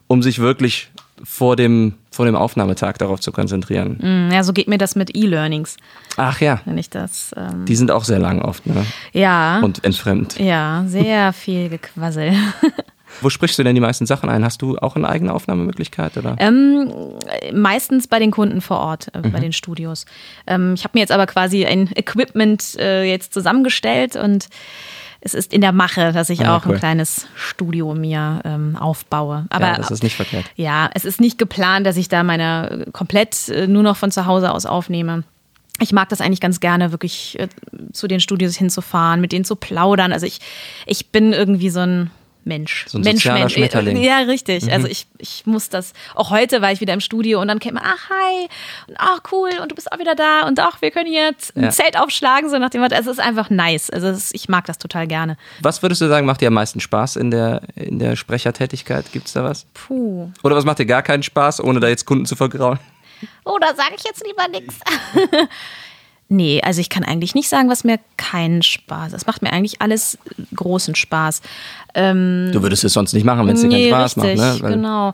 um 0.08 0.20
sich 0.20 0.40
wirklich 0.40 0.90
vor 1.22 1.54
dem, 1.54 1.94
vor 2.10 2.26
dem 2.26 2.34
Aufnahmetag 2.34 2.94
darauf 2.98 3.20
zu 3.20 3.30
konzentrieren. 3.30 3.98
Hm, 4.00 4.30
Ja, 4.32 4.42
so 4.42 4.52
geht 4.52 4.66
mir 4.66 4.78
das 4.78 4.96
mit 4.96 5.16
E-Learnings, 5.16 5.76
Ach 6.16 6.40
ja, 6.40 6.60
wenn 6.64 6.76
ich 6.76 6.90
das. 6.90 7.30
Ähm, 7.36 7.66
die 7.66 7.76
sind 7.76 7.92
auch 7.92 8.02
sehr 8.02 8.18
lang 8.18 8.42
oft, 8.42 8.66
ne? 8.66 8.84
ja. 9.12 9.60
Und 9.60 9.84
entfremd. 9.84 10.40
ja, 10.40 10.82
sehr 10.88 11.32
viel 11.32 11.68
Gequassel. 11.68 12.32
Wo 13.20 13.30
sprichst 13.30 13.58
du 13.58 13.62
denn 13.62 13.74
die 13.74 13.80
meisten 13.80 14.06
Sachen 14.06 14.28
ein? 14.28 14.44
Hast 14.44 14.62
du 14.62 14.78
auch 14.78 14.96
eine 14.96 15.08
eigene 15.08 15.32
Aufnahmemöglichkeit? 15.32 16.16
Oder? 16.16 16.36
Ähm, 16.38 16.92
meistens 17.52 18.08
bei 18.08 18.18
den 18.18 18.30
Kunden 18.30 18.60
vor 18.60 18.78
Ort, 18.78 19.08
äh, 19.14 19.18
Mhm. 19.18 19.32
bei 19.32 19.40
den 19.40 19.52
Studios. 19.52 20.06
Ähm, 20.46 20.74
ich 20.74 20.84
habe 20.84 20.92
mir 20.94 21.00
jetzt 21.00 21.12
aber 21.12 21.26
quasi 21.26 21.64
ein 21.66 21.90
Equipment 21.94 22.76
äh, 22.78 23.04
jetzt 23.04 23.32
zusammengestellt 23.34 24.16
und 24.16 24.48
es 25.24 25.34
ist 25.34 25.52
in 25.52 25.60
der 25.60 25.70
Mache, 25.72 26.10
dass 26.12 26.30
ich 26.30 26.44
Ah, 26.44 26.56
auch 26.56 26.66
cool. 26.66 26.72
ein 26.72 26.78
kleines 26.80 27.26
Studio 27.36 27.94
mir 27.94 28.40
ähm, 28.44 28.76
aufbaue. 28.76 29.46
Aber 29.50 29.66
ja, 29.68 29.76
das 29.76 29.92
ist 29.92 30.02
nicht 30.02 30.16
verkehrt. 30.16 30.44
Ja, 30.56 30.90
es 30.94 31.04
ist 31.04 31.20
nicht 31.20 31.38
geplant, 31.38 31.86
dass 31.86 31.96
ich 31.96 32.08
da 32.08 32.24
meine 32.24 32.86
äh, 32.88 32.90
komplett 32.90 33.48
äh, 33.48 33.68
nur 33.68 33.84
noch 33.84 33.96
von 33.96 34.10
zu 34.10 34.26
Hause 34.26 34.50
aus 34.52 34.66
aufnehme. 34.66 35.22
Ich 35.80 35.92
mag 35.92 36.08
das 36.08 36.20
eigentlich 36.20 36.40
ganz 36.40 36.58
gerne, 36.60 36.90
wirklich 36.90 37.38
äh, 37.38 37.46
zu 37.92 38.08
den 38.08 38.18
Studios 38.20 38.56
hinzufahren, 38.56 39.20
mit 39.20 39.30
denen 39.32 39.44
zu 39.44 39.54
plaudern. 39.54 40.12
Also 40.12 40.26
ich, 40.26 40.40
ich 40.86 41.10
bin 41.10 41.32
irgendwie 41.32 41.70
so 41.70 41.80
ein 41.80 42.10
Mensch. 42.44 42.86
So 42.88 42.98
ein 42.98 43.02
Mensch, 43.02 43.24
Mensch. 43.24 43.54
Schmetterling. 43.54 43.98
Mhm. 43.98 44.02
Ja, 44.02 44.18
richtig. 44.18 44.70
Also 44.72 44.86
ich, 44.88 45.06
ich 45.18 45.46
muss 45.46 45.68
das. 45.68 45.92
Auch 46.14 46.30
heute 46.30 46.60
war 46.62 46.72
ich 46.72 46.80
wieder 46.80 46.92
im 46.94 47.00
Studio 47.00 47.40
und 47.40 47.48
dann 47.48 47.60
man, 47.72 47.82
ach 47.84 48.10
hi, 48.10 48.48
und 48.88 48.96
ach 48.98 49.20
cool, 49.32 49.50
und 49.60 49.70
du 49.70 49.74
bist 49.74 49.90
auch 49.92 49.98
wieder 49.98 50.14
da 50.14 50.46
und 50.46 50.58
ach, 50.58 50.82
wir 50.82 50.90
können 50.90 51.12
jetzt 51.12 51.56
ein 51.56 51.64
Ja. 51.64 51.70
Zelt 51.70 51.98
aufschlagen, 51.98 52.50
so 52.50 52.58
nach 52.58 52.70
dem 52.70 52.80
Motto. 52.80 52.94
Es 52.94 53.06
ist 53.06 53.20
einfach 53.20 53.50
nice. 53.50 53.90
Also 53.90 54.08
ist, 54.08 54.34
ich 54.34 54.48
mag 54.48 54.66
das 54.66 54.78
total 54.78 55.06
gerne. 55.06 55.36
Was 55.60 55.82
würdest 55.82 56.00
du 56.00 56.08
sagen, 56.08 56.26
macht 56.26 56.40
dir 56.40 56.48
am 56.48 56.54
meisten 56.54 56.80
Spaß 56.80 57.16
in 57.16 57.30
der, 57.30 57.62
in 57.76 57.98
der 57.98 58.16
Sprechertätigkeit? 58.16 59.12
Gibt 59.12 59.28
es 59.28 59.32
da 59.32 59.44
was? 59.44 59.66
Puh. 59.74 60.30
Oder 60.42 60.56
was 60.56 60.64
macht 60.64 60.78
dir 60.78 60.86
gar 60.86 61.02
keinen 61.02 61.22
Spaß, 61.22 61.62
ohne 61.62 61.80
da 61.80 61.88
jetzt 61.88 62.04
Kunden 62.06 62.26
zu 62.26 62.36
vergrauen? 62.36 62.78
Oh, 63.44 63.58
da 63.60 63.68
sage 63.68 63.94
ich 63.96 64.04
jetzt 64.04 64.24
lieber 64.26 64.48
nichts. 64.48 64.74
Nee, 66.32 66.62
also 66.64 66.80
ich 66.80 66.88
kann 66.88 67.04
eigentlich 67.04 67.34
nicht 67.34 67.50
sagen, 67.50 67.68
was 67.68 67.84
mir 67.84 67.98
keinen 68.16 68.62
Spaß. 68.62 69.12
Es 69.12 69.26
macht 69.26 69.42
mir 69.42 69.52
eigentlich 69.52 69.82
alles 69.82 70.16
großen 70.54 70.94
Spaß. 70.94 71.42
Ähm, 71.94 72.48
Du 72.52 72.62
würdest 72.62 72.84
es 72.84 72.94
sonst 72.94 73.12
nicht 73.12 73.24
machen, 73.24 73.46
wenn 73.46 73.54
es 73.54 73.60
dir 73.60 73.68
keinen 73.68 73.78
nee, 73.82 73.88
Spaß 73.90 74.16
richtig, 74.16 74.38
macht. 74.38 74.56
Ne? 74.56 74.62
Weil- 74.62 74.72
genau. 74.72 75.12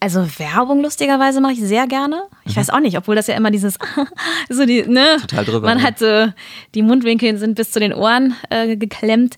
Also 0.00 0.26
Werbung 0.38 0.82
lustigerweise 0.82 1.40
mache 1.40 1.54
ich 1.54 1.60
sehr 1.60 1.86
gerne. 1.86 2.22
Ich 2.44 2.54
weiß 2.54 2.68
auch 2.70 2.80
nicht, 2.80 2.96
obwohl 2.98 3.16
das 3.16 3.26
ja 3.28 3.34
immer 3.34 3.50
dieses 3.50 3.78
so 4.50 4.66
die 4.66 4.82
ne 4.86 5.16
Mhm. 5.16 5.20
Total 5.22 5.44
drüber, 5.46 5.66
man 5.66 5.78
ne? 5.78 5.82
hat 5.82 5.98
so 5.98 6.26
die 6.74 6.82
Mundwinkel 6.82 7.36
sind 7.38 7.54
bis 7.56 7.70
zu 7.72 7.80
den 7.80 7.92
Ohren 7.94 8.34
äh, 8.50 8.76
geklemmt. 8.76 9.36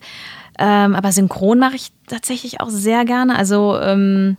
Ähm, 0.59 0.95
aber 0.95 1.11
Synchron 1.13 1.57
mache 1.59 1.77
ich 1.77 1.87
tatsächlich 2.07 2.59
auch 2.59 2.69
sehr 2.69 3.05
gerne. 3.05 3.37
Also 3.37 3.79
ähm, 3.79 4.35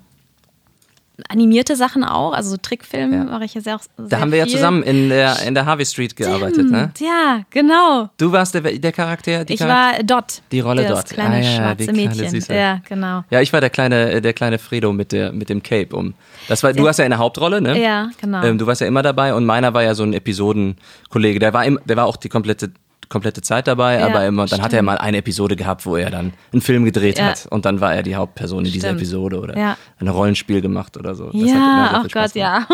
animierte 1.29 1.77
Sachen 1.77 2.05
auch, 2.05 2.33
also 2.33 2.51
so 2.51 2.57
Trickfilme 2.57 3.17
Ja. 3.17 3.25
mache 3.25 3.45
ich 3.45 3.55
ja 3.55 3.61
sehr, 3.61 3.79
sehr 3.97 4.07
Da 4.09 4.21
haben 4.21 4.31
wir 4.33 4.39
ja 4.39 4.45
viel. 4.45 4.55
zusammen 4.55 4.83
in 4.83 5.09
der, 5.09 5.41
in 5.43 5.55
der 5.55 5.67
Harvey 5.67 5.85
Street 5.87 6.17
gearbeitet. 6.17 6.71
Ne? 6.71 6.91
Ja, 6.99 7.43
genau. 7.51 8.09
Du 8.19 8.33
warst 8.33 8.55
der, 8.55 8.63
der 8.63 8.93
Charakter? 8.93 9.49
Ich 9.49 9.59
Charakter- 9.59 9.99
war 9.99 10.03
Dot. 10.03 10.43
Die 10.51 10.61
Rolle 10.61 10.85
das 10.85 11.05
Dot. 11.05 11.11
kleine 11.15 11.37
Ah, 11.37 11.39
ja, 11.41 11.45
ja, 11.51 11.57
schwarze 11.77 11.93
Mädchen. 11.93 12.29
Süße. 12.31 12.55
Ja, 12.55 12.81
genau. 12.89 13.25
Ja, 13.31 13.41
ich 13.41 13.53
war 13.53 13.61
der 13.61 13.71
kleine, 13.71 14.21
der 14.21 14.33
kleine 14.33 14.59
Fredo 14.59 14.93
mit, 14.93 15.13
der, 15.13 15.33
mit 15.33 15.49
dem 15.49 15.63
Cape 15.63 15.95
um. 15.95 16.15
Das 16.49 16.63
war, 16.63 16.73
du 16.73 16.83
warst 16.85 16.99
ja 16.99 17.05
in 17.05 17.11
der 17.11 17.19
Hauptrolle, 17.19 17.61
ne? 17.61 17.81
Ja, 17.81 18.09
genau. 18.21 18.43
Ähm, 18.43 18.59
du 18.59 18.67
warst 18.67 18.81
ja 18.81 18.87
immer 18.87 19.03
dabei 19.03 19.35
und 19.35 19.45
meiner 19.45 19.75
war 19.75 19.83
ja 19.83 19.95
so 19.95 20.03
ein 20.03 20.13
Episodenkollege. 20.15 21.39
Der 21.39 21.53
war, 21.53 21.65
im, 21.65 21.79
der 21.85 21.97
war 21.97 22.07
auch 22.07 22.17
die 22.17 22.29
komplette, 22.29 22.73
komplette 23.13 23.43
Zeit 23.43 23.69
dabei, 23.69 24.01
Ja, 24.01 24.07
aber 24.07 24.27
immer, 24.27 24.47
dann 24.47 24.61
hat 24.63 24.73
er 24.73 24.79
stimmt. 24.79 24.87
mal 24.87 24.99
eine 24.99 25.19
Episode 25.19 25.55
gehabt, 25.55 25.87
wo 25.87 25.95
er 25.97 26.11
dann 26.11 26.33
einen 26.53 26.63
Film 26.63 26.85
gedreht 26.85 27.19
Ja. 27.19 27.27
hat 27.27 27.47
und 27.51 27.65
dann 27.65 27.81
war 27.81 27.95
er 27.95 28.03
die 28.03 28.17
Hauptperson 28.17 28.65
in 28.65 28.73
dieser 28.73 28.89
Stimmt. 28.89 29.01
Episode 29.03 29.39
oder 29.41 29.57
Ja. 29.57 29.77
ein 30.01 30.09
Rollenspiel 30.09 30.61
gemacht 30.61 30.97
oder 30.97 31.15
so. 31.15 31.27
Das 31.27 31.35
hat 31.35 31.41
immer 31.43 31.91
ja, 31.93 32.03
oh 32.05 32.09
Gott, 32.13 32.35
ja. 32.35 32.67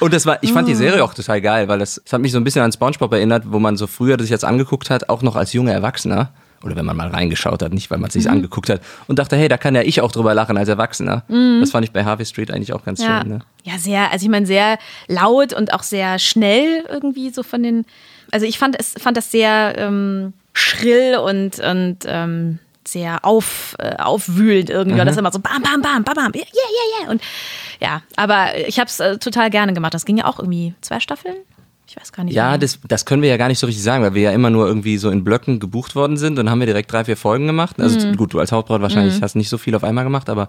Und 0.00 0.12
das 0.14 0.26
war, 0.26 0.38
ich 0.42 0.52
fand 0.52 0.68
die 0.68 0.74
Serie 0.76 1.02
auch 1.02 1.14
total 1.14 1.40
geil, 1.40 1.66
weil 1.68 1.78
das, 1.80 2.00
das 2.04 2.12
hat 2.12 2.20
mich 2.20 2.30
so 2.32 2.38
ein 2.38 2.44
bisschen 2.44 2.62
an 2.62 2.70
SpongeBob 2.72 3.12
erinnert, 3.12 3.44
wo 3.46 3.58
man 3.58 3.76
so 3.76 3.86
früher 3.86 4.18
sich 4.20 4.30
jetzt 4.30 4.44
angeguckt 4.44 4.90
hat, 4.90 5.08
auch 5.08 5.22
noch 5.22 5.34
als 5.36 5.52
junger 5.52 5.72
Erwachsener. 5.72 6.30
Oder 6.62 6.76
wenn 6.76 6.86
man 6.86 6.96
mal 6.96 7.08
reingeschaut 7.08 7.62
hat, 7.62 7.74
nicht 7.74 7.90
weil 7.90 7.98
man 7.98 8.08
es 8.08 8.14
Mhm. 8.14 8.20
sich 8.20 8.30
angeguckt 8.30 8.70
hat 8.70 8.80
und 9.06 9.18
dachte, 9.18 9.36
hey, 9.36 9.48
da 9.48 9.58
kann 9.58 9.74
ja 9.74 9.82
ich 9.82 10.00
auch 10.00 10.10
drüber 10.10 10.32
lachen 10.32 10.56
als 10.56 10.66
Erwachsener. 10.70 11.22
Das 11.60 11.70
fand 11.72 11.84
ich 11.84 11.92
bei 11.92 12.06
Harvey 12.06 12.24
Street 12.24 12.50
eigentlich 12.50 12.72
auch 12.72 12.82
ganz 12.84 13.00
Mhm. 13.00 13.04
Ja. 13.06 13.20
schön. 13.20 13.28
Ne? 13.32 13.38
ja, 13.64 13.76
sehr, 13.78 14.10
also 14.10 14.24
ich 14.24 14.30
meine, 14.30 14.46
sehr 14.46 14.78
laut 15.06 15.52
und 15.52 15.74
auch 15.74 15.82
sehr 15.82 16.18
schnell 16.18 16.84
irgendwie 16.88 17.28
so 17.30 17.42
von 17.42 17.62
den. 17.62 17.84
Also 18.34 18.46
ich 18.46 18.58
fand 18.58 18.76
es, 18.78 18.94
fand 18.98 19.16
das 19.16 19.30
sehr 19.30 19.74
ähm, 19.78 20.32
schrill 20.52 21.16
und, 21.16 21.60
und 21.60 21.98
ähm, 22.06 22.58
sehr 22.86 23.24
auf, 23.24 23.76
äh, 23.78 23.96
aufwühlend 23.96 24.70
irgendwie. 24.70 24.98
Und 25.00 25.06
Das 25.06 25.14
ist 25.14 25.18
immer 25.20 25.32
so 25.32 25.38
bam, 25.38 25.62
bam, 25.62 25.80
bam, 25.80 26.02
bam, 26.04 26.14
bam, 26.14 26.32
yeah, 26.34 26.44
yeah, 26.44 27.00
yeah. 27.02 27.10
Und 27.12 27.22
ja, 27.80 28.02
aber 28.16 28.58
ich 28.66 28.78
habe 28.78 28.88
es 28.88 28.98
äh, 29.00 29.18
total 29.18 29.50
gerne 29.50 29.72
gemacht. 29.72 29.94
Das 29.94 30.04
ging 30.04 30.16
ja 30.18 30.24
auch 30.26 30.38
irgendwie 30.38 30.74
zwei 30.80 31.00
Staffeln. 31.00 31.36
Ich 31.86 31.96
weiß 31.96 32.12
gar 32.12 32.24
nicht. 32.24 32.34
Ja, 32.34 32.50
mehr. 32.50 32.58
das, 32.58 32.78
das 32.88 33.04
können 33.06 33.22
wir 33.22 33.28
ja 33.28 33.36
gar 33.36 33.48
nicht 33.48 33.58
so 33.60 33.66
richtig 33.66 33.84
sagen, 33.84 34.02
weil 34.02 34.14
wir 34.14 34.22
ja 34.22 34.32
immer 34.32 34.50
nur 34.50 34.66
irgendwie 34.66 34.96
so 34.98 35.10
in 35.10 35.22
Blöcken 35.22 35.60
gebucht 35.60 35.94
worden 35.94 36.16
sind 36.16 36.38
und 36.38 36.50
haben 36.50 36.58
wir 36.58 36.66
direkt 36.66 36.90
drei, 36.90 37.04
vier 37.04 37.16
Folgen 37.16 37.46
gemacht. 37.46 37.80
Also 37.80 38.04
Mhm. 38.06 38.16
gut, 38.16 38.34
du 38.34 38.40
als 38.40 38.50
Hauptbraut 38.52 38.82
wahrscheinlich 38.82 39.22
hast 39.22 39.36
nicht 39.36 39.48
so 39.48 39.58
viel 39.58 39.74
auf 39.76 39.84
einmal 39.84 40.02
gemacht, 40.04 40.28
aber 40.28 40.48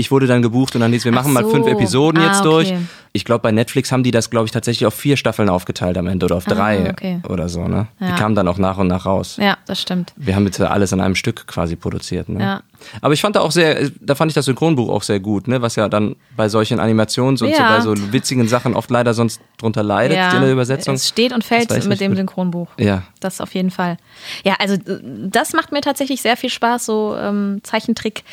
ich 0.00 0.10
wurde 0.10 0.26
dann 0.26 0.42
gebucht 0.42 0.74
und 0.74 0.80
dann 0.80 0.92
hieß, 0.92 1.04
wir 1.04 1.12
machen 1.12 1.32
mal 1.32 1.44
so. 1.44 1.50
fünf 1.50 1.66
Episoden 1.66 2.20
Ah, 2.20 2.26
jetzt 2.26 2.40
okay. 2.40 2.48
durch. 2.48 2.74
Ich 3.12 3.24
glaube, 3.24 3.42
bei 3.42 3.52
Netflix 3.52 3.92
haben 3.92 4.02
die 4.02 4.10
das, 4.10 4.30
glaube 4.30 4.46
ich, 4.46 4.52
tatsächlich 4.52 4.86
auf 4.86 4.94
vier 4.94 5.16
Staffeln 5.16 5.48
aufgeteilt 5.48 5.98
am 5.98 6.06
Ende 6.06 6.26
oder 6.26 6.36
auf 6.36 6.44
drei 6.44 6.86
Ah, 6.86 6.90
okay. 6.90 7.20
oder 7.28 7.48
so. 7.48 7.66
Ne? 7.68 7.86
Die 8.00 8.04
Ja. 8.04 8.14
kamen 8.16 8.34
dann 8.34 8.48
auch 8.48 8.58
nach 8.58 8.78
und 8.78 8.86
nach 8.88 9.04
raus. 9.06 9.36
Ja, 9.40 9.58
das 9.66 9.80
stimmt. 9.82 10.12
Wir 10.16 10.34
haben 10.36 10.44
jetzt 10.46 10.60
alles 10.60 10.92
an 10.92 11.00
einem 11.00 11.14
Stück 11.16 11.46
quasi 11.46 11.76
produziert. 11.76 12.28
Ne? 12.28 12.40
Ja. 12.40 12.60
Aber 13.00 13.14
ich 13.14 13.20
fand 13.20 13.36
da 13.36 13.40
auch 13.40 13.50
sehr, 13.50 13.90
da 14.00 14.14
fand 14.14 14.30
ich 14.30 14.34
das 14.34 14.44
Synchronbuch 14.46 14.88
auch 14.88 15.02
sehr 15.02 15.20
gut, 15.20 15.48
ne? 15.48 15.62
was 15.62 15.76
ja 15.76 15.88
dann 15.88 16.16
bei 16.36 16.48
solchen 16.48 16.80
Animations- 16.80 17.42
und 17.42 17.54
so, 17.54 17.60
Ja. 17.62 17.76
bei 17.76 17.80
so 17.80 17.94
witzigen 18.12 18.48
Sachen 18.48 18.74
oft 18.74 18.90
leider 18.90 19.14
sonst 19.14 19.40
drunter 19.58 19.82
leidet 19.82 20.16
ja, 20.16 20.32
in 20.34 20.40
der 20.42 20.52
Übersetzung. 20.52 20.94
Es 20.94 21.08
steht 21.08 21.32
und 21.32 21.44
fällt 21.44 21.70
mit 21.86 22.00
dem 22.00 22.12
gut. 22.12 22.16
Synchronbuch. 22.18 22.68
Ja. 22.78 23.02
Das 23.20 23.40
auf 23.40 23.54
jeden 23.54 23.70
Fall. 23.70 23.96
Ja, 24.44 24.54
also 24.58 24.74
äh, 24.74 25.00
das 25.28 25.52
macht 25.52 25.72
mir 25.72 25.80
tatsächlich 25.80 26.22
sehr 26.22 26.36
viel 26.36 26.50
Spaß, 26.50 26.86
so 26.86 27.14
ähm, 27.18 27.60
Zeichentrick, 27.62 28.24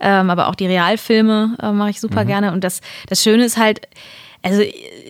ähm, 0.00 0.30
aber 0.30 0.48
auch 0.48 0.54
die 0.54 0.66
Realfilme 0.66 1.56
äh, 1.62 1.72
mache 1.72 1.90
ich 1.90 2.00
super 2.00 2.24
Mhm. 2.24 2.28
gerne. 2.28 2.52
Und 2.52 2.64
das, 2.64 2.80
das 3.08 3.22
Schöne 3.22 3.44
ist 3.44 3.56
halt, 3.56 3.80
also 4.42 4.62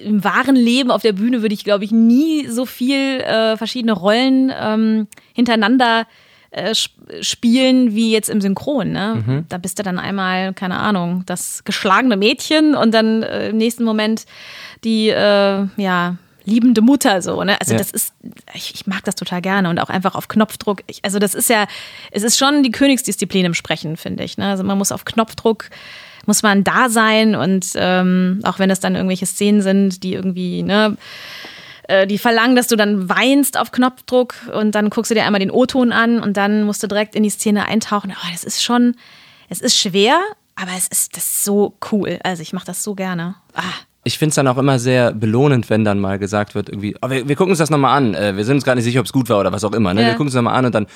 im 0.04 0.22
wahren 0.22 0.54
Leben 0.56 0.90
auf 0.92 1.02
der 1.02 1.12
Bühne 1.12 1.42
würde 1.42 1.54
ich, 1.54 1.64
glaube 1.64 1.84
ich, 1.84 1.90
nie 1.90 2.46
so 2.46 2.66
viel 2.66 3.20
äh, 3.20 3.56
verschiedene 3.56 3.92
Rollen 3.92 4.52
ähm, 4.56 5.08
hintereinander 5.32 6.02
äh, 6.02 6.04
sp- 6.75 6.94
spielen 7.20 7.94
wie 7.94 8.12
jetzt 8.12 8.28
im 8.30 8.40
Synchron. 8.40 8.92
Ne? 8.92 9.23
Mhm. 9.26 9.44
Da 9.49 9.58
bist 9.58 9.78
du 9.78 9.82
dann 9.82 9.99
einmal, 9.99 10.52
keine 10.54 10.78
Ahnung, 10.78 11.23
das 11.26 11.64
geschlagene 11.64 12.16
Mädchen 12.16 12.75
und 12.75 12.92
dann 12.92 13.23
äh, 13.23 13.49
im 13.50 13.56
nächsten 13.56 13.84
Moment 13.84 14.25
die, 14.84 15.08
äh, 15.08 15.66
ja, 15.76 16.16
liebende 16.46 16.82
Mutter 16.82 17.23
so. 17.23 17.42
Ne? 17.42 17.58
Also 17.58 17.73
Ja. 17.73 17.78
das 17.78 17.90
ist, 17.90 18.12
ich, 18.52 18.75
ich 18.75 18.87
mag 18.87 19.02
das 19.04 19.14
total 19.14 19.40
gerne 19.40 19.70
und 19.70 19.78
auch 19.80 19.88
einfach 19.88 20.14
auf 20.14 20.28
Knopfdruck. 20.28 20.82
Ich, 20.87 21.02
also 21.02 21.18
das 21.18 21.34
ist 21.34 21.49
ja, 21.49 21.66
es 22.11 22.23
ist 22.23 22.37
schon 22.38 22.62
die 22.62 22.70
Königsdisziplin 22.70 23.46
im 23.46 23.54
Sprechen, 23.54 23.96
finde 23.96 24.25
ich. 24.25 24.37
Ne? 24.37 24.49
Also 24.50 24.62
man 24.62 24.76
muss 24.76 24.92
auf 24.92 25.04
Knopfdruck 25.06 25.70
muss 26.26 26.42
man 26.42 26.64
da 26.64 26.88
sein 26.88 27.34
und 27.34 27.66
ähm, 27.76 28.40
auch 28.44 28.58
wenn 28.58 28.70
es 28.70 28.80
dann 28.80 28.94
irgendwelche 28.94 29.26
Szenen 29.26 29.61
sind, 29.61 30.02
die 30.02 30.14
irgendwie, 30.14 30.62
ne, 30.62 30.96
äh, 31.88 32.07
die 32.07 32.19
verlangen, 32.19 32.57
dass 32.57 32.67
du 32.69 32.76
dann 32.76 33.09
weinst 33.09 33.59
auf 33.59 33.73
Knopfdruck 33.73 34.35
und 34.55 34.75
dann 34.75 34.91
guckst 34.91 35.11
du 35.11 35.14
dir 35.14 35.25
einmal 35.25 35.41
den 35.41 35.50
O-Ton 35.50 35.93
an 35.93 36.21
und 36.21 36.37
dann 36.37 36.64
musst 36.64 36.83
du 36.83 36.87
direkt 36.87 37.14
in 37.14 37.23
die 37.23 37.31
Szene 37.31 37.67
eintauchen. 37.67 38.12
Oh, 38.14 38.29
das 38.33 38.45
ist 38.45 38.62
schon, 38.62 38.97
es 39.49 39.61
ist 39.61 39.79
schwer, 39.79 40.21
aber 40.57 40.71
es 40.76 40.88
ist, 40.88 41.17
das 41.17 41.25
ist 41.25 41.45
so 41.45 41.75
cool. 41.93 42.19
Also 42.23 42.43
ich 42.43 42.53
mache 42.53 42.67
das 42.67 42.83
so 42.83 42.95
gerne. 42.95 43.35
Ah, 43.55 43.62
Ich 44.05 44.19
finde 44.19 44.31
es 44.31 44.35
dann 44.37 44.49
auch 44.49 44.59
immer 44.59 44.79
sehr 44.79 45.12
belohnend, 45.12 45.71
wenn 45.71 45.85
dann 45.85 45.99
mal 45.99 46.19
gesagt 46.19 46.55
wird, 46.55 46.69
irgendwie, 46.69 46.95
oh, 47.03 47.11
wir, 47.11 47.29
wir 47.29 47.37
gucken 47.37 47.53
uns 47.53 47.59
das 47.59 47.71
nochmal 47.71 47.97
an. 47.97 48.14
Äh, 48.14 48.37
wir 48.37 48.45
sind 48.45 48.57
uns 48.57 48.64
gar 48.64 48.75
nicht 48.75 48.85
sicher, 48.85 49.00
ob 49.00 49.07
es 49.07 49.12
gut 49.12 49.29
war 49.29 49.41
oder 49.41 49.53
was 49.53 49.64
auch 49.64 49.73
immer. 49.73 49.95
Ne? 49.95 50.03
Ja. 50.03 50.07
Wir 50.09 50.14
gucken 50.14 50.29
es 50.29 50.35
nochmal 50.35 50.55
an 50.57 50.67
und 50.67 50.75
dann, 50.75 50.87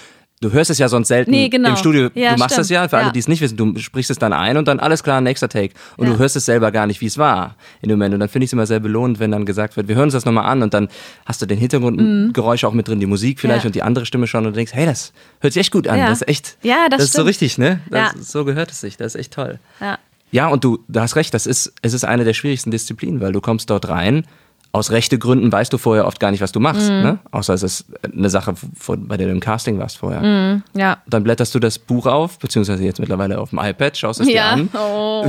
du 0.41 0.53
hörst 0.53 0.71
es 0.71 0.79
ja 0.79 0.89
sonst 0.89 1.09
selten 1.09 1.31
Nee, 1.31 1.49
genau. 1.49 1.71
im 1.71 1.77
Studio. 1.77 2.11
Ja, 2.15 2.33
du 2.35 2.39
machst 2.39 2.55
stimmt. 2.55 2.59
das 2.61 2.69
ja, 2.71 2.89
für 2.89 2.97
alle, 2.97 3.07
Ja. 3.07 3.13
die 3.13 3.19
es 3.19 3.29
nicht 3.29 3.41
wissen, 3.41 3.57
du 3.57 3.79
sprichst 3.79 4.11
es 4.11 4.19
dann 4.19 4.33
ein 4.33 4.57
und 4.57 4.69
dann 4.69 4.81
alles 4.81 5.03
klar, 5.03 5.21
nächster 5.21 5.49
Take. 5.49 5.75
Und 5.97 6.07
Ja. 6.07 6.13
du 6.13 6.19
hörst 6.19 6.37
es 6.37 6.45
selber 6.45 6.71
gar 6.73 6.87
nicht, 6.87 7.01
wie 7.01 7.07
es 7.07 7.19
war 7.19 7.57
in 7.83 7.89
dem 7.89 7.99
Moment. 7.99 8.15
Und 8.15 8.21
dann 8.21 8.29
finde 8.29 8.45
ich 8.45 8.49
es 8.49 8.53
immer 8.53 8.67
sehr 8.67 8.81
belohnend, 8.81 9.19
wenn 9.21 9.31
dann 9.31 9.45
gesagt 9.47 9.77
wird, 9.77 9.89
wir 9.89 9.95
hören 9.97 10.05
uns 10.05 10.13
das 10.15 10.25
nochmal 10.25 10.45
an 10.47 10.63
und 10.63 10.75
dann 10.75 10.89
hast 11.27 11.43
du 11.43 11.47
den 11.47 11.59
Hintergrundgeräusche 11.59 12.67
auch 12.69 12.73
mit 12.73 12.89
drin, 12.89 13.01
die 13.01 13.07
Musik 13.07 13.41
vielleicht 13.41 13.65
Mhm. 13.65 13.69
Und 13.69 13.75
die 13.75 13.83
andere 13.83 14.07
Stimme 14.07 14.27
schon 14.27 14.47
und 14.47 14.53
du 14.53 14.57
denkst, 14.57 14.73
hey, 14.75 14.87
das 14.87 15.13
hört 15.41 15.53
sich 15.53 15.61
echt 15.61 15.73
gut 15.73 15.89
an. 15.89 15.99
Das 15.99 16.23
ist 16.23 16.29
echt, 16.29 16.57
Ja, 16.63 16.89
das 16.89 17.03
ist 17.03 17.13
so 17.15 17.23
richtig, 17.23 17.59
ne? 17.59 17.81
Das. 17.91 18.13
So 18.31 18.45
gehört 18.45 18.71
es 18.71 18.81
sich, 18.81 18.97
das 18.97 19.15
ist 19.15 19.21
echt 19.21 19.33
toll. 19.35 19.59
ja. 19.81 19.99
Ja, 20.31 20.49
und 20.49 20.63
du, 20.63 20.79
du 20.89 21.01
hast 21.01 21.17
recht, 21.17 21.33
das 21.33 21.47
ist, 21.47 21.73
es 21.81 21.95
ist 21.95 22.05
eine 22.05 22.23
der 22.25 22.35
schwierigsten 22.35 22.71
Disziplinen, 22.71 23.23
weil 23.23 23.33
du 23.33 23.41
kommst 23.41 23.71
dort 23.71 23.89
rein. 23.89 24.27
Aus 24.71 24.91
rechte 24.91 25.19
Gründen 25.19 25.51
weißt 25.51 25.73
du 25.73 25.79
vorher 25.79 26.07
oft 26.07 26.21
gar 26.21 26.31
nicht, 26.31 26.43
was 26.43 26.53
du 26.53 26.61
machst. 26.61 26.91
Mhm. 26.91 27.03
Ne? 27.03 27.19
Außer 27.31 27.55
es 27.55 27.63
ist 27.63 27.87
eine 28.05 28.29
Sache, 28.29 28.55
bei 28.87 29.17
der 29.17 29.27
du 29.29 29.33
im 29.33 29.41
Casting 29.41 29.79
warst 29.79 29.97
vorher. 29.97 30.63
Ja. 30.77 30.99
Dann 31.07 31.25
blätterst 31.25 31.55
du 31.55 31.59
das 31.59 31.79
Buch 31.79 32.05
auf, 32.07 32.39
beziehungsweise 32.39 32.85
jetzt 32.85 33.01
mittlerweile 33.01 33.39
auf 33.41 33.51
dem 33.51 33.59
iPad, 33.61 33.97
schaust 33.97 34.21
es 34.21 34.27
dir 34.27 34.35
Ja, 34.35 34.51
an. 34.51 34.69
oh, 34.75 35.27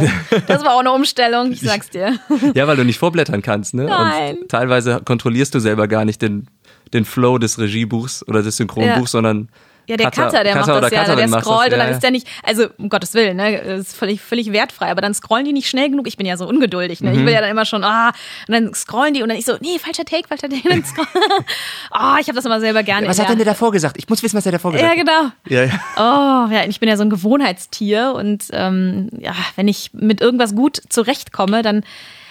das 0.48 0.64
war 0.66 0.76
auch 0.76 0.82
eine 0.82 0.92
Umstellung, 0.92 1.54
ich 1.54 1.62
sag's 1.62 1.90
dir. 1.90 2.20
Ja, 2.54 2.68
weil 2.68 2.76
du 2.76 2.84
nicht 2.84 3.00
vorblättern 3.00 3.42
kannst. 3.42 3.74
Ne? 3.74 3.86
Nein. 3.86 4.40
Und 4.42 4.50
teilweise 4.50 5.02
kontrollierst 5.04 5.56
du 5.56 5.60
selber 5.60 5.88
gar 5.88 6.04
nicht 6.04 6.22
den, 6.22 6.48
den 6.94 7.06
Flow 7.06 7.38
des 7.38 7.60
Regiebuchs 7.60 8.28
oder 8.28 8.44
des 8.44 8.58
Synchronbuchs, 8.58 9.12
sondern 9.12 9.50
Ja, 9.90 9.98
der 9.98 10.12
Cutter- 10.12 10.26
Cutter, 10.28 10.44
der 10.44 10.54
Cutter 10.54 10.74
macht 10.74 10.84
das 10.84 10.92
ja, 10.92 11.00
Cutterin 11.02 11.18
der 11.18 11.28
das, 11.40 11.44
scrollt 11.46 11.66
und 11.68 11.72
ja, 11.72 11.78
dann 11.78 11.88
ja. 11.88 11.94
ist 11.94 12.04
der 12.04 12.12
nicht, 12.12 12.28
also 12.44 12.68
um 12.78 12.90
Gottes 12.90 13.14
Willen, 13.16 13.38
ne, 13.38 13.58
ist 13.58 13.96
völlig, 13.96 14.22
völlig 14.22 14.52
wertfrei, 14.54 14.92
aber 14.92 15.02
dann 15.02 15.14
scrollen 15.14 15.46
die 15.46 15.54
nicht 15.54 15.68
schnell 15.68 15.90
genug. 15.90 16.08
Ich 16.08 16.16
bin 16.18 16.26
ja 16.26 16.38
so 16.38 16.48
ungeduldig, 16.48 17.02
ne? 17.02 17.12
Ich 17.12 17.18
Mhm. 17.20 17.26
will 17.26 17.34
ja 17.34 17.42
dann 17.42 17.50
immer 17.50 17.66
schon, 17.66 17.84
ah, 17.84 18.10
und 18.48 18.54
dann 18.54 18.74
scrollen 18.74 19.14
die 19.14 19.24
und 19.24 19.30
dann 19.30 19.38
ich 19.38 19.46
so, 19.46 19.58
nee, 19.62 19.80
falscher 19.80 20.06
Take, 20.06 20.28
falscher 20.28 20.48
Take. 20.50 20.70
Dann 20.70 20.84
scroll- 20.86 21.06
Ah, 21.92 22.18
ich 22.22 22.28
habe 22.28 22.36
das 22.36 22.46
immer 22.46 22.60
selber 22.60 22.84
gerne. 22.84 23.08
Was 23.08 23.18
ja. 23.18 23.24
hat 23.24 23.32
denn 23.32 23.38
der 23.38 23.46
davor 23.46 23.72
gesagt? 23.72 23.98
Ich 23.98 24.08
muss 24.10 24.22
wissen, 24.24 24.38
was 24.38 24.44
der 24.44 24.52
davor 24.54 24.72
gesagt 24.72 24.84
Ja, 24.96 25.00
hat. 25.00 25.34
genau. 25.48 25.58
Ja, 25.60 25.64
ja. 25.66 25.74
Oh, 25.98 26.54
ja, 26.54 26.64
ich 26.68 26.80
bin 26.80 26.88
ja 26.88 26.96
so 26.98 27.04
ein 27.04 27.10
Gewohnheitstier 27.10 28.14
und 28.16 28.46
ähm, 28.52 29.10
ja, 29.18 29.34
wenn 29.56 29.68
ich 29.68 29.92
mit 29.94 30.22
irgendwas 30.22 30.54
gut 30.56 30.82
zurechtkomme, 30.90 31.62
dann 31.64 31.84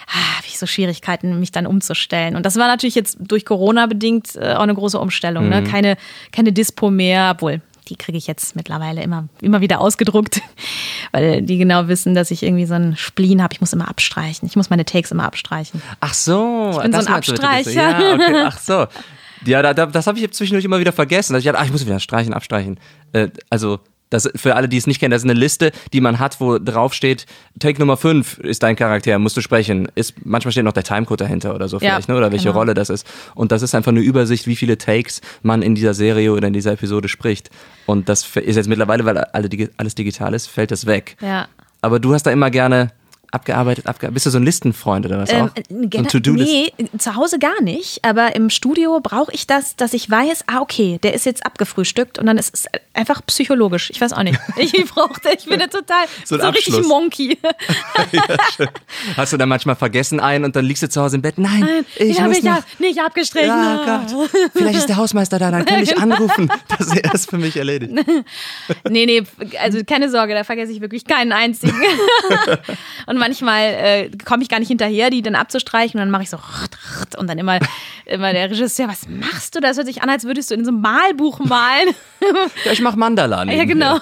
habe 0.09 0.45
ich 0.47 0.57
so 0.57 0.65
Schwierigkeiten, 0.65 1.39
mich 1.39 1.51
dann 1.51 1.67
umzustellen. 1.67 2.35
Und 2.35 2.45
das 2.45 2.55
war 2.55 2.67
natürlich 2.67 2.95
jetzt 2.95 3.17
durch 3.19 3.45
Corona 3.45 3.85
bedingt 3.85 4.35
äh, 4.35 4.53
auch 4.53 4.61
eine 4.61 4.73
große 4.73 4.99
Umstellung. 4.99 5.49
Ne? 5.49 5.63
Keine, 5.63 5.97
keine 6.31 6.51
Dispo 6.51 6.89
mehr, 6.89 7.31
obwohl 7.35 7.61
die 7.89 7.95
kriege 7.95 8.17
ich 8.17 8.27
jetzt 8.27 8.55
mittlerweile 8.55 9.01
immer, 9.01 9.27
immer 9.41 9.61
wieder 9.61 9.81
ausgedruckt, 9.81 10.41
weil 11.11 11.41
die 11.41 11.57
genau 11.57 11.87
wissen, 11.87 12.13
dass 12.13 12.31
ich 12.31 12.43
irgendwie 12.43 12.65
so 12.65 12.75
einen 12.75 12.95
Spleen 12.95 13.41
habe. 13.41 13.53
Ich 13.53 13.61
muss 13.61 13.73
immer 13.73 13.87
abstreichen. 13.87 14.47
Ich 14.47 14.55
muss 14.55 14.69
meine 14.69 14.85
Takes 14.85 15.11
immer 15.11 15.23
abstreichen. 15.23 15.81
Ach 15.99 16.13
so, 16.13 16.79
bin 16.81 16.91
das 16.91 17.05
so 17.05 17.09
ein. 17.09 17.15
Abstreicher. 17.15 17.71
Ja, 17.71 18.13
okay, 18.13 18.35
ach 18.45 18.59
so. 18.59 18.87
Ja, 19.45 19.61
da, 19.61 19.73
da, 19.73 19.85
das 19.85 20.05
habe 20.07 20.19
ich 20.19 20.31
zwischendurch 20.31 20.65
immer 20.65 20.79
wieder 20.79 20.91
vergessen. 20.91 21.33
Dass 21.33 21.41
ich 21.41 21.45
dachte, 21.45 21.59
ach, 21.59 21.65
ich 21.65 21.71
muss 21.71 21.85
wieder 21.85 21.99
streichen, 21.99 22.33
abstreichen. 22.33 22.79
Äh, 23.13 23.29
also, 23.49 23.79
das, 24.09 24.29
für 24.35 24.55
alle, 24.55 24.67
die 24.67 24.77
es 24.77 24.87
nicht 24.87 24.99
kennen, 24.99 25.11
das 25.11 25.23
ist 25.23 25.29
eine 25.29 25.39
Liste, 25.39 25.71
die 25.93 26.01
man 26.01 26.19
hat, 26.19 26.39
wo 26.39 26.57
drauf 26.57 26.93
steht, 26.93 27.25
Take 27.59 27.79
Nummer 27.79 27.97
5 27.97 28.39
ist 28.39 28.63
dein 28.63 28.75
Charakter, 28.75 29.17
musst 29.19 29.37
du 29.37 29.41
sprechen. 29.41 29.87
Ist, 29.95 30.13
manchmal 30.25 30.51
steht 30.51 30.63
noch 30.63 30.73
der 30.73 30.83
Timecode 30.83 31.21
dahinter 31.21 31.53
oder 31.55 31.67
so 31.67 31.77
Ja, 31.77 31.91
vielleicht, 31.91 32.09
ne? 32.09 32.17
oder 32.17 32.31
welche 32.31 32.47
genau. 32.47 32.57
Rolle 32.57 32.73
das 32.73 32.89
ist. 32.89 33.05
Und 33.35 33.51
das 33.51 33.61
ist 33.61 33.75
einfach 33.75 33.91
eine 33.91 34.01
Übersicht, 34.01 34.47
wie 34.47 34.55
viele 34.55 34.77
Takes 34.77 35.21
man 35.41 35.61
in 35.61 35.75
dieser 35.75 35.93
Serie 35.93 36.33
oder 36.33 36.47
in 36.47 36.53
dieser 36.53 36.71
Episode 36.71 37.07
spricht. 37.07 37.49
Und 37.85 38.09
das 38.09 38.35
ist 38.35 38.55
jetzt 38.55 38.69
mittlerweile, 38.69 39.05
weil 39.05 39.17
alle, 39.17 39.49
alles 39.77 39.95
digital 39.95 40.33
ist, 40.33 40.47
fällt 40.47 40.71
das 40.71 40.85
weg. 40.85 41.15
Ja. 41.21 41.47
Aber 41.81 41.99
du 41.99 42.13
hast 42.13 42.23
da 42.23 42.31
immer 42.31 42.49
gerne 42.49 42.91
abgearbeitet, 43.31 43.85
abgearbeitet. 43.87 44.13
Bist 44.15 44.25
du 44.25 44.29
so 44.31 44.37
ein 44.39 44.43
Listenfreund 44.43 45.05
oder 45.05 45.19
was 45.19 45.29
auch? 45.31 45.49
Ähm, 45.69 45.89
So 45.91 46.03
To-Do-List? 46.03 46.51
nee, 46.51 46.73
zu 46.97 47.15
Hause 47.15 47.39
gar 47.39 47.61
nicht, 47.61 48.03
aber 48.03 48.35
im 48.35 48.49
Studio 48.49 48.99
brauche 49.01 49.31
ich 49.33 49.45
das, 49.47 49.75
dass 49.75 49.93
ich 49.93 50.09
weiß, 50.09 50.45
ah, 50.47 50.59
okay, 50.61 50.99
der 51.03 51.13
ist 51.13 51.25
jetzt 51.25 51.45
abgefrühstückt 51.45 52.19
und 52.19 52.25
dann 52.25 52.37
ist 52.37 52.53
es 52.53 52.65
einfach 52.93 53.25
psychologisch. 53.27 53.89
Ich 53.91 54.01
weiß 54.01 54.13
auch 54.13 54.23
nicht. 54.23 54.39
Ich 54.57 54.85
brauchte, 54.91 55.29
ich 55.37 55.45
bin 55.45 55.59
ja 55.59 55.67
total 55.67 56.05
So 56.25 56.37
so, 56.37 56.47
richtig. 56.49 56.85
Monkey. 56.87 57.37
Hast 59.17 59.33
du 59.33 59.37
dann 59.37 59.49
manchmal 59.49 59.75
vergessen 59.75 60.19
einen 60.19 60.45
und 60.45 60.55
dann 60.55 60.65
liegst 60.65 60.83
du 60.83 60.89
zu 60.89 61.01
Hause 61.01 61.15
im 61.17 61.21
Bett? 61.21 61.37
Nein, 61.37 61.85
ich 61.95 62.15
Den 62.15 62.17
habe 62.17 62.27
muss 62.29 62.37
ich 62.39 62.43
noch. 62.43 62.55
ja 62.57 62.63
nicht 62.79 62.99
abgestrichen. 63.01 63.47
Ja, 63.49 64.03
Gott. 64.09 64.29
Vielleicht 64.53 64.75
ist 64.79 64.89
der 64.89 64.97
Hausmeister 64.97 65.39
da, 65.39 65.51
dann 65.51 65.65
kann 65.65 65.81
ich 65.83 65.97
anrufen. 66.01 66.51
Das 66.77 66.87
ist 66.87 66.97
erst 66.97 67.29
für 67.29 67.37
mich 67.37 67.55
erledigt. 67.57 67.93
Nee, 68.89 69.05
nee, 69.05 69.23
also 69.59 69.83
keine 69.85 70.09
Sorge, 70.09 70.33
da 70.33 70.43
vergesse 70.43 70.71
ich 70.71 70.81
wirklich 70.81 71.05
keinen 71.05 71.31
einzigen. 71.31 71.79
und 73.07 73.17
manchmal 73.19 73.61
äh, 73.61 74.09
komme 74.25 74.41
ich 74.43 74.49
gar 74.49 74.59
nicht 74.59 74.69
hinterher, 74.69 75.09
die 75.09 75.21
dann 75.21 75.35
abzustreichen 75.35 75.99
und 75.99 76.05
dann 76.05 76.11
mache 76.11 76.23
ich 76.23 76.29
so 76.29 76.37
und 77.17 77.27
dann 77.29 77.37
immer, 77.37 77.59
immer 78.05 78.33
der 78.33 78.49
Regisseur, 78.49 78.87
was 78.87 79.07
machst 79.07 79.55
du? 79.55 79.59
Das 79.59 79.77
hört 79.77 79.87
sich 79.87 80.01
an, 80.01 80.09
als 80.09 80.23
würdest 80.23 80.49
du 80.49 80.55
in 80.55 80.65
so 80.65 80.71
einem 80.71 80.81
Malbuch 80.81 81.39
malen. 81.39 81.89
Ja, 82.65 82.71
ich 82.71 82.81
mach 82.81 82.95
Mandala. 82.95 83.43
ja, 83.45 83.65
genau. 83.65 83.99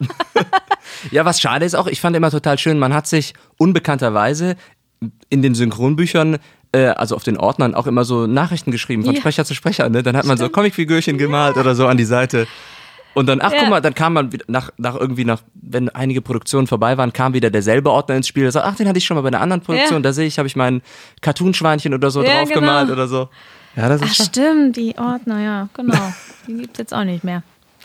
Ja, 1.10 1.24
was 1.24 1.40
schade 1.40 1.64
ist 1.64 1.74
auch, 1.74 1.86
ich 1.86 2.00
fand 2.00 2.16
immer 2.16 2.30
total 2.30 2.58
schön, 2.58 2.78
man 2.78 2.94
hat 2.94 3.06
sich 3.06 3.34
unbekannterweise 3.58 4.56
in 5.28 5.42
den 5.42 5.54
Synchronbüchern 5.54 6.38
äh, 6.72 6.86
also 6.86 7.16
auf 7.16 7.24
den 7.24 7.36
Ordnern 7.36 7.74
auch 7.74 7.86
immer 7.86 8.04
so 8.04 8.26
Nachrichten 8.26 8.70
geschrieben 8.70 9.04
von 9.04 9.14
Ja. 9.14 9.20
Sprecher 9.20 9.44
zu 9.44 9.54
Sprecher. 9.54 9.88
Ne? 9.88 10.02
Dann 10.02 10.16
hat 10.16 10.24
man 10.24 10.38
so 10.38 10.48
Comicfigürchen 10.48 11.18
gemalt 11.18 11.56
oder 11.56 11.74
so 11.74 11.86
an 11.86 11.96
die 11.96 12.04
Seite. 12.04 12.46
Und 13.14 13.26
dann, 13.28 13.40
ach 13.42 13.52
Ja. 13.52 13.58
guck 13.60 13.68
mal, 13.70 13.80
dann 13.80 13.94
kam 13.94 14.12
man 14.12 14.32
wieder 14.32 14.44
nach, 14.48 14.70
nach 14.76 14.94
irgendwie 14.94 15.24
nach, 15.24 15.42
wenn 15.54 15.88
einige 15.88 16.22
Produktionen 16.22 16.66
vorbei 16.66 16.96
waren, 16.96 17.12
kam 17.12 17.34
wieder 17.34 17.50
derselbe 17.50 17.90
Ordner 17.90 18.16
ins 18.16 18.28
Spiel. 18.28 18.44
Der 18.44 18.52
sagt, 18.52 18.66
ach, 18.66 18.76
den 18.76 18.86
hatte 18.88 18.98
ich 18.98 19.04
schon 19.04 19.16
mal 19.16 19.22
bei 19.22 19.28
einer 19.28 19.40
anderen 19.40 19.62
Produktion. 19.62 19.98
Ja. 19.98 20.02
Da 20.02 20.12
sehe 20.12 20.26
ich, 20.26 20.38
habe 20.38 20.46
ich 20.46 20.54
mein 20.56 20.80
Cartoonschweinchen 21.20 21.92
oder 21.94 22.10
so 22.10 22.22
Ja, 22.22 22.38
drauf 22.40 22.48
genau. 22.48 22.60
gemalt 22.60 22.90
oder 22.90 23.08
so. 23.08 23.28
Ja, 23.76 23.88
das 23.88 24.00
Ach 24.02 24.06
ist 24.06 24.16
schon. 24.16 24.26
stimmt, 24.26 24.76
die 24.76 24.96
Ordner, 24.98 25.40
ja, 25.42 25.68
genau. 25.74 26.12
Die 26.46 26.54
gibt's 26.56 26.78
jetzt 26.78 26.94
auch 26.94 27.04
nicht 27.04 27.22
mehr. 27.24 27.42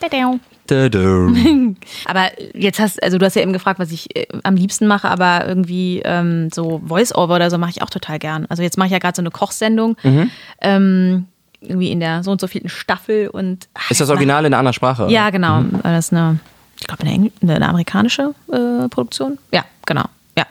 Aber 2.06 2.30
jetzt 2.54 2.80
hast, 2.80 3.02
also 3.02 3.18
du 3.18 3.24
hast 3.24 3.34
ja 3.36 3.42
eben 3.42 3.52
gefragt, 3.52 3.78
was 3.78 3.92
ich 3.92 4.14
äh, 4.16 4.26
am 4.42 4.56
liebsten 4.56 4.86
mache, 4.86 5.08
aber 5.08 5.46
irgendwie 5.46 6.02
ähm, 6.04 6.48
so 6.52 6.82
Voice-Over 6.84 7.36
oder 7.36 7.50
so 7.50 7.56
mache 7.58 7.70
ich 7.70 7.82
auch 7.82 7.90
total 7.90 8.18
gern. 8.18 8.46
Also 8.48 8.62
jetzt 8.62 8.76
mache 8.78 8.86
ich 8.88 8.92
ja 8.92 8.98
gerade 8.98 9.14
so 9.16 9.22
eine 9.22 9.30
Kochsendung, 9.30 9.96
Mhm. 10.02 10.30
ähm, 10.60 11.26
irgendwie 11.60 11.90
in 11.90 12.00
der 12.00 12.22
so 12.22 12.30
und 12.30 12.40
so 12.40 12.46
vierten 12.46 12.68
Staffel 12.68 13.28
und 13.28 13.68
ach, 13.74 13.90
Ist 13.90 14.00
das 14.00 14.10
Original 14.10 14.44
in 14.44 14.52
einer 14.52 14.58
anderen 14.58 14.74
Sprache? 14.74 15.06
Ja, 15.08 15.30
genau. 15.30 15.60
Mhm. 15.60 15.80
Das 15.82 16.06
ist 16.06 16.12
eine 16.12 16.38
ich 16.78 16.86
glaube, 16.86 17.04
eine, 17.04 17.30
eine 17.42 17.68
amerikanische 17.68 18.34
äh, 18.52 18.88
Produktion. 18.88 19.38
Ja, 19.52 19.64
genau. 19.86 20.04
Ja. 20.38 20.44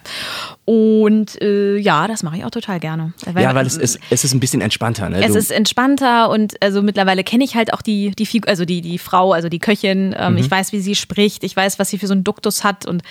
Und 0.66 1.40
äh, 1.44 1.78
ja, 1.78 2.08
das 2.08 2.24
mache 2.24 2.38
ich 2.38 2.46
auch 2.46 2.50
total 2.50 2.80
gerne. 2.80 3.14
ja, 3.38 3.54
weil 3.54 3.68
es 3.68 3.78
ist, 3.78 4.00
es 4.10 4.24
ist 4.24 4.34
ein 4.34 4.40
bisschen 4.40 4.62
entspannter. 4.62 5.10
Ne? 5.10 5.24
es 5.24 5.34
Du- 5.34 5.38
ist 5.38 5.52
entspannter 5.52 6.30
und 6.32 6.56
also 6.64 6.82
mittlerweile 6.82 7.24
kenne 7.24 7.44
ich 7.44 7.56
halt 7.56 7.72
auch 7.72 7.84
die, 7.84 8.12
die 8.12 8.26
Figur, 8.26 8.50
also 8.50 8.66
die, 8.66 8.82
die 8.82 8.98
Frau, 8.98 9.32
also 9.34 9.48
die 9.48 9.60
Köchin. 9.60 10.16
Ähm, 10.18 10.34
Mhm. 10.34 10.38
Ich 10.40 10.50
weiß, 10.52 10.72
wie 10.74 10.80
sie 10.80 10.96
spricht, 10.96 11.44
ich 11.44 11.56
weiß, 11.56 11.78
was 11.78 11.90
sie 11.90 12.00
für 12.00 12.08
so 12.08 12.14
einen 12.14 12.24
Duktus 12.24 12.64
hat 12.64 12.86
und 12.88 13.04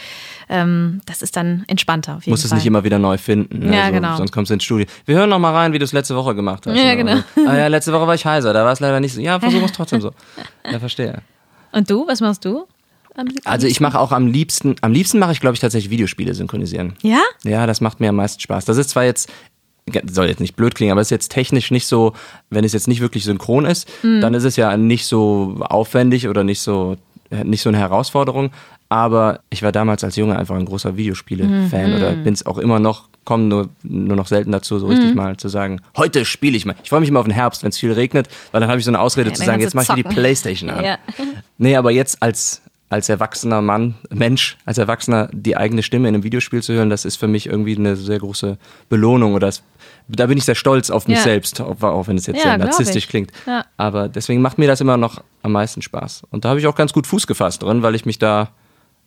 ähm, 0.49 1.01
das 1.07 1.23
ist 1.23 1.37
dann 1.37 1.65
entspannter 1.69 2.17
auf 2.17 2.25
jeden 2.25 2.33
musst 2.33 2.45
es 2.45 2.53
nicht 2.53 2.67
immer 2.67 2.83
wieder 2.85 2.99
neu 2.99 3.17
finden. 3.19 3.61
Ne? 3.61 3.77
Ja, 3.77 3.87
so, 3.87 3.93
genau. 3.93 4.17
Sonst 4.17 4.33
kommst 4.33 4.51
du 4.51 4.55
ins 4.55 4.65
Studio. 4.65 4.87
Wir 5.07 5.15
hören 5.17 5.31
noch 5.31 5.39
mal 5.39 5.53
rein, 5.53 5.73
wie 5.73 5.79
du 5.79 5.85
es 5.85 5.93
letzte 5.93 6.17
Woche 6.17 6.35
gemacht 6.35 6.67
hast. 6.67 6.77
Ja, 6.77 6.85
ne? 6.85 6.97
genau. 6.97 7.49
Ah 7.49 7.57
ja, 7.57 7.67
letzte 7.69 7.93
Woche 7.93 8.07
war 8.09 8.15
ich 8.17 8.27
heiser, 8.27 8.53
da 8.53 8.65
war 8.65 8.73
es 8.73 8.81
leider 8.81 8.99
nicht 9.01 9.15
so. 9.15 9.21
Ja, 9.21 9.39
versuch 9.39 9.63
es 9.63 9.73
trotzdem 9.73 10.01
so. 10.01 10.11
Ja, 10.71 10.79
verstehe. 10.81 11.23
Und 11.73 11.89
du, 11.89 12.07
was 12.07 12.21
machst 12.21 12.45
du? 12.45 12.67
Also 13.45 13.67
ich 13.67 13.81
mache 13.81 13.99
auch 13.99 14.13
am 14.13 14.27
liebsten, 14.27 14.75
am 14.81 14.93
liebsten 14.93 15.19
mache 15.19 15.33
ich, 15.33 15.41
glaube 15.41 15.55
ich, 15.55 15.61
tatsächlich 15.61 15.91
Videospiele 15.91 16.35
synchronisieren. 16.35 16.95
Ja? 17.03 17.21
Ja, 17.45 17.67
das 17.67 17.81
macht 17.81 18.01
mir 18.01 18.09
am 18.09 18.17
meisten 18.17 18.41
Spaß. 18.41 18.65
Das 18.65 18.77
ist 18.77 18.91
zwar 18.91 19.05
jetzt, 19.05 19.31
soll 20.11 20.27
jetzt 20.27 20.41
nicht 20.41 20.57
blöd 20.57 20.75
klingen, 20.75 20.93
aber 20.93 21.01
es 21.01 21.09
ist 21.09 21.11
jetzt 21.13 21.31
technisch 21.31 21.71
nicht 21.71 21.87
so, 21.87 22.13
wenn 22.51 22.65
es 22.65 22.73
jetzt 22.73 22.89
nicht 22.89 23.01
wirklich 23.01 23.25
synchron 23.25 23.67
ist, 23.67 23.89
Mhm. 24.03 24.21
dann 24.21 24.35
ist 24.35 24.45
es 24.45 24.57
ja 24.57 24.77
nicht 24.77 25.07
so 25.07 25.57
aufwendig 25.61 26.27
oder 26.29 26.43
nicht 26.43 26.61
so, 26.61 26.97
nicht 27.45 27.63
so 27.63 27.69
eine 27.69 27.79
Herausforderung. 27.79 28.51
Aber 28.89 29.41
ich 29.51 29.63
war 29.63 29.73
damals 29.73 30.05
als 30.05 30.17
Junge 30.17 30.39
einfach 30.39 30.55
ein 30.57 30.67
großer 30.67 30.97
Videospiele-Fan 30.97 31.91
Mhm. 31.91 31.97
oder 31.97 32.13
bin 32.13 32.35
es 32.35 32.45
auch 32.47 32.59
immer 32.59 32.79
noch, 32.79 33.09
komme 33.25 33.45
nur, 33.45 33.69
nur 33.83 34.17
noch 34.17 34.27
selten 34.27 34.53
dazu, 34.53 34.79
so 34.79 34.87
richtig 34.87 35.11
Mhm. 35.11 35.17
mal 35.17 35.37
zu 35.37 35.49
sagen, 35.49 35.81
heute 35.97 36.25
spiele 36.25 36.57
ich 36.57 36.67
mal. 36.67 36.77
Ich 36.83 36.91
freue 36.91 37.01
mich 37.01 37.09
immer 37.09 37.21
auf 37.21 37.27
den 37.27 37.33
Herbst, 37.35 37.63
wenn 37.63 37.71
es 37.71 37.79
viel 37.79 37.93
regnet, 37.93 38.29
weil 38.53 38.61
dann 38.61 38.69
habe 38.69 38.79
ich 38.79 38.85
so 38.85 38.91
eine 38.91 39.01
Ausrede 39.01 39.31
Ja, 39.31 39.35
zu 39.35 39.45
sagen, 39.45 39.61
jetzt 39.63 39.75
mache 39.75 39.87
ich 39.89 39.95
die. 39.95 40.03
Playstation 40.15 40.71
an. 40.71 40.85
Ja. 40.85 40.99
Nee, 41.59 41.77
aber 41.77 41.91
jetzt 41.91 42.23
als, 42.23 42.61
als 42.95 43.09
erwachsener 43.09 43.61
Mann, 43.61 43.97
Mensch, 44.11 44.57
als 44.67 44.79
Erwachsener 44.79 45.29
die 45.33 45.57
eigene 45.57 45.83
Stimme 45.83 46.09
in 46.09 46.15
einem 46.15 46.23
Videospiel 46.23 46.63
zu 46.63 46.73
hören, 46.75 46.91
das 46.91 47.05
ist 47.05 47.17
für 47.17 47.27
mich 47.27 47.47
irgendwie 47.47 47.77
eine 47.77 47.97
sehr 47.97 48.21
große 48.21 48.57
Belohnung 48.89 49.35
oder 49.35 49.49
es, 49.49 49.65
da 50.07 50.27
bin 50.27 50.39
ich 50.39 50.45
sehr 50.45 50.55
stolz 50.55 50.91
auf 50.91 51.09
mich 51.09 51.17
Ja. 51.17 51.25
selbst, 51.25 51.61
auch, 51.61 51.83
auch 51.83 52.07
wenn 52.07 52.17
es 52.17 52.27
jetzt 52.27 52.37
Ja, 52.37 52.43
sehr 52.51 52.59
narzisstisch 52.59 53.09
klingt. 53.09 53.33
Ja. 53.47 53.65
Aber 53.77 54.09
deswegen 54.09 54.41
macht 54.43 54.59
mir 54.59 54.69
das 54.69 54.81
immer 54.81 54.97
noch 54.97 55.21
am 55.43 55.51
meisten 55.51 55.83
Spaß. 55.83 56.23
Und 56.31 56.45
da 56.45 56.51
habe 56.51 56.61
ich 56.61 56.69
auch 56.69 56.77
ganz 56.77 56.93
gut 56.93 57.09
Fuß 57.09 57.27
gefasst 57.27 57.65
drin, 57.65 57.83
weil 57.83 57.97
ich 57.97 58.07
mich 58.07 58.21
da 58.21 58.51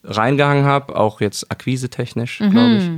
reingehangen 0.04 0.66
habe, 0.66 0.94
auch 0.98 1.22
jetzt 1.22 1.50
akquisetechnisch, 1.50 2.42
Mhm. 2.42 2.52
glaube 2.52 2.76
ich. 2.76 2.90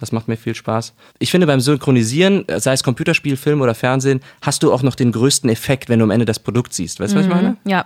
Das 0.00 0.12
macht 0.12 0.28
mir 0.28 0.36
viel 0.38 0.54
Spaß. 0.54 0.94
Ich 1.18 1.30
finde, 1.30 1.46
beim 1.46 1.60
Synchronisieren, 1.60 2.44
sei 2.58 2.72
es 2.72 2.82
Computerspiel, 2.84 3.36
Film 3.36 3.60
oder 3.60 3.74
Fernsehen, 3.74 4.20
hast 4.40 4.62
du 4.62 4.72
auch 4.72 4.82
noch 4.82 4.94
den 4.94 5.10
größten 5.12 5.50
Effekt, 5.50 5.88
wenn 5.90 5.98
du 5.98 6.04
am 6.04 6.10
Ende 6.12 6.24
das 6.24 6.38
Produkt 6.38 6.72
siehst. 6.72 7.00
Weißt 7.00 7.12
du, 7.12 7.18
was 7.18 7.26
ich 7.26 7.32
meine? 7.32 7.56
Ja. 7.64 7.84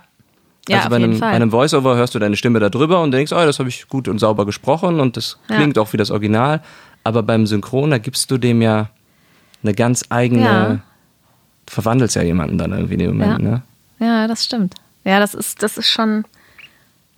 Ja, 0.69 0.77
also 0.77 0.89
bei 0.89 0.95
einem, 0.97 1.19
bei 1.19 1.27
einem 1.27 1.51
Voiceover 1.51 1.95
hörst 1.95 2.15
du 2.15 2.19
deine 2.19 2.35
Stimme 2.37 2.59
da 2.59 2.69
drüber 2.69 3.01
und 3.01 3.11
denkst, 3.11 3.31
oh, 3.33 3.45
das 3.45 3.59
habe 3.59 3.67
ich 3.69 3.87
gut 3.89 4.07
und 4.07 4.19
sauber 4.19 4.45
gesprochen 4.45 4.99
und 4.99 5.17
das 5.17 5.37
Ja. 5.49 5.57
klingt 5.57 5.77
auch 5.77 5.91
wie 5.93 5.97
das 5.97 6.09
Original. 6.11 6.61
Aber 7.03 7.21
beim 7.21 7.45
Synchron, 7.45 7.91
da 7.91 7.97
gibst 7.97 8.31
du 8.31 8.37
dem 8.37 8.61
ja 8.61 8.89
eine 9.61 9.73
ganz 9.73 10.05
eigene, 10.09 10.41
Ja. 10.43 10.79
verwandelst 11.67 12.15
ja 12.15 12.21
jemanden 12.23 12.57
dann 12.57 12.71
irgendwie 12.71 12.93
in 12.93 12.99
dem 12.99 13.17
Moment, 13.17 13.43
Ja. 13.43 13.49
ne? 13.49 13.61
Ja, 13.99 14.27
das 14.27 14.45
stimmt. 14.45 14.75
Ja, 15.03 15.19
das 15.19 15.33
ist, 15.33 15.61
das 15.63 15.77
ist 15.77 15.89
schon, 15.89 16.23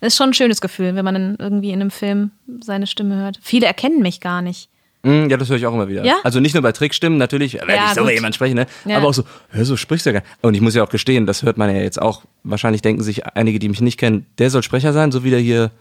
das 0.02 0.14
ist 0.14 0.18
schon 0.18 0.30
ein 0.30 0.34
schönes 0.34 0.60
Gefühl, 0.62 0.96
wenn 0.96 1.06
man 1.06 1.14
dann 1.14 1.36
irgendwie 1.40 1.70
in 1.72 1.82
einem 1.82 1.92
Film 1.92 2.32
seine 2.62 2.88
Stimme 2.88 3.16
hört. 3.16 3.40
Viele 3.44 3.68
erkennen 3.68 4.02
mich 4.02 4.22
gar 4.22 4.42
nicht. 4.42 4.70
Mm, 5.06 5.30
Ja, 5.30 5.38
das 5.38 5.50
höre 5.50 5.58
ich 5.58 5.66
auch 5.66 5.74
immer 5.74 5.88
wieder. 5.88 6.04
Ja? 6.04 6.16
Also 6.24 6.40
nicht 6.40 6.54
nur 6.54 6.64
bei 6.64 6.72
Trickstimmen, 6.72 7.18
natürlich, 7.18 7.54
wenn 7.62 7.70
Ja, 7.76 7.86
ich 7.88 7.90
so 7.90 8.02
gut. 8.02 8.04
über 8.04 8.14
jemanden 8.14 8.34
spreche, 8.34 8.56
ne? 8.56 8.66
Ja. 8.86 8.98
aber 8.98 9.08
auch 9.08 9.14
so, 9.14 9.24
so 9.54 9.78
sprichst 9.78 10.06
du 10.06 10.10
ja 10.10 10.14
gar 10.20 10.22
nicht. 10.22 10.38
Und 10.42 10.54
ich 10.56 10.62
muss 10.62 10.74
ja 10.76 10.84
auch 10.84 10.90
gestehen, 10.90 11.26
das 11.26 11.44
hört 11.44 11.58
man 11.58 11.74
ja 11.74 11.82
jetzt 11.82 12.02
auch. 12.02 12.24
Wahrscheinlich 12.44 12.82
denken 12.82 13.04
sich 13.04 13.26
einige, 13.26 13.60
die 13.60 13.70
mich 13.70 13.82
nicht 13.82 13.98
kennen, 14.00 14.26
der 14.40 14.50
soll 14.50 14.64
Sprecher 14.64 14.94
sein, 14.94 15.12
so 15.12 15.24
wie 15.24 15.30
der 15.30 15.40
hier 15.40 15.72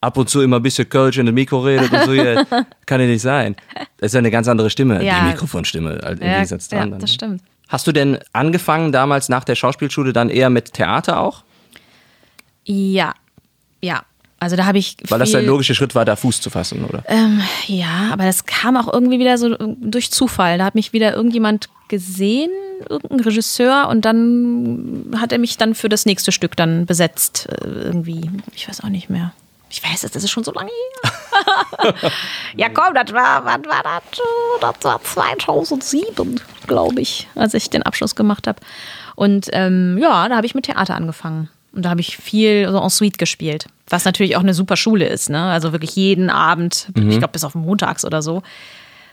ab 0.00 0.16
und 0.16 0.30
zu 0.30 0.40
immer 0.42 0.56
ein 0.56 0.62
bisschen 0.62 0.88
Kölsch 0.88 1.18
in 1.18 1.26
den 1.26 1.34
Mikro 1.34 1.60
redet 1.60 1.92
und 1.92 2.04
so. 2.04 2.12
Hier. 2.12 2.46
Kann 2.86 3.00
ja 3.00 3.06
nicht 3.08 3.22
sein. 3.22 3.56
Das 3.98 4.06
ist 4.10 4.14
ja 4.14 4.18
eine 4.18 4.30
ganz 4.30 4.46
andere 4.46 4.70
Stimme, 4.70 5.04
Ja. 5.04 5.20
die 5.20 5.26
Mikrofonstimme, 5.32 5.98
halt 6.02 6.20
im 6.20 6.26
Ja, 6.26 6.34
Gegensatz 6.34 6.70
ja, 6.70 6.78
dran. 6.78 6.90
dann, 6.92 7.00
das 7.00 7.10
ne? 7.10 7.14
stimmt. 7.14 7.42
Hast 7.68 7.86
du 7.86 7.92
denn 7.92 8.18
angefangen 8.32 8.92
damals 8.92 9.28
nach 9.28 9.44
der 9.44 9.54
Schauspielschule 9.56 10.12
dann 10.12 10.30
eher 10.30 10.50
mit 10.50 10.72
Theater 10.72 11.20
auch? 11.20 11.42
Ja, 12.64 13.14
ja. 13.80 14.02
Also 14.40 14.54
da 14.56 14.66
habe 14.66 14.78
ich 14.78 14.96
Weil 15.08 15.18
das 15.18 15.32
der 15.32 15.42
logische 15.42 15.74
Schritt 15.74 15.94
war, 15.94 16.04
da 16.04 16.14
Fuß 16.14 16.40
zu 16.40 16.50
fassen, 16.50 16.84
oder? 16.84 17.02
Ähm, 17.08 17.40
ja, 17.66 18.10
aber 18.12 18.24
das 18.24 18.46
kam 18.46 18.76
auch 18.76 18.92
irgendwie 18.92 19.18
wieder 19.18 19.36
so 19.36 19.56
durch 19.56 20.12
Zufall. 20.12 20.58
Da 20.58 20.64
hat 20.64 20.74
mich 20.76 20.92
wieder 20.92 21.14
irgendjemand 21.14 21.68
gesehen, 21.88 22.50
irgendein 22.88 23.20
Regisseur, 23.20 23.88
und 23.88 24.04
dann 24.04 25.06
hat 25.16 25.32
er 25.32 25.38
mich 25.38 25.56
dann 25.56 25.74
für 25.74 25.88
das 25.88 26.06
nächste 26.06 26.30
Stück 26.30 26.54
dann 26.56 26.86
besetzt. 26.86 27.48
äh, 27.50 27.66
Irgendwie, 27.66 28.30
ich 28.54 28.68
weiß 28.68 28.84
auch 28.84 28.90
nicht 28.90 29.10
mehr. 29.10 29.32
Ich 29.70 29.82
weiß 29.84 30.04
es, 30.04 30.12
das 30.12 30.24
ist 30.24 30.30
schon 30.30 30.44
so 30.44 30.52
lange 30.52 30.70
her. 30.70 31.94
ja, 32.56 32.68
komm, 32.68 32.94
das 32.94 33.12
war, 33.12 33.44
wann 33.44 33.64
war 33.66 33.82
das? 33.82 34.20
Das 34.60 34.84
war 34.84 35.02
2007, 35.02 36.40
glaube 36.66 37.00
ich, 37.00 37.28
als 37.34 37.54
ich 37.54 37.68
den 37.68 37.82
Abschluss 37.82 38.14
gemacht 38.14 38.46
habe. 38.46 38.60
Und 39.14 39.48
ähm, 39.52 39.98
ja, 40.00 40.28
da 40.28 40.36
habe 40.36 40.46
ich 40.46 40.54
mit 40.54 40.64
Theater 40.66 40.94
angefangen. 40.94 41.50
Und 41.78 41.84
da 41.84 41.90
habe 41.90 42.00
ich 42.00 42.16
viel 42.16 42.68
so 42.68 42.82
en 42.82 42.90
suite 42.90 43.18
gespielt. 43.18 43.66
Was 43.88 44.04
natürlich 44.04 44.34
auch 44.34 44.40
eine 44.40 44.52
super 44.52 44.76
Schule 44.76 45.06
ist, 45.06 45.30
ne? 45.30 45.44
Also 45.44 45.70
wirklich 45.70 45.94
jeden 45.94 46.28
Abend, 46.28 46.88
ich 46.96 47.18
glaube 47.18 47.28
bis 47.28 47.44
auf 47.44 47.54
montags 47.54 48.04
oder 48.04 48.20
so. 48.20 48.42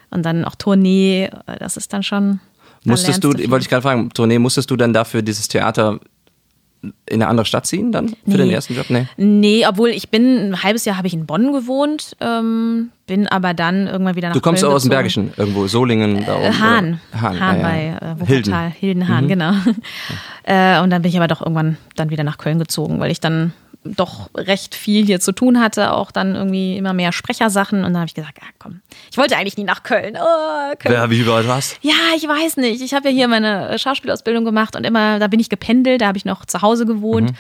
Und 0.09 0.25
dann 0.25 0.43
auch 0.45 0.55
Tournee, 0.55 1.29
das 1.59 1.77
ist 1.77 1.93
dann 1.93 2.01
schon. 2.01 2.39
da 2.83 2.89
Musstest 2.89 3.23
du, 3.23 3.29
wollte 3.51 3.61
ich 3.61 3.69
gerade 3.69 3.83
fragen, 3.83 4.09
Tournee, 4.09 4.39
musstest 4.39 4.71
du 4.71 4.75
dann 4.77 4.93
dafür 4.93 5.21
dieses 5.21 5.47
Theater 5.47 5.99
in 7.05 7.21
eine 7.21 7.27
andere 7.27 7.45
Stadt 7.45 7.65
ziehen 7.65 7.91
dann 7.91 8.09
für 8.09 8.15
Nee. 8.25 8.37
den 8.37 8.49
ersten 8.51 8.75
Job? 8.75 8.85
Nee. 8.89 9.07
Nee, 9.17 9.65
obwohl 9.67 9.89
ich 9.89 10.09
bin, 10.09 10.51
ein 10.51 10.63
halbes 10.63 10.85
Jahr 10.85 10.97
habe 10.97 11.07
ich 11.07 11.13
in 11.13 11.25
Bonn 11.25 11.53
gewohnt, 11.53 12.15
ähm, 12.21 12.89
bin 13.07 13.27
aber 13.27 13.53
dann 13.53 13.87
irgendwann 13.87 14.15
wieder 14.15 14.29
nach 14.29 14.35
Du 14.35 14.41
kommst 14.41 14.61
Köln 14.61 14.71
auch 14.71 14.75
aus 14.75 14.83
dem. 14.83 14.89
Bergischen, 14.89 15.31
irgendwo, 15.37 15.67
Solingen 15.67 16.25
da 16.25 16.35
oben. 16.37 16.59
Hahn. 16.59 16.99
oder? 17.11 17.21
Hahn, 17.21 17.37
ah, 17.41 17.55
ja, 17.55 17.61
bei 17.61 17.83
ja. 17.85 17.95
äh, 17.97 18.19
Wuppertal. 18.19 18.27
Hilden. 18.27 18.71
Hildenhahn, 18.71 19.27
genau. 19.27 19.51
Äh, 20.47 20.79
und 20.81 20.91
dann 20.91 21.01
bin 21.01 21.09
ich 21.09 21.17
aber 21.17 21.27
doch 21.27 21.41
irgendwann 21.41 21.77
dann 21.95 22.11
wieder 22.11 22.23
nach 22.23 22.37
Köln 22.37 22.59
gezogen, 22.59 22.99
weil 22.99 23.09
ich 23.09 23.19
dann 23.19 23.51
doch 23.85 24.29
recht 24.35 24.75
viel 24.75 25.05
hier 25.05 25.19
zu 25.19 25.31
tun 25.31 25.59
hatte, 25.59 25.93
auch 25.93 26.11
dann 26.11 26.35
irgendwie 26.35 26.77
immer 26.77 26.93
mehr 26.93 27.11
Sprechersachen. 27.11 27.79
Und 27.79 27.93
dann 27.93 27.97
habe 27.97 28.07
ich 28.07 28.15
gesagt, 28.15 28.39
ah, 28.41 28.51
komm, 28.59 28.81
ich 29.11 29.17
wollte 29.17 29.37
eigentlich 29.37 29.57
nie 29.57 29.63
nach 29.63 29.83
Köln. 29.83 30.17
Oh, 30.17 30.75
Köln. 30.79 30.95
Wer, 30.95 31.09
wie 31.09 31.27
weit 31.27 31.47
warst 31.47 31.77
Ja, 31.81 31.93
ich 32.15 32.27
weiß 32.27 32.57
nicht. 32.57 32.81
Ich 32.81 32.93
habe 32.93 33.09
ja 33.09 33.13
hier 33.13 33.27
meine 33.27 33.77
Schauspielausbildung 33.77 34.43
gemacht 34.43 34.75
und 34.75 34.83
immer, 34.83 35.19
da 35.19 35.27
bin 35.27 35.39
ich 35.39 35.49
gependelt, 35.49 36.01
da 36.01 36.07
habe 36.07 36.17
ich 36.17 36.25
noch 36.25 36.45
zu 36.45 36.61
Hause 36.61 36.85
gewohnt. 36.85 37.31
Mhm. 37.31 37.37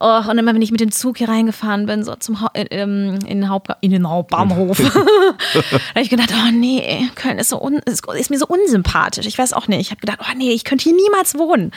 Och, 0.00 0.28
und 0.28 0.38
immer, 0.38 0.54
wenn 0.54 0.62
ich 0.62 0.70
mit 0.70 0.80
dem 0.80 0.92
Zug 0.92 1.18
hier 1.18 1.28
reingefahren 1.28 1.86
bin, 1.86 2.04
so 2.04 2.14
zum 2.14 2.40
ha 2.40 2.50
in, 2.54 2.66
ähm, 2.70 3.18
in, 3.26 3.40
den 3.40 3.48
Haupt 3.48 3.70
in 3.80 3.90
den 3.90 4.08
Hauptbahnhof, 4.08 4.78
da 4.78 4.90
habe 4.90 6.02
ich 6.02 6.10
gedacht, 6.10 6.32
oh 6.32 6.50
nee, 6.52 7.08
Köln 7.16 7.38
ist, 7.38 7.48
so 7.48 7.68
ist, 7.84 8.06
ist 8.06 8.30
mir 8.30 8.38
so 8.38 8.46
unsympathisch. 8.46 9.26
Ich 9.26 9.38
weiß 9.38 9.52
auch 9.54 9.66
nicht. 9.66 9.80
Ich 9.80 9.90
habe 9.90 10.00
gedacht, 10.00 10.20
oh 10.22 10.36
nee, 10.36 10.52
ich 10.52 10.62
könnte 10.62 10.84
hier 10.84 10.94
niemals 10.94 11.36
wohnen. 11.36 11.72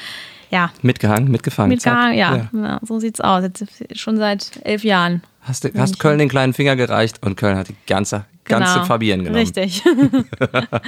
Ja, 0.51 0.71
Mitgehangen, 0.81 1.31
mitgefangen. 1.31 1.69
mit 1.69 1.81
zack. 1.81 1.93
gar, 1.93 2.11
ja, 2.11 2.49
ja. 2.53 2.79
so 2.83 2.99
sieht's 2.99 3.21
aus. 3.21 3.43
Jetzt, 3.43 3.65
schon 3.93 4.17
seit 4.17 4.59
elf 4.63 4.83
Jahren. 4.83 5.23
Hast, 5.41 5.63
du, 5.63 5.69
hast 5.77 5.97
Köln 5.97 6.19
den 6.19 6.29
kleinen 6.29 6.53
Finger 6.53 6.75
gereicht 6.75 7.23
und 7.25 7.37
Köln 7.37 7.57
hat 7.57 7.69
die 7.69 7.75
ganze, 7.87 8.25
ganze 8.43 8.73
Genau. 8.73 8.85
Fabienne 8.85 9.23
genommen. 9.23 9.39
Richtig. 9.39 9.81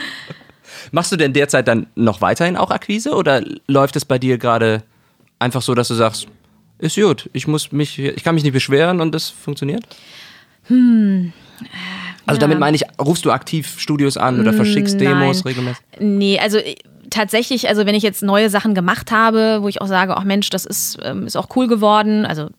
Machst 0.91 1.11
du 1.11 1.15
denn 1.15 1.33
derzeit 1.33 1.67
dann 1.67 1.87
noch 1.95 2.21
weiterhin 2.21 2.57
auch 2.57 2.71
Akquise 2.71 3.15
oder 3.15 3.41
läuft 3.67 3.95
es 3.95 4.05
bei 4.05 4.19
dir 4.19 4.37
gerade 4.37 4.83
einfach 5.39 5.61
so, 5.61 5.73
dass 5.73 5.87
du 5.87 5.93
sagst, 5.93 6.27
ist 6.79 6.95
gut, 6.97 7.29
ich 7.31 7.47
muss 7.47 7.71
mich, 7.71 7.97
ich 7.99 8.23
kann 8.23 8.35
mich 8.35 8.43
nicht 8.43 8.53
beschweren 8.53 8.99
und 8.99 9.13
das 9.15 9.29
funktioniert? 9.29 9.85
Hm. 10.67 11.31
Also 12.25 12.39
damit 12.39 12.59
meine 12.59 12.75
ich, 12.75 12.83
rufst 12.99 13.25
du 13.25 13.31
aktiv 13.31 13.79
Studios 13.79 14.17
an 14.17 14.39
oder 14.39 14.53
verschickst 14.53 14.99
Demos 14.99 15.43
Nein. 15.43 15.53
regelmäßig? 15.53 15.83
Nee, 15.99 16.39
also 16.39 16.59
tatsächlich, 17.13 17.69
also 17.69 17.85
wenn 17.85 17.95
ich 17.95 18.03
jetzt 18.03 18.23
neue 18.23 18.49
Sachen 18.49 18.73
gemacht 18.73 19.11
habe, 19.11 19.59
wo 19.61 19.67
ich 19.67 19.81
auch 19.81 19.87
sage, 19.87 20.17
ach 20.17 20.23
Mensch, 20.23 20.49
das 20.49 20.65
ist, 20.65 20.97
ähm, 21.03 21.25
ist 21.25 21.37
auch 21.37 21.49
cool 21.55 21.67
geworden, 21.67 22.25
also 22.25 22.49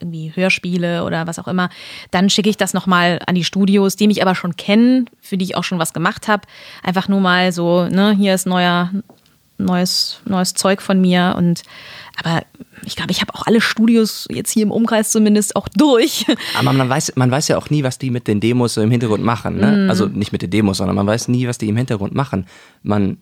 irgendwie 0.00 0.32
Hörspiele 0.34 1.04
oder 1.04 1.26
was 1.26 1.38
auch 1.38 1.48
immer, 1.48 1.68
dann 2.10 2.30
schicke 2.30 2.48
ich 2.48 2.56
das 2.56 2.72
nochmal 2.72 3.20
an 3.26 3.34
die 3.34 3.44
Studios, 3.44 3.96
die 3.96 4.06
mich 4.06 4.22
aber 4.22 4.34
schon 4.34 4.56
kennen, 4.56 5.10
für 5.20 5.36
die 5.36 5.44
ich 5.44 5.56
auch 5.56 5.64
schon 5.64 5.78
was 5.78 5.92
gemacht 5.92 6.26
habe. 6.26 6.42
Einfach 6.82 7.08
nur 7.08 7.20
mal 7.20 7.52
so, 7.52 7.86
ne, 7.86 8.12
hier 8.12 8.34
ist 8.34 8.46
neuer, 8.46 8.90
neues, 9.58 10.20
neues 10.24 10.54
Zeug 10.54 10.80
von 10.80 11.00
mir 11.00 11.34
und 11.36 11.62
aber 12.16 12.42
ich 12.84 12.96
glaube, 12.96 13.12
ich 13.12 13.20
habe 13.20 13.34
auch 13.34 13.46
alle 13.46 13.60
Studios 13.60 14.26
jetzt 14.30 14.50
hier 14.50 14.62
im 14.62 14.70
Umkreis 14.70 15.10
zumindest 15.10 15.56
auch 15.56 15.68
durch. 15.68 16.26
Aber 16.58 16.72
man 16.72 16.88
weiß, 16.88 17.12
man 17.16 17.30
weiß 17.30 17.48
ja 17.48 17.58
auch 17.58 17.70
nie, 17.70 17.82
was 17.82 17.98
die 17.98 18.10
mit 18.10 18.26
den 18.26 18.40
Demos 18.40 18.74
so 18.74 18.82
im 18.82 18.90
Hintergrund 18.90 19.24
machen. 19.24 19.58
Ne? 19.58 19.84
Mhm. 19.84 19.90
Also 19.90 20.06
nicht 20.06 20.32
mit 20.32 20.42
den 20.42 20.50
Demos, 20.50 20.78
sondern 20.78 20.96
man 20.96 21.06
weiß 21.06 21.28
nie, 21.28 21.46
was 21.46 21.58
die 21.58 21.68
im 21.68 21.76
Hintergrund 21.76 22.14
machen. 22.14 22.46
Man, 22.82 23.18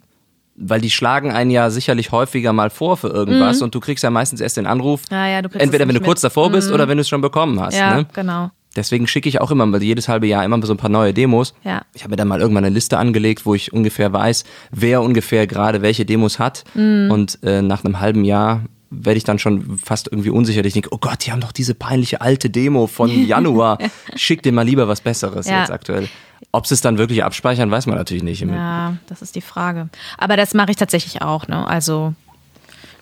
weil 0.61 0.81
die 0.81 0.91
schlagen 0.91 1.33
einen 1.33 1.51
ja 1.51 1.71
sicherlich 1.71 2.11
häufiger 2.13 2.53
mal 2.53 2.71
vor 2.71 2.97
für 2.97 3.09
irgendwas 3.09 3.63
und 3.63 3.75
du 3.75 3.81
kriegst 3.81 4.03
ja 4.05 4.11
meistens 4.11 4.41
erst 4.41 4.57
den 4.57 4.67
Anruf, 4.67 5.03
Mhm. 5.11 5.17
Ja, 5.17 5.27
ja, 5.29 5.43
du 5.43 5.49
entweder 5.59 5.87
wenn 5.87 5.95
du 5.95 6.01
kurz 6.01 6.23
mit. 6.23 6.31
Mhm. 6.33 6.35
davor 6.35 6.51
bist 6.51 6.71
oder 6.73 6.89
wenn 6.89 6.97
du 6.97 7.03
es 7.03 7.09
schon 7.09 7.21
bekommen 7.21 7.61
hast. 7.61 7.77
ja, 7.77 7.97
Ne? 7.97 8.07
genau. 8.13 8.51
Deswegen 8.77 9.07
schicke 9.09 9.29
ich 9.29 9.41
auch 9.41 9.51
immer, 9.51 9.77
jedes 9.81 10.09
halbe 10.09 10.27
Jahr 10.27 10.45
immer 10.45 10.65
so 10.65 10.73
ein 10.73 10.77
paar 10.77 10.91
neue 10.91 11.13
Demos. 11.15 11.55
Ja. 11.65 11.83
Ich 11.95 12.03
habe 12.03 12.11
mir 12.11 12.17
dann 12.17 12.29
mal 12.29 12.41
irgendwann 12.41 12.65
eine 12.65 12.75
Liste 12.75 12.97
angelegt, 12.99 13.45
wo 13.47 13.55
ich 13.55 13.73
ungefähr 13.73 14.13
weiß, 14.13 14.45
wer 14.71 15.03
ungefähr 15.03 15.47
gerade 15.47 15.83
welche 15.83 16.05
Demos 16.05 16.39
hat. 16.39 16.65
Mhm. 16.75 17.11
Und 17.11 17.39
äh, 17.43 17.63
nach 17.63 17.85
einem 17.85 17.99
halben 17.99 18.25
Jahr 18.25 18.63
werde 18.91 19.19
ich 19.19 19.25
dann 19.25 19.39
schon 19.39 19.79
fast 19.83 20.09
irgendwie 20.11 20.31
unsicher. 20.31 20.65
Ich 20.65 20.73
denke, 20.75 20.91
oh 20.93 20.99
Gott, 20.99 21.27
die 21.27 21.33
haben 21.33 21.41
doch 21.41 21.53
diese 21.53 21.75
peinliche 21.75 22.21
alte 22.21 22.51
Demo 22.51 22.87
von 22.87 23.11
Januar. 23.27 23.79
Schick 24.15 24.43
dir 24.43 24.53
mal 24.53 24.63
lieber 24.63 24.87
was 24.87 25.01
Besseres 25.01 25.49
Ja. 25.49 25.61
jetzt 25.61 25.71
aktuell. 25.71 26.09
Ob 26.53 26.67
sie 26.67 26.75
es 26.75 26.81
dann 26.81 26.99
wirklich 26.99 27.25
abspeichern, 27.25 27.71
weiß 27.71 27.87
man 27.87 27.97
natürlich 27.97 28.23
nicht. 28.23 28.41
Ja, 28.43 28.95
das 29.09 29.23
ist 29.23 29.35
die 29.35 29.41
Frage. 29.41 29.89
Aber 30.17 30.37
das 30.37 30.55
mache 30.55 30.71
ich 30.71 30.77
tatsächlich 30.77 31.23
auch, 31.23 31.49
ne? 31.49 31.67
Also 31.67 32.15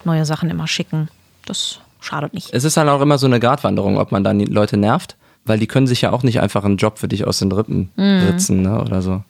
neue 0.04 0.24
Sachen 0.24 0.50
immer 0.50 0.66
schicken. 0.66 1.08
Das 1.44 1.80
schadet 2.00 2.34
nicht. 2.34 2.52
Es 2.52 2.64
ist 2.64 2.76
halt 2.76 2.88
auch 2.88 3.00
immer 3.00 3.18
so 3.18 3.26
eine 3.26 3.40
Gratwanderung, 3.40 3.98
ob 3.98 4.12
man 4.12 4.24
dann 4.24 4.38
die 4.38 4.44
Leute 4.46 4.76
nervt, 4.76 5.16
weil 5.44 5.58
die 5.58 5.66
können 5.66 5.86
sich 5.86 6.00
ja 6.02 6.12
auch 6.12 6.22
nicht 6.22 6.40
einfach 6.40 6.64
einen 6.64 6.76
Job 6.76 6.98
für 6.98 7.08
dich 7.08 7.26
aus 7.26 7.38
den 7.38 7.52
Rippen 7.52 7.90
Mhm. 7.96 8.22
ritzen 8.26 8.62
ne, 8.62 8.80
oder 8.80 9.02
so. 9.02 9.22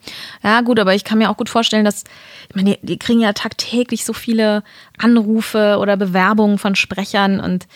Ja, 0.43 0.61
gut, 0.61 0.79
aber 0.79 0.93
ich 0.95 1.03
kann 1.03 1.17
mir 1.17 1.29
auch 1.29 1.37
gut 1.37 1.49
vorstellen, 1.49 1.85
dass, 1.85 2.03
ich 2.49 2.55
meine, 2.55 2.71
die, 2.77 2.85
die 2.85 2.97
kriegen 2.99 3.19
ja 3.19 3.33
tagtäglich 3.33 4.05
so 4.05 4.13
viele 4.13 4.63
Anrufe 4.97 5.77
oder 5.79 5.97
Bewerbungen 5.97 6.57
von 6.57 6.75
Sprechern 6.75 7.39
und 7.39 7.67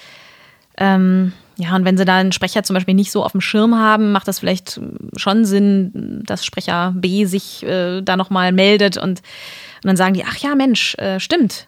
ähm, 0.78 1.34
ja, 1.62 1.76
und 1.76 1.86
wenn 1.86 1.96
sie 1.98 2.06
da 2.06 2.18
einen 2.18 2.32
Sprecher 2.32 2.64
zum 2.64 2.74
Beispiel 2.74 2.96
nicht 2.96 3.12
so 3.12 3.24
auf 3.24 3.34
dem 3.34 3.42
Schirm 3.42 3.76
haben, 3.76 4.12
macht 4.12 4.28
das 4.28 4.40
vielleicht 4.40 4.82
schon 5.16 5.46
Sinn, 5.46 6.24
dass 6.26 6.44
Sprecher 6.44 6.92
B 6.96 7.26
sich 7.26 7.64
äh, 7.64 8.02
da 8.02 8.18
nochmal 8.18 8.52
meldet 8.52 8.98
und, 8.98 9.20
und 9.20 9.84
dann 9.84 9.96
sagen 9.96 10.16
die, 10.16 10.24
ach 10.26 10.38
ja, 10.38 10.56
Mensch, 10.56 10.96
äh, 10.96 11.20
stimmt. 11.20 11.68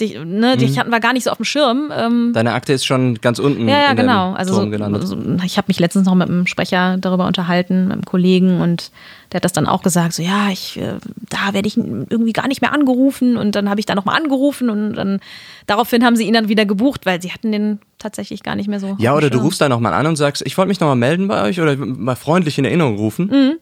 Dich, 0.00 0.14
ne, 0.14 0.54
Mhm. 0.54 0.58
dich 0.58 0.76
hatten 0.76 0.90
wir 0.90 0.98
gar 0.98 1.12
nicht 1.12 1.22
so 1.22 1.30
auf 1.30 1.36
dem 1.36 1.44
Schirm. 1.44 1.92
Ähm, 1.96 2.32
Deine 2.34 2.52
Akte 2.52 2.72
ist 2.72 2.84
schon 2.84 3.14
ganz 3.20 3.38
unten 3.38 3.68
ja, 3.68 3.82
ja, 3.82 3.90
in 3.92 3.96
genau. 3.96 4.32
Also 4.32 4.52
so, 4.54 5.00
so, 5.06 5.16
ich 5.44 5.56
habe 5.56 5.66
mich 5.68 5.78
letztens 5.78 6.06
noch 6.06 6.16
mit 6.16 6.28
einem 6.28 6.48
Sprecher 6.48 6.96
darüber 6.98 7.26
unterhalten, 7.28 7.84
mit 7.84 7.92
einem 7.92 8.04
Kollegen 8.04 8.60
und 8.60 8.90
der 9.30 9.36
hat 9.38 9.44
das 9.44 9.52
dann 9.52 9.68
auch 9.68 9.82
gesagt, 9.82 10.14
so 10.14 10.22
ja, 10.24 10.48
ich 10.50 10.78
äh, 10.80 10.94
da 11.28 11.54
werde 11.54 11.68
ich 11.68 11.76
irgendwie 11.76 12.32
gar 12.32 12.48
nicht 12.48 12.60
mehr 12.60 12.72
angerufen 12.72 13.36
und 13.36 13.54
dann 13.54 13.70
habe 13.70 13.78
ich 13.78 13.86
da 13.86 13.94
nochmal 13.94 14.16
angerufen 14.20 14.68
und 14.68 14.94
dann 14.94 15.20
daraufhin 15.68 16.04
haben 16.04 16.16
sie 16.16 16.24
ihn 16.24 16.34
dann 16.34 16.48
wieder 16.48 16.66
gebucht, 16.66 17.06
weil 17.06 17.22
sie 17.22 17.30
hatten 17.32 17.52
den 17.52 17.78
tatsächlich 18.00 18.42
gar 18.42 18.56
nicht 18.56 18.68
mehr 18.68 18.80
so. 18.80 18.96
Ja, 18.98 19.14
oder 19.14 19.30
du 19.30 19.38
rufst 19.38 19.60
da 19.60 19.68
nochmal 19.68 19.92
an 19.94 20.06
und 20.08 20.16
sagst, 20.16 20.42
ich 20.44 20.58
wollte 20.58 20.70
mich 20.70 20.80
nochmal 20.80 20.96
melden 20.96 21.28
bei 21.28 21.40
euch 21.44 21.60
oder 21.60 21.76
mal 21.76 22.16
freundlich 22.16 22.58
in 22.58 22.64
Erinnerung 22.64 22.96
rufen. 22.96 23.26
Mhm. 23.28 23.52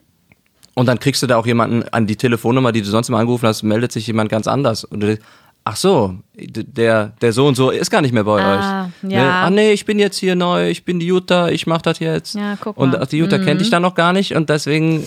Und 0.75 0.87
dann 0.87 0.99
kriegst 0.99 1.21
du 1.21 1.27
da 1.27 1.37
auch 1.37 1.45
jemanden 1.45 1.83
an 1.91 2.07
die 2.07 2.15
Telefonnummer, 2.15 2.71
die 2.71 2.81
du 2.81 2.87
sonst 2.87 3.07
immer 3.09 3.19
angerufen 3.19 3.45
hast, 3.45 3.61
meldet 3.61 3.91
sich 3.91 4.07
jemand 4.07 4.31
ganz 4.31 4.47
anders. 4.47 4.83
Und 4.83 5.01
du 5.01 5.07
denkst, 5.07 5.23
ach 5.65 5.75
so, 5.75 6.15
der, 6.35 7.13
der 7.21 7.33
so 7.33 7.47
und 7.47 7.55
so 7.55 7.69
ist 7.69 7.89
gar 7.89 8.01
nicht 8.01 8.13
mehr 8.13 8.23
bei 8.25 8.41
Ah, 8.43 8.85
euch. 8.85 9.11
ja. 9.11 9.23
Ne? 9.23 9.31
Ah 9.33 9.49
nee, 9.49 9.71
ich 9.71 9.85
bin 9.85 9.99
jetzt 9.99 10.17
hier 10.17 10.35
neu, 10.35 10.69
ich 10.69 10.83
bin 10.85 10.99
die 10.99 11.07
Jutta, 11.07 11.49
ich 11.49 11.67
mach 11.67 11.81
das 11.81 11.99
jetzt. 11.99 12.35
Ja, 12.35 12.57
guck 12.59 12.77
und 12.77 12.91
mal. 12.91 12.97
Mhm. 12.97 13.03
ach, 13.03 13.07
die 13.07 13.17
Jutta 13.17 13.37
kennt 13.39 13.61
dich 13.61 13.69
dann 13.69 13.81
noch 13.81 13.95
gar 13.95 14.13
nicht 14.13 14.35
und 14.35 14.49
deswegen 14.49 15.05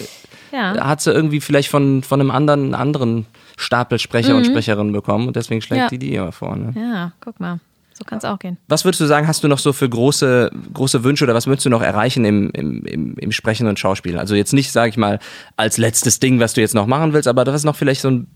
Ja. 0.52 0.86
hat 0.86 1.00
sie 1.00 1.12
irgendwie 1.12 1.40
vielleicht 1.40 1.68
von, 1.68 2.02
von 2.02 2.20
einem 2.20 2.30
anderen, 2.30 2.74
anderen 2.74 3.26
Stapel 3.58 3.98
Sprecher 3.98 4.30
Mhm. 4.32 4.38
und 4.38 4.44
Sprecherinnen 4.46 4.92
bekommen 4.92 5.26
und 5.26 5.36
deswegen 5.36 5.60
schlägt 5.62 5.82
Ja. 5.82 5.88
die 5.88 5.98
die 5.98 6.14
immer 6.14 6.32
vor. 6.32 6.56
Ne? 6.56 6.72
Ja, 6.76 7.12
guck 7.20 7.38
mal. 7.40 7.60
So 7.98 8.04
kann 8.04 8.18
es 8.18 8.26
auch 8.26 8.38
gehen. 8.38 8.58
Was 8.68 8.84
würdest 8.84 9.00
du 9.00 9.06
sagen, 9.06 9.26
hast 9.26 9.42
du 9.42 9.48
noch 9.48 9.58
so 9.58 9.72
für 9.72 9.88
große, 9.88 10.50
große 10.74 11.02
Wünsche 11.02 11.24
oder 11.24 11.32
was 11.34 11.46
würdest 11.46 11.64
du 11.64 11.70
noch 11.70 11.80
erreichen 11.80 12.26
im, 12.26 12.50
im, 12.50 12.84
im, 12.84 13.16
im 13.16 13.32
Sprechen 13.32 13.66
und 13.68 13.78
Schauspiel? 13.78 14.18
Also 14.18 14.34
jetzt 14.34 14.52
nicht, 14.52 14.70
sage 14.70 14.90
ich 14.90 14.98
mal, 14.98 15.18
als 15.56 15.78
letztes 15.78 16.20
Ding, 16.20 16.38
was 16.38 16.52
du 16.52 16.60
jetzt 16.60 16.74
noch 16.74 16.86
machen 16.86 17.14
willst, 17.14 17.26
aber 17.26 17.44
das 17.44 17.54
ist 17.54 17.64
noch 17.64 17.74
vielleicht 17.74 18.02
so 18.02 18.08
ein 18.10 18.26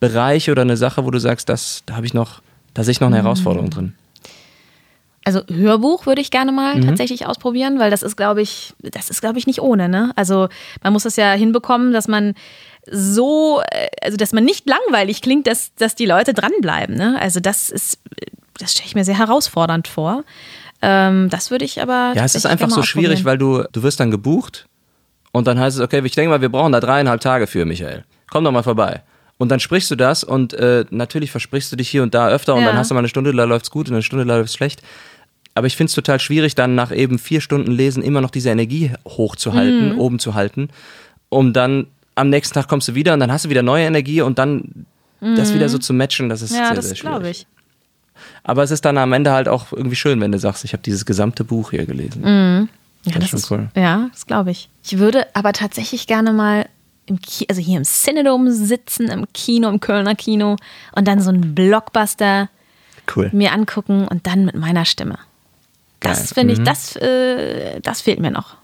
Bereich 0.00 0.50
oder 0.50 0.62
eine 0.62 0.76
Sache, 0.76 1.04
wo 1.04 1.10
du 1.10 1.18
sagst, 1.18 1.48
das, 1.48 1.82
da 1.86 1.96
habe 1.96 2.06
ich 2.06 2.14
noch, 2.14 2.40
da 2.74 2.84
sehe 2.84 2.92
ich 2.92 3.00
noch 3.00 3.08
Mhm. 3.08 3.14
eine 3.14 3.22
Herausforderung 3.24 3.70
drin. 3.70 3.94
Also 5.24 5.42
Hörbuch 5.48 6.06
würde 6.06 6.20
ich 6.20 6.30
gerne 6.32 6.50
mal 6.50 6.76
Mhm. 6.76 6.86
tatsächlich 6.86 7.26
ausprobieren, 7.26 7.78
weil 7.78 7.90
das 7.90 8.02
ist, 8.02 8.16
glaube 8.16 8.42
ich, 8.42 8.74
das 8.82 9.08
ist, 9.08 9.20
glaube 9.20 9.38
ich, 9.38 9.46
nicht 9.46 9.60
ohne. 9.60 9.88
Ne? 9.88 10.12
Also 10.16 10.48
man 10.82 10.92
muss 10.92 11.04
es 11.04 11.14
ja 11.16 11.32
hinbekommen, 11.32 11.92
dass 11.92 12.08
man 12.08 12.34
so, 12.90 13.62
äh, 13.70 13.86
also 14.02 14.16
dass 14.16 14.32
man 14.32 14.44
nicht 14.44 14.66
langweilig 14.68 15.22
klingt, 15.22 15.46
dass, 15.46 15.72
dass 15.76 15.94
die 15.94 16.06
Leute 16.06 16.34
dranbleiben. 16.34 16.96
Ne? 16.96 17.16
Also 17.20 17.38
das 17.38 17.70
ist, 17.70 18.00
das 18.58 18.72
stelle 18.72 18.86
ich 18.88 18.94
mir 18.96 19.04
sehr 19.04 19.16
herausfordernd 19.18 19.86
vor. 19.86 20.24
Ähm, 20.82 21.28
das 21.30 21.52
würde 21.52 21.64
ich 21.64 21.80
aber. 21.80 22.12
Ja, 22.16 22.24
es 22.24 22.34
ist 22.34 22.44
einfach 22.44 22.68
so 22.70 22.82
schwierig, 22.82 23.24
weil 23.24 23.38
du, 23.38 23.62
du 23.70 23.84
wirst 23.84 24.00
dann 24.00 24.10
gebucht 24.10 24.66
und 25.30 25.46
dann 25.46 25.60
heißt 25.60 25.76
es, 25.76 25.82
okay, 25.82 26.02
ich 26.04 26.16
denke 26.16 26.30
mal, 26.30 26.40
wir 26.40 26.48
brauchen 26.48 26.72
da 26.72 26.80
dreieinhalb 26.80 27.20
Tage 27.20 27.46
für, 27.46 27.64
Michael. 27.64 28.04
Komm 28.28 28.42
doch 28.42 28.50
mal 28.50 28.64
vorbei. 28.64 29.02
Und 29.42 29.48
dann 29.48 29.58
sprichst 29.58 29.90
du 29.90 29.96
das 29.96 30.22
und 30.22 30.54
äh, 30.54 30.84
natürlich 30.90 31.32
versprichst 31.32 31.72
du 31.72 31.76
dich 31.76 31.88
hier 31.88 32.04
und 32.04 32.14
da 32.14 32.28
öfter 32.28 32.54
und 32.54 32.60
Ja. 32.60 32.68
dann 32.68 32.76
hast 32.76 32.90
du 32.90 32.94
mal 32.94 33.00
eine 33.00 33.08
Stunde, 33.08 33.32
da 33.34 33.42
läuft's 33.42 33.72
gut 33.72 33.88
und 33.88 33.94
eine 33.94 34.02
Stunde, 34.04 34.24
da 34.24 34.36
läuft's 34.36 34.54
schlecht. 34.54 34.82
Aber 35.56 35.66
ich 35.66 35.76
finde 35.76 35.88
es 35.88 35.94
total 35.94 36.20
schwierig, 36.20 36.54
dann 36.54 36.76
nach 36.76 36.92
eben 36.92 37.18
vier 37.18 37.40
Stunden 37.40 37.72
Lesen 37.72 38.04
immer 38.04 38.20
noch 38.20 38.30
diese 38.30 38.50
Energie 38.50 38.92
hochzuhalten, 39.08 39.94
Mhm. 39.94 39.98
oben 39.98 40.18
zu 40.20 40.34
halten, 40.34 40.68
um 41.28 41.52
dann 41.52 41.88
am 42.14 42.30
nächsten 42.30 42.54
Tag 42.54 42.68
kommst 42.68 42.86
du 42.86 42.94
wieder 42.94 43.14
und 43.14 43.20
dann 43.20 43.32
hast 43.32 43.46
du 43.46 43.48
wieder 43.50 43.62
neue 43.62 43.84
Energie 43.84 44.20
und 44.22 44.38
dann 44.38 44.86
das 45.20 45.54
wieder 45.54 45.68
so 45.68 45.78
zu 45.78 45.92
matchen, 45.92 46.28
das 46.28 46.40
ist 46.42 46.52
Mhm. 46.52 46.56
Ja, 46.58 46.66
sehr, 46.66 46.74
das 46.76 46.86
sehr 46.86 46.96
schwierig. 46.96 47.12
glaube 47.16 47.30
ich. 47.30 47.46
Aber 48.44 48.62
es 48.62 48.70
ist 48.70 48.84
dann 48.84 48.96
am 48.98 49.12
Ende 49.12 49.32
halt 49.32 49.48
auch 49.48 49.72
irgendwie 49.72 49.96
schön, 49.96 50.20
wenn 50.20 50.30
du 50.32 50.38
sagst, 50.38 50.64
ich 50.64 50.72
habe 50.72 50.82
dieses 50.84 51.04
gesamte 51.04 51.42
Buch 51.44 51.70
hier 51.70 51.84
gelesen. 51.86 52.22
Mhm. 52.22 52.68
Ja, 53.04 53.12
Das 53.12 53.14
das, 53.14 53.22
ist 53.24 53.28
schon 53.30 53.38
ist 53.38 53.50
cool. 53.74 53.82
Ja, 53.82 54.08
das 54.12 54.26
glaube 54.26 54.50
ich. 54.52 54.68
Ich 54.84 54.98
würde 54.98 55.26
aber 55.34 55.52
tatsächlich 55.52 56.06
gerne 56.06 56.32
mal 56.32 56.66
im 57.06 57.20
Ki 57.20 57.46
also 57.48 57.60
hier 57.60 57.76
im 57.78 57.84
Cinedome 57.84 58.52
sitzen, 58.52 59.08
im 59.08 59.26
Kino, 59.32 59.68
im 59.68 59.80
Kölner 59.80 60.14
Kino 60.14 60.56
und 60.94 61.08
dann 61.08 61.20
so 61.20 61.30
einen 61.30 61.54
Blockbuster 61.54 62.48
Cool. 63.14 63.30
mir 63.32 63.52
angucken 63.52 64.06
und 64.08 64.26
dann 64.26 64.44
mit 64.44 64.54
meiner 64.54 64.84
Stimme. 64.84 65.18
Das 66.00 66.32
finde 66.32 66.54
ich, 66.54 66.60
Mhm. 66.60 66.64
das, 66.64 66.96
äh, 66.96 67.80
das 67.80 68.00
fehlt 68.00 68.20
mir 68.20 68.30
noch 68.30 68.56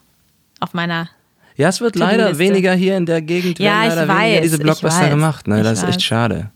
auf 0.61 0.75
meiner. 0.75 1.09
Ja, 1.57 1.69
es 1.69 1.81
wird 1.81 1.97
leider 1.97 2.39
weniger 2.39 2.73
hier 2.75 2.97
in 2.97 3.07
der 3.07 3.21
Gegend, 3.23 3.59
Ja, 3.59 3.83
ich 3.83 3.89
leider 3.91 4.03
weniger 4.09 4.21
weiß, 4.37 4.43
diese 4.43 4.59
Blockbuster 4.59 5.03
weiß, 5.03 5.11
gemacht. 5.11 5.49
Ne? 5.49 5.63
Das 5.63 5.79
ist 5.83 5.89
echt 5.89 6.03
schade. 6.03 6.51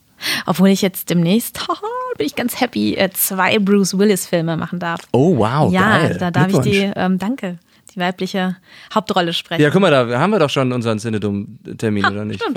Obwohl 0.46 0.68
ich 0.68 0.82
jetzt 0.82 1.10
demnächst, 1.10 1.66
haha, 1.66 1.76
bin 2.18 2.26
ich 2.26 2.36
ganz 2.36 2.60
happy, 2.60 2.94
äh, 2.94 3.10
zwei 3.10 3.58
Bruce 3.58 3.98
Willis-Filme 3.98 4.56
machen 4.56 4.78
darf. 4.78 5.00
Oh, 5.12 5.36
wow, 5.38 5.72
ja, 5.72 5.98
geil. 5.98 6.16
da 6.20 6.30
darf 6.30 6.52
ich 6.52 6.58
die, 6.60 6.92
ähm, 6.94 7.18
danke, 7.18 7.58
die 7.94 8.00
weibliche 8.00 8.56
Hauptrolle 8.94 9.32
sprechen. 9.32 9.62
Ja, 9.62 9.70
guck 9.70 9.80
mal, 9.80 9.90
da 9.90 10.18
haben 10.18 10.30
wir 10.30 10.38
doch 10.38 10.50
schon 10.50 10.72
unseren 10.72 10.98
Cinedom-Termin, 10.98 12.06
oder 12.06 12.24
nicht? 12.24 12.42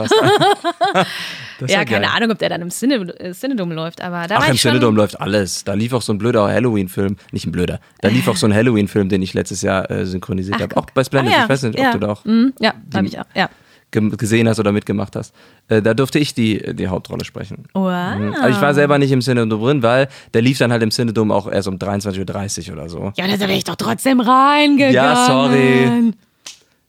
Ja, 1.67 1.83
geil. 1.83 1.85
keine 1.85 2.11
Ahnung, 2.11 2.31
ob 2.31 2.39
der 2.39 2.49
dann 2.49 2.61
im 2.61 2.69
Cine, 2.69 2.95
äh, 3.17 3.31
Cinedome 3.31 3.73
läuft, 3.73 4.01
aber 4.01 4.27
da 4.27 4.35
Ach, 4.37 4.41
war 4.41 4.49
im 4.49 4.57
Cinedom 4.57 4.93
läuft 4.95 5.21
alles. 5.21 5.63
Da 5.63 5.73
lief 5.73 5.93
auch 5.93 6.01
so 6.01 6.11
ein 6.11 6.17
blöder 6.17 6.47
Halloween-Film. 6.47 7.15
Nicht 7.31 7.45
ein 7.45 7.53
blöder. 7.53 7.79
Da 8.01 8.09
lief 8.09 8.27
auch 8.27 8.35
so 8.35 8.45
ein 8.45 8.53
Halloween-Film, 8.55 9.07
den 9.07 9.21
ich 9.21 9.33
letztes 9.33 9.61
Jahr 9.61 9.89
äh, 9.89 10.05
synchronisiert 10.05 10.61
habe. 10.61 10.75
Auch 10.75 10.85
bei 10.87 11.03
Splendid. 11.03 11.33
Ah, 11.33 11.37
ja. 11.37 11.43
Ich 11.43 11.49
weiß 11.49 11.63
nicht, 11.63 11.77
ob 11.77 11.83
ja. 11.83 11.91
du 11.93 11.99
da 11.99 12.11
auch 12.11 12.25
Mhm, 12.25 12.53
ja, 12.59 12.73
habe 12.93 13.07
ich 13.07 13.17
auch. 13.19 13.25
Ja. 13.33 13.49
Ge- 13.95 14.15
gesehen 14.17 14.47
hast 14.47 14.59
oder 14.59 14.71
mitgemacht 14.71 15.15
hast. 15.15 15.33
Äh, 15.67 15.81
da 15.81 15.93
durfte 15.93 16.19
ich 16.19 16.33
die, 16.35 16.75
die 16.75 16.87
Hauptrolle 16.87 17.25
sprechen. 17.25 17.63
Wow. 17.73 18.15
Mhm. 18.17 18.35
Aber 18.35 18.49
ich 18.49 18.61
war 18.61 18.73
selber 18.73 18.97
nicht 18.99 19.11
im 19.11 19.21
Cinedom 19.21 19.49
drin, 19.59 19.81
weil 19.81 20.07
der 20.33 20.41
lief 20.43 20.57
dann 20.59 20.71
halt 20.71 20.83
im 20.83 20.91
Cinedom 20.91 21.31
auch 21.31 21.47
erst 21.51 21.67
um 21.67 21.75
23.30 21.77 22.67
Uhr 22.69 22.73
oder 22.77 22.89
so. 22.89 23.11
Ja, 23.17 23.27
da 23.27 23.39
wäre 23.39 23.53
ich 23.53 23.63
doch 23.63 23.75
trotzdem 23.75 24.19
reingegangen. 24.19 24.93
Ja, 24.93 25.25
sorry. 25.25 26.13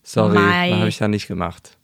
Sorry, 0.02 0.36
habe 0.36 0.88
ich 0.88 0.98
ja 1.00 1.08
nicht 1.08 1.26
gemacht. 1.26 1.76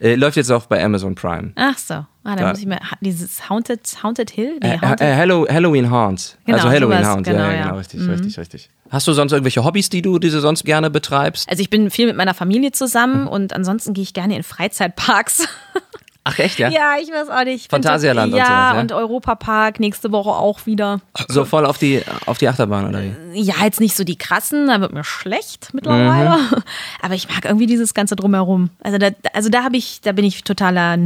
äh, 0.00 0.14
läuft 0.14 0.36
jetzt 0.36 0.50
auch 0.50 0.66
bei 0.66 0.84
Amazon 0.84 1.14
Prime. 1.14 1.52
Ach 1.54 1.78
so. 1.78 2.04
Ah, 2.26 2.34
dann 2.34 2.44
Da- 2.44 2.50
muss 2.50 2.58
ich 2.58 2.66
mir 2.66 2.80
dieses 3.00 3.48
Haunted, 3.48 3.80
Haunted 4.02 4.30
Hill? 4.30 4.58
Nee, 4.60 4.74
Äh, 4.74 4.78
Haunted. 4.80 5.00
äh, 5.00 5.14
Hallow, 5.14 5.46
Halloween 5.48 5.90
Haunts. 5.90 6.36
Genau, 6.44 6.58
also 6.58 6.70
Halloween 6.70 6.98
sowas, 6.98 7.08
Haunts, 7.14 7.28
genau, 7.28 7.42
ja, 7.44 7.52
ja, 7.52 7.62
genau, 7.64 7.76
richtig, 7.76 8.08
richtig, 8.08 8.38
richtig. 8.38 8.70
Hast 8.90 9.06
du 9.06 9.12
sonst 9.12 9.32
irgendwelche 9.32 9.64
Hobbys, 9.64 9.90
die 9.90 10.02
du 10.02 10.18
diese 10.18 10.40
sonst 10.40 10.64
gerne 10.64 10.90
betreibst? 10.90 11.48
also 11.48 11.60
ich 11.60 11.70
bin 11.70 11.88
viel 11.90 12.06
mit 12.08 12.16
meiner 12.16 12.34
Familie 12.34 12.70
Mhm. 12.70 12.74
zusammen 12.74 13.26
und 13.28 13.52
ansonsten 13.52 13.94
gehe 13.94 14.02
ich 14.02 14.12
gerne 14.12 14.36
in 14.36 14.42
Freizeitparks. 14.42 15.46
Ach 16.28 16.38
echt, 16.40 16.58
ja? 16.58 16.68
Ja, 16.70 16.94
ich 17.00 17.08
weiß 17.08 17.28
auch 17.30 17.44
nicht. 17.44 17.70
Phantasialand 17.70 18.32
und 18.32 18.38
ja, 18.38 18.44
sowas, 18.46 18.74
ja? 18.74 18.80
und 18.80 18.92
Europapark 18.92 19.78
nächste 19.78 20.10
Woche 20.10 20.30
auch 20.30 20.66
wieder. 20.66 21.00
So 21.28 21.44
voll 21.44 21.64
auf 21.64 21.78
die, 21.78 22.02
auf 22.26 22.38
die 22.38 22.48
Achterbahn, 22.48 22.88
oder 22.88 23.00
wie? 23.02 23.40
Ja, 23.40 23.54
jetzt 23.62 23.78
nicht 23.80 23.94
so 23.96 24.02
die 24.02 24.16
krassen, 24.16 24.66
da 24.66 24.80
wird 24.80 24.92
mir 24.92 25.04
schlecht 25.04 25.70
mittlerweile. 25.72 26.30
Mhm. 26.36 26.62
Aber 27.02 27.14
ich 27.14 27.28
mag 27.28 27.44
irgendwie 27.44 27.66
dieses 27.66 27.94
ganze 27.94 28.16
drumherum. 28.16 28.70
Also 28.82 28.98
da, 28.98 29.10
also 29.34 29.48
da 29.50 29.62
habe 29.62 29.76
ich, 29.76 30.00
da 30.00 30.10
bin 30.12 30.24
ich 30.24 30.42
totaler 30.42 30.98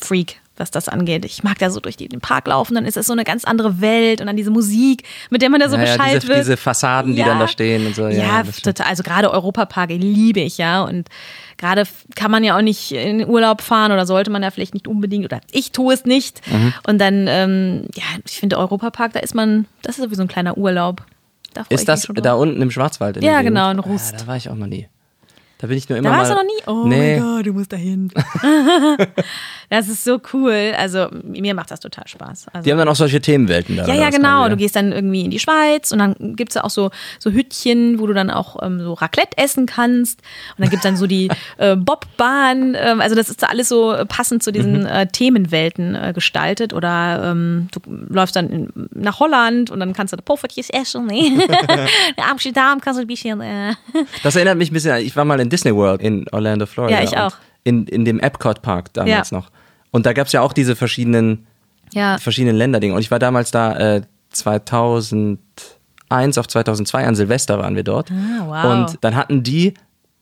Freak, 0.00 0.40
was 0.60 0.70
das 0.70 0.88
angeht. 0.88 1.24
Ich 1.24 1.42
mag 1.42 1.58
da 1.58 1.70
so 1.70 1.80
durch 1.80 1.96
den 1.96 2.20
Park 2.20 2.46
laufen, 2.48 2.74
dann 2.74 2.84
ist 2.84 2.96
es 2.96 3.06
so 3.06 3.12
eine 3.12 3.24
ganz 3.24 3.44
andere 3.44 3.80
Welt 3.80 4.20
und 4.20 4.26
dann 4.26 4.36
diese 4.36 4.50
Musik, 4.50 5.04
mit 5.30 5.42
der 5.42 5.50
man 5.50 5.60
da 5.60 5.68
so 5.68 5.76
Ja, 5.76 5.84
ja, 5.84 5.96
Bescheid 5.96 6.16
diese, 6.22 6.28
wird. 6.28 6.38
diese 6.40 6.56
Fassaden, 6.56 7.12
die 7.14 7.20
Ja. 7.20 7.26
dann 7.26 7.38
da 7.38 7.48
stehen 7.48 7.86
und 7.86 7.94
so. 7.94 8.08
Ja, 8.08 8.42
Ja, 8.42 8.42
total. 8.62 8.86
Also 8.88 9.02
gerade 9.02 9.30
Europapark 9.30 9.90
liebe 9.90 10.40
ich 10.40 10.58
ja. 10.58 10.82
Und 10.82 11.08
gerade 11.56 11.84
kann 12.14 12.30
man 12.30 12.44
ja 12.44 12.56
auch 12.56 12.62
nicht 12.62 12.92
in 12.92 13.26
Urlaub 13.28 13.60
fahren 13.62 13.92
oder 13.92 14.06
sollte 14.06 14.30
man 14.30 14.42
ja 14.42 14.50
vielleicht 14.50 14.74
nicht 14.74 14.88
unbedingt 14.88 15.24
oder 15.24 15.40
ich 15.50 15.72
tue 15.72 15.94
es 15.94 16.04
nicht. 16.04 16.40
Mhm. 16.50 16.72
Und 16.86 16.98
dann, 17.00 17.26
ähm, 17.28 17.84
ja, 17.94 18.04
ich 18.26 18.38
finde 18.38 18.58
Europapark, 18.58 19.12
da 19.12 19.20
ist 19.20 19.34
man, 19.34 19.66
das 19.82 19.98
ist 19.98 20.04
sowieso 20.04 20.22
ein 20.22 20.28
kleiner 20.28 20.56
Urlaub. 20.58 21.04
Da 21.54 21.64
Ist 21.70 21.88
das 21.88 22.06
da 22.22 22.34
unten 22.34 22.60
im 22.60 22.70
Schwarzwald? 22.70 23.16
In 23.16 23.22
Ja, 23.24 23.42
genau, 23.42 23.70
in 23.70 23.78
Rust. 23.78 24.12
Ja, 24.12 24.18
da 24.18 24.26
war 24.26 24.36
ich 24.36 24.50
auch 24.50 24.54
noch 24.54 24.66
nie. 24.66 24.86
Da 25.60 25.66
bin 25.66 25.76
ich 25.76 25.88
nur 25.88 25.98
immer 25.98 26.08
Da 26.10 26.14
mal. 26.16 26.20
warst 26.20 26.30
du 26.30 26.36
noch 26.36 26.44
nie? 26.44 26.62
Oh 26.66 26.86
nee. 26.86 27.18
mein 27.20 27.36
Gott, 27.36 27.46
du 27.46 27.52
musst 27.52 27.72
dahin. 27.72 28.10
das 29.70 29.88
ist 29.88 30.04
so 30.04 30.20
cool. 30.32 30.72
Also 30.78 31.08
mir 31.24 31.54
macht 31.54 31.70
das 31.70 31.80
total 31.80 32.06
Spaß. 32.06 32.46
Also, 32.52 32.64
Die 32.64 32.70
haben 32.70 32.78
dann 32.78 32.88
auch 32.88 32.94
solche 32.96 33.20
Themenwelten 33.20 33.76
da. 33.76 33.86
ja, 33.86 33.94
ja, 33.94 34.10
genau. 34.10 34.48
Du 34.48 34.56
gehst 34.56 34.76
dann 34.76 34.92
irgendwie 34.92 35.22
in 35.24 35.30
die 35.30 35.38
Schweiz 35.38 35.90
und 35.92 35.98
dann 35.98 36.14
gibt 36.36 36.50
es 36.52 36.54
ja 36.54 36.64
auch 36.64 36.70
so, 36.70 36.90
so 37.18 37.30
Hüttchen, 37.30 37.98
wo 37.98 38.06
du 38.06 38.14
dann 38.14 38.30
auch 38.30 38.62
ähm, 38.62 38.80
so 38.80 38.92
Raclette 38.94 39.36
essen 39.36 39.66
kannst. 39.66 40.20
Und 40.56 40.62
dann 40.62 40.70
gibt 40.70 40.84
es 40.84 40.88
dann 40.88 40.96
so 40.96 41.06
die 41.06 41.28
äh, 41.58 41.76
Bobbahn. 41.76 42.76
Ähm, 42.78 43.00
also 43.00 43.14
das 43.14 43.28
ist 43.28 43.42
da 43.42 43.48
alles 43.48 43.68
so 43.68 43.96
passend 44.08 44.42
zu 44.42 44.52
diesen 44.52 44.86
äh, 44.86 45.06
Themenwelten 45.08 45.94
äh, 45.94 46.12
gestaltet. 46.14 46.72
Oder 46.72 47.32
ähm, 47.32 47.68
du 47.72 47.80
läufst 48.14 48.36
dann 48.36 48.48
in, 48.50 48.68
nach 48.94 49.18
Holland 49.20 49.70
und 49.70 49.80
dann 49.80 49.92
kannst 49.92 50.12
du 50.12 50.16
da 50.16 50.22
Poffertjes 50.22 50.70
essen. 50.70 51.06
Nee. 51.08 51.32
Amsterdam 52.30 52.80
kannst 52.80 52.98
du 52.98 53.04
ein 53.04 53.06
bisschen... 53.06 53.40
Äh, 53.40 53.74
Das 54.22 54.36
erinnert 54.36 54.58
mich 54.58 54.70
ein 54.70 54.74
bisschen, 54.74 54.92
an- 54.92 55.00
ich 55.00 55.16
war 55.16 55.24
mal 55.24 55.40
in 55.40 55.47
Disney 55.48 55.74
World 55.74 56.00
in 56.02 56.26
Orlando, 56.32 56.66
Florida. 56.66 56.98
Ja, 56.98 57.04
ich 57.04 57.16
auch. 57.16 57.36
In, 57.64 57.86
in 57.86 58.04
dem 58.04 58.20
Epcot 58.20 58.62
Park 58.62 58.92
damals 58.94 59.30
Ja. 59.30 59.38
noch. 59.38 59.50
Und 59.90 60.06
da 60.06 60.12
gab 60.12 60.26
es 60.26 60.32
ja 60.32 60.40
auch 60.42 60.52
diese 60.52 60.76
verschiedenen, 60.76 61.46
ja. 61.92 62.18
verschiedenen 62.18 62.56
Länderdinge. 62.56 62.94
Und 62.94 63.00
ich 63.00 63.10
war 63.10 63.18
damals 63.18 63.50
da 63.50 63.96
äh, 63.96 64.02
2001 64.30 65.38
auf 66.38 66.46
2002 66.48 67.06
an 67.06 67.14
Silvester 67.14 67.58
waren 67.58 67.76
wir 67.76 67.84
dort. 67.84 68.10
Ah, 68.10 68.46
wow. 68.46 68.64
Und 68.92 68.98
dann 69.02 69.16
hatten 69.16 69.42
die 69.42 69.74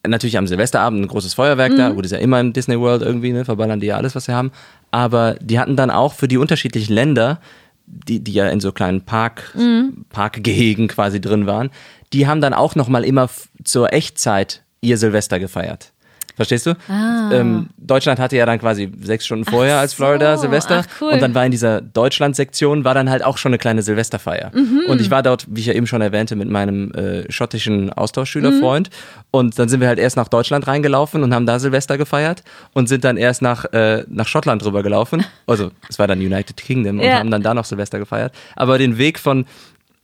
natürlich 0.07 0.39
am 0.39 0.47
Silvesterabend 0.47 1.03
ein 1.03 1.09
großes 1.09 1.35
Feuerwerk 1.35 1.73
Mhm. 1.73 1.77
da. 1.77 1.89
Gut, 1.91 2.05
ist 2.05 2.13
ja 2.13 2.19
immer 2.19 2.41
im 2.41 2.53
Disney 2.53 2.79
World 2.79 3.03
irgendwie, 3.03 3.33
ne? 3.33 3.45
verballern 3.45 3.81
die 3.81 3.87
ja 3.89 3.97
alles, 3.97 4.15
was 4.15 4.27
sie 4.27 4.33
haben. 4.35 4.53
Aber 4.91 5.35
die 5.41 5.59
hatten 5.59 5.77
dann 5.77 5.91
auch 5.91 6.13
für 6.15 6.29
die 6.29 6.39
unterschiedlichen 6.39 6.93
Länder, 6.93 7.41
die, 7.87 8.21
die 8.21 8.33
ja 8.33 8.49
in 8.49 8.61
so 8.61 8.73
kleinen 8.73 9.01
Park, 9.03 9.53
Mhm. 9.57 10.05
Parkgehegen 10.11 10.89
quasi 10.89 11.21
drin 11.21 11.47
waren, 11.47 11.71
die 12.13 12.27
haben 12.29 12.41
dann 12.41 12.55
auch 12.55 12.75
nochmal 12.77 13.05
immer 13.05 13.29
zur 13.65 13.93
Echtzeit 13.93 14.63
ihr 14.87 14.97
Silvester 14.99 15.39
gefeiert. 15.39 15.93
Verstehst 16.35 16.67
du? 16.67 16.75
Ähm, 16.91 17.69
Deutschland 17.79 18.21
hatte 18.21 18.37
ja 18.37 18.45
dann 18.45 18.59
quasi 18.59 18.93
sechs 19.01 19.25
Stunden 19.25 19.47
vorher 19.47 19.79
als 19.79 19.95
Florida 19.95 20.35
Ah. 20.35 20.37
so, 20.37 20.43
Silvester. 20.43 20.85
ach, 20.87 21.01
cool. 21.01 21.13
Und 21.15 21.23
dann 21.23 21.35
war 21.35 21.47
in 21.47 21.51
dieser 21.51 21.81
Deutschland-Sektion 21.81 22.85
war 22.85 22.93
dann 22.93 23.09
halt 23.09 23.25
auch 23.25 23.39
schon 23.39 23.51
eine 23.51 23.59
kleine 23.59 23.81
Silvesterfeier. 23.81 24.51
Mhm. 24.55 24.83
Und 24.87 25.01
ich 25.01 25.11
war 25.11 25.23
dort, 25.23 25.47
wie 25.49 25.61
ich 25.61 25.67
ja 25.67 25.73
eben 25.73 25.87
schon 25.87 26.03
erwähnte, 26.03 26.37
mit 26.37 26.51
meinem 26.51 26.93
äh, 26.93 27.33
schottischen 27.33 27.91
Austauschschülerfreund. 27.91 28.91
Mhm. 28.91 29.25
Und 29.31 29.59
dann 29.59 29.71
sind 29.71 29.81
wir 29.81 29.89
halt 29.89 29.99
erst 29.99 30.17
nach 30.19 30.29
Deutschland 30.29 30.67
reingelaufen 30.67 31.23
und 31.23 31.33
haben 31.35 31.47
da 31.47 31.59
Silvester 31.59 31.97
gefeiert 31.97 32.43
und 32.75 32.87
sind 32.91 33.05
dann 33.05 33.17
erst 33.17 33.41
nach, 33.41 33.65
äh, 33.73 34.05
nach 34.09 34.27
Schottland 34.29 34.63
rüber 34.63 34.83
gelaufen. 34.83 35.25
Also 35.47 35.71
es 35.89 35.99
war 35.99 36.07
dann 36.07 36.19
United 36.19 36.59
Kingdom 36.59 36.99
und 36.99 37.05
Ja. 37.07 37.19
haben 37.19 37.31
dann 37.31 37.43
da 37.43 37.55
noch 37.55 37.65
Silvester 37.65 37.99
gefeiert. 37.99 38.35
Aber 38.57 38.77
den 38.77 38.99
Weg 38.99 39.19
von 39.19 39.47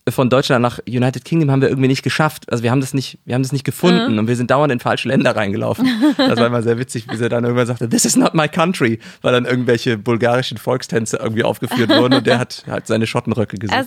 von 0.08 0.30
Deutschland 0.30 0.62
nach 0.62 0.80
United 0.88 1.24
Kingdom 1.24 1.50
haben 1.50 1.62
wir 1.62 1.68
irgendwie 1.68 1.88
nicht 1.88 2.02
geschafft. 2.02 2.50
Also 2.50 2.64
wir 2.64 2.70
haben 2.72 2.80
das 2.80 2.92
nicht, 2.92 3.18
wir 3.24 3.34
haben 3.34 3.42
das 3.42 3.52
nicht 3.52 3.64
gefunden 3.64 4.18
und 4.18 4.26
wir 4.26 4.34
sind 4.34 4.50
dauernd 4.50 4.72
in 4.72 4.80
falsche 4.80 5.08
Länder 5.08 5.36
reingelaufen. 5.36 5.88
Das 6.16 6.38
war 6.38 6.46
immer 6.46 6.62
sehr 6.62 6.78
witzig, 6.78 7.06
wie 7.08 7.16
sie 7.16 7.28
dann 7.28 7.44
irgendwann 7.44 7.66
sagte, 7.66 7.88
this 7.88 8.04
is 8.04 8.16
not 8.16 8.34
my 8.34 8.48
country, 8.48 8.98
weil 9.20 9.32
dann 9.32 9.44
irgendwelche 9.44 9.96
bulgarischen 9.98 10.58
Volkstänze 10.58 11.18
irgendwie 11.18 11.44
aufgeführt 11.44 11.90
wurden 11.90 12.14
und 12.14 12.26
der 12.26 12.38
hat 12.38 12.64
halt 12.66 12.86
seine 12.86 13.06
Schottenröcke 13.06 13.56
Ach 13.70 13.86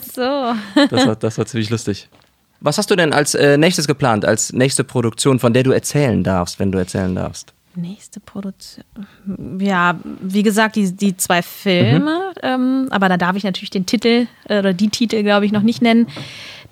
so. 0.74 0.86
Das 0.88 1.06
war, 1.06 1.16
das 1.16 1.38
war 1.38 1.46
ziemlich 1.46 1.70
lustig. 1.70 2.08
Was 2.60 2.78
hast 2.78 2.90
du 2.90 2.96
denn 2.96 3.12
als 3.12 3.34
äh, 3.34 3.58
nächstes 3.58 3.86
geplant, 3.86 4.24
als 4.24 4.52
nächste 4.52 4.84
Produktion, 4.84 5.38
von 5.38 5.52
der 5.52 5.62
du 5.62 5.72
erzählen 5.72 6.24
darfst, 6.24 6.58
wenn 6.58 6.72
du 6.72 6.78
erzählen 6.78 7.14
darfst? 7.14 7.52
Nächste 7.76 8.20
Produktion. 8.20 8.84
Ja, 9.58 9.98
wie 10.20 10.42
gesagt, 10.42 10.76
die, 10.76 10.92
die 10.96 11.16
zwei 11.16 11.42
Filme, 11.42 12.32
ähm, 12.42 12.88
aber 12.90 13.08
da 13.10 13.16
darf 13.18 13.36
ich 13.36 13.44
natürlich 13.44 13.68
den 13.70 13.84
Titel 13.86 14.26
äh, 14.48 14.58
oder 14.58 14.72
die 14.72 14.88
Titel, 14.88 15.22
glaube 15.22 15.44
ich, 15.46 15.52
noch 15.52 15.62
nicht 15.62 15.82
nennen. 15.82 16.06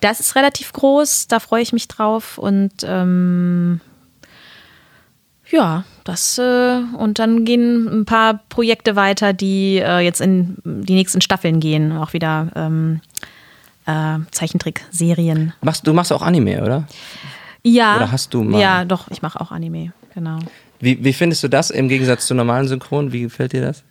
Das 0.00 0.18
ist 0.20 0.34
relativ 0.34 0.72
groß, 0.72 1.28
da 1.28 1.40
freue 1.40 1.62
ich 1.62 1.72
mich 1.74 1.88
drauf 1.88 2.38
und 2.38 2.72
ähm, 2.84 3.80
ja, 5.50 5.84
das 6.04 6.38
äh, 6.38 6.80
und 6.96 7.18
dann 7.18 7.44
gehen 7.44 7.86
ein 8.00 8.04
paar 8.06 8.40
Projekte 8.48 8.96
weiter, 8.96 9.32
die 9.32 9.76
äh, 9.78 10.00
jetzt 10.00 10.20
in 10.20 10.56
die 10.64 10.94
nächsten 10.94 11.20
Staffeln 11.20 11.60
gehen, 11.60 11.92
auch 11.92 12.12
wieder 12.14 12.48
ähm, 12.56 13.00
äh, 13.86 14.18
Zeichentrickserien. 14.30 15.52
Machst, 15.60 15.86
du 15.86 15.92
machst 15.92 16.12
auch 16.12 16.22
Anime, 16.22 16.62
oder? 16.62 16.86
Ja. 17.62 17.96
Oder 17.96 18.10
hast 18.12 18.32
du 18.34 18.42
mal- 18.42 18.60
Ja, 18.60 18.84
doch, 18.84 19.10
ich 19.10 19.22
mache 19.22 19.40
auch 19.40 19.50
Anime, 19.52 19.92
genau. 20.14 20.38
Wie, 20.84 21.02
wie 21.02 21.12
findest 21.14 21.42
du 21.42 21.48
das 21.48 21.70
im 21.70 21.88
Gegensatz 21.88 22.26
zu 22.26 22.34
normalen 22.34 22.68
Synchron? 22.68 23.10
Wie 23.10 23.22
gefällt 23.22 23.54
dir 23.54 23.62
das? 23.62 23.84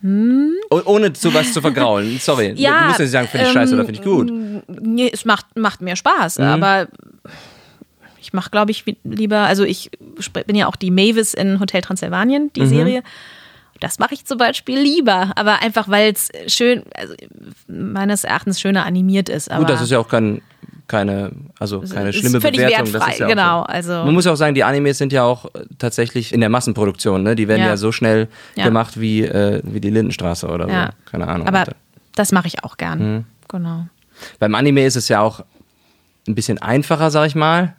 Oh, 0.70 0.80
ohne 0.84 1.12
zu 1.12 1.34
was 1.34 1.52
zu 1.52 1.60
vergraulen. 1.60 2.18
Sorry. 2.20 2.50
Hm? 2.50 2.56
Ja, 2.56 2.82
du 2.82 2.86
musst 2.86 2.98
ja 3.00 3.04
nicht 3.04 3.12
sagen, 3.12 3.28
finde 3.28 3.46
ich 3.46 3.52
scheiße 3.52 3.74
oder 3.74 3.84
finde 3.84 4.00
ich 4.00 4.06
gut. 4.06 4.32
Nee, 4.80 5.10
es 5.12 5.24
macht, 5.24 5.46
macht 5.56 5.80
mir 5.80 5.96
Spaß, 5.96 6.38
aber 6.38 6.86
ich 8.20 8.32
mache, 8.32 8.50
glaube 8.50 8.70
ich, 8.70 8.84
lieber, 9.02 9.38
also 9.38 9.64
ich 9.64 9.90
bin 10.46 10.56
ja 10.56 10.68
auch 10.68 10.76
die 10.76 10.90
Mavis 10.90 11.34
in 11.34 11.58
Hotel 11.58 11.82
Transsilvanien, 11.82 12.52
die 12.54 12.66
Serie. 12.66 13.02
Das 13.80 13.98
mache 13.98 14.14
ich 14.14 14.24
zum 14.24 14.38
Beispiel 14.38 14.78
lieber, 14.78 15.32
aber 15.34 15.60
einfach, 15.60 15.88
weil 15.88 16.12
es 16.12 16.30
schön, 16.46 16.84
also 16.96 17.14
meines 17.66 18.24
Erachtens 18.24 18.60
schöner 18.60 18.86
animiert 18.86 19.28
ist. 19.28 19.50
Aber 19.50 19.60
Gut, 19.60 19.70
das 19.70 19.82
ist 19.82 19.90
ja 19.90 19.98
auch 19.98 20.08
kein, 20.08 20.42
keine, 20.86 21.32
also 21.58 21.80
keine 21.80 22.10
ist 22.10 22.16
schlimme 22.16 22.40
völlig 22.40 22.58
Bewertung. 22.60 22.92
wertfrei, 22.92 22.98
das 23.06 23.14
ist 23.14 23.20
ja 23.20 23.26
genau, 23.28 23.60
so. 23.60 23.64
also- 23.66 23.92
Man 24.04 24.14
muss 24.14 24.24
ja 24.26 24.32
auch 24.32 24.36
sagen, 24.36 24.54
die 24.54 24.64
Animes 24.64 24.98
sind 24.98 25.12
ja 25.12 25.22
auch 25.24 25.46
äh, 25.46 25.64
tatsächlich 25.78 26.32
in 26.32 26.40
der 26.40 26.50
Massenproduktion. 26.50 27.22
Ne? 27.22 27.34
Die 27.36 27.48
werden 27.48 27.62
ja, 27.62 27.68
Ja. 27.68 27.76
so 27.76 27.90
schnell 27.92 28.28
Ja. 28.56 28.64
gemacht 28.64 29.00
wie, 29.00 29.22
äh, 29.22 29.60
wie 29.64 29.80
die 29.80 29.90
Lindenstraße 29.90 30.46
oder 30.48 30.68
ja. 30.68 30.86
so. 30.86 31.10
Keine 31.10 31.28
Ahnung. 31.28 31.46
Aber 31.48 31.64
das 32.14 32.32
mache 32.32 32.46
ich 32.48 32.62
auch 32.64 32.76
gern. 32.76 32.98
Mhm. 33.16 33.24
Genau. 33.48 33.86
Beim 34.38 34.54
Anime 34.54 34.84
ist 34.84 34.96
es 34.96 35.08
ja 35.08 35.20
auch 35.20 35.40
ein 36.28 36.34
bisschen 36.34 36.58
einfacher, 36.58 37.10
sag 37.10 37.26
ich 37.26 37.34
mal. 37.34 37.74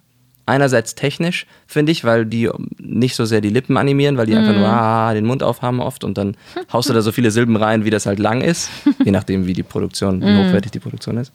Einerseits 0.48 0.94
technisch, 0.94 1.48
finde 1.66 1.92
ich, 1.92 2.04
weil 2.04 2.24
die 2.28 2.52
nicht 2.78 3.16
so 3.16 3.26
sehr 3.26 3.42
die 3.42 3.50
Lippen 3.50 3.78
animieren, 3.78 4.16
weil 4.18 4.28
die 4.28 4.36
einfach 4.36 4.54
Mhm. 4.54 4.60
nur 4.60 4.68
ah, 4.70 5.12
den 5.16 5.26
Mund 5.26 5.42
aufhaben 5.42 5.80
oft 5.80 6.04
und 6.04 6.20
dann 6.20 6.38
haust 6.72 6.88
du 6.88 6.94
da 6.94 7.02
so 7.02 7.12
viele 7.12 7.32
Silben 7.32 7.56
rein, 7.56 7.84
wie 7.84 7.90
das 7.90 8.06
halt 8.06 8.20
lang 8.20 8.42
ist, 8.42 8.70
je 9.04 9.10
nachdem, 9.10 9.48
wie 9.48 9.54
die 9.54 9.64
Produktion, 9.64 10.22
wie 10.22 10.26
Mhm. 10.26 10.38
hochwertig 10.50 10.72
die 10.72 10.80
Produktion 10.80 11.18
ist. 11.18 11.34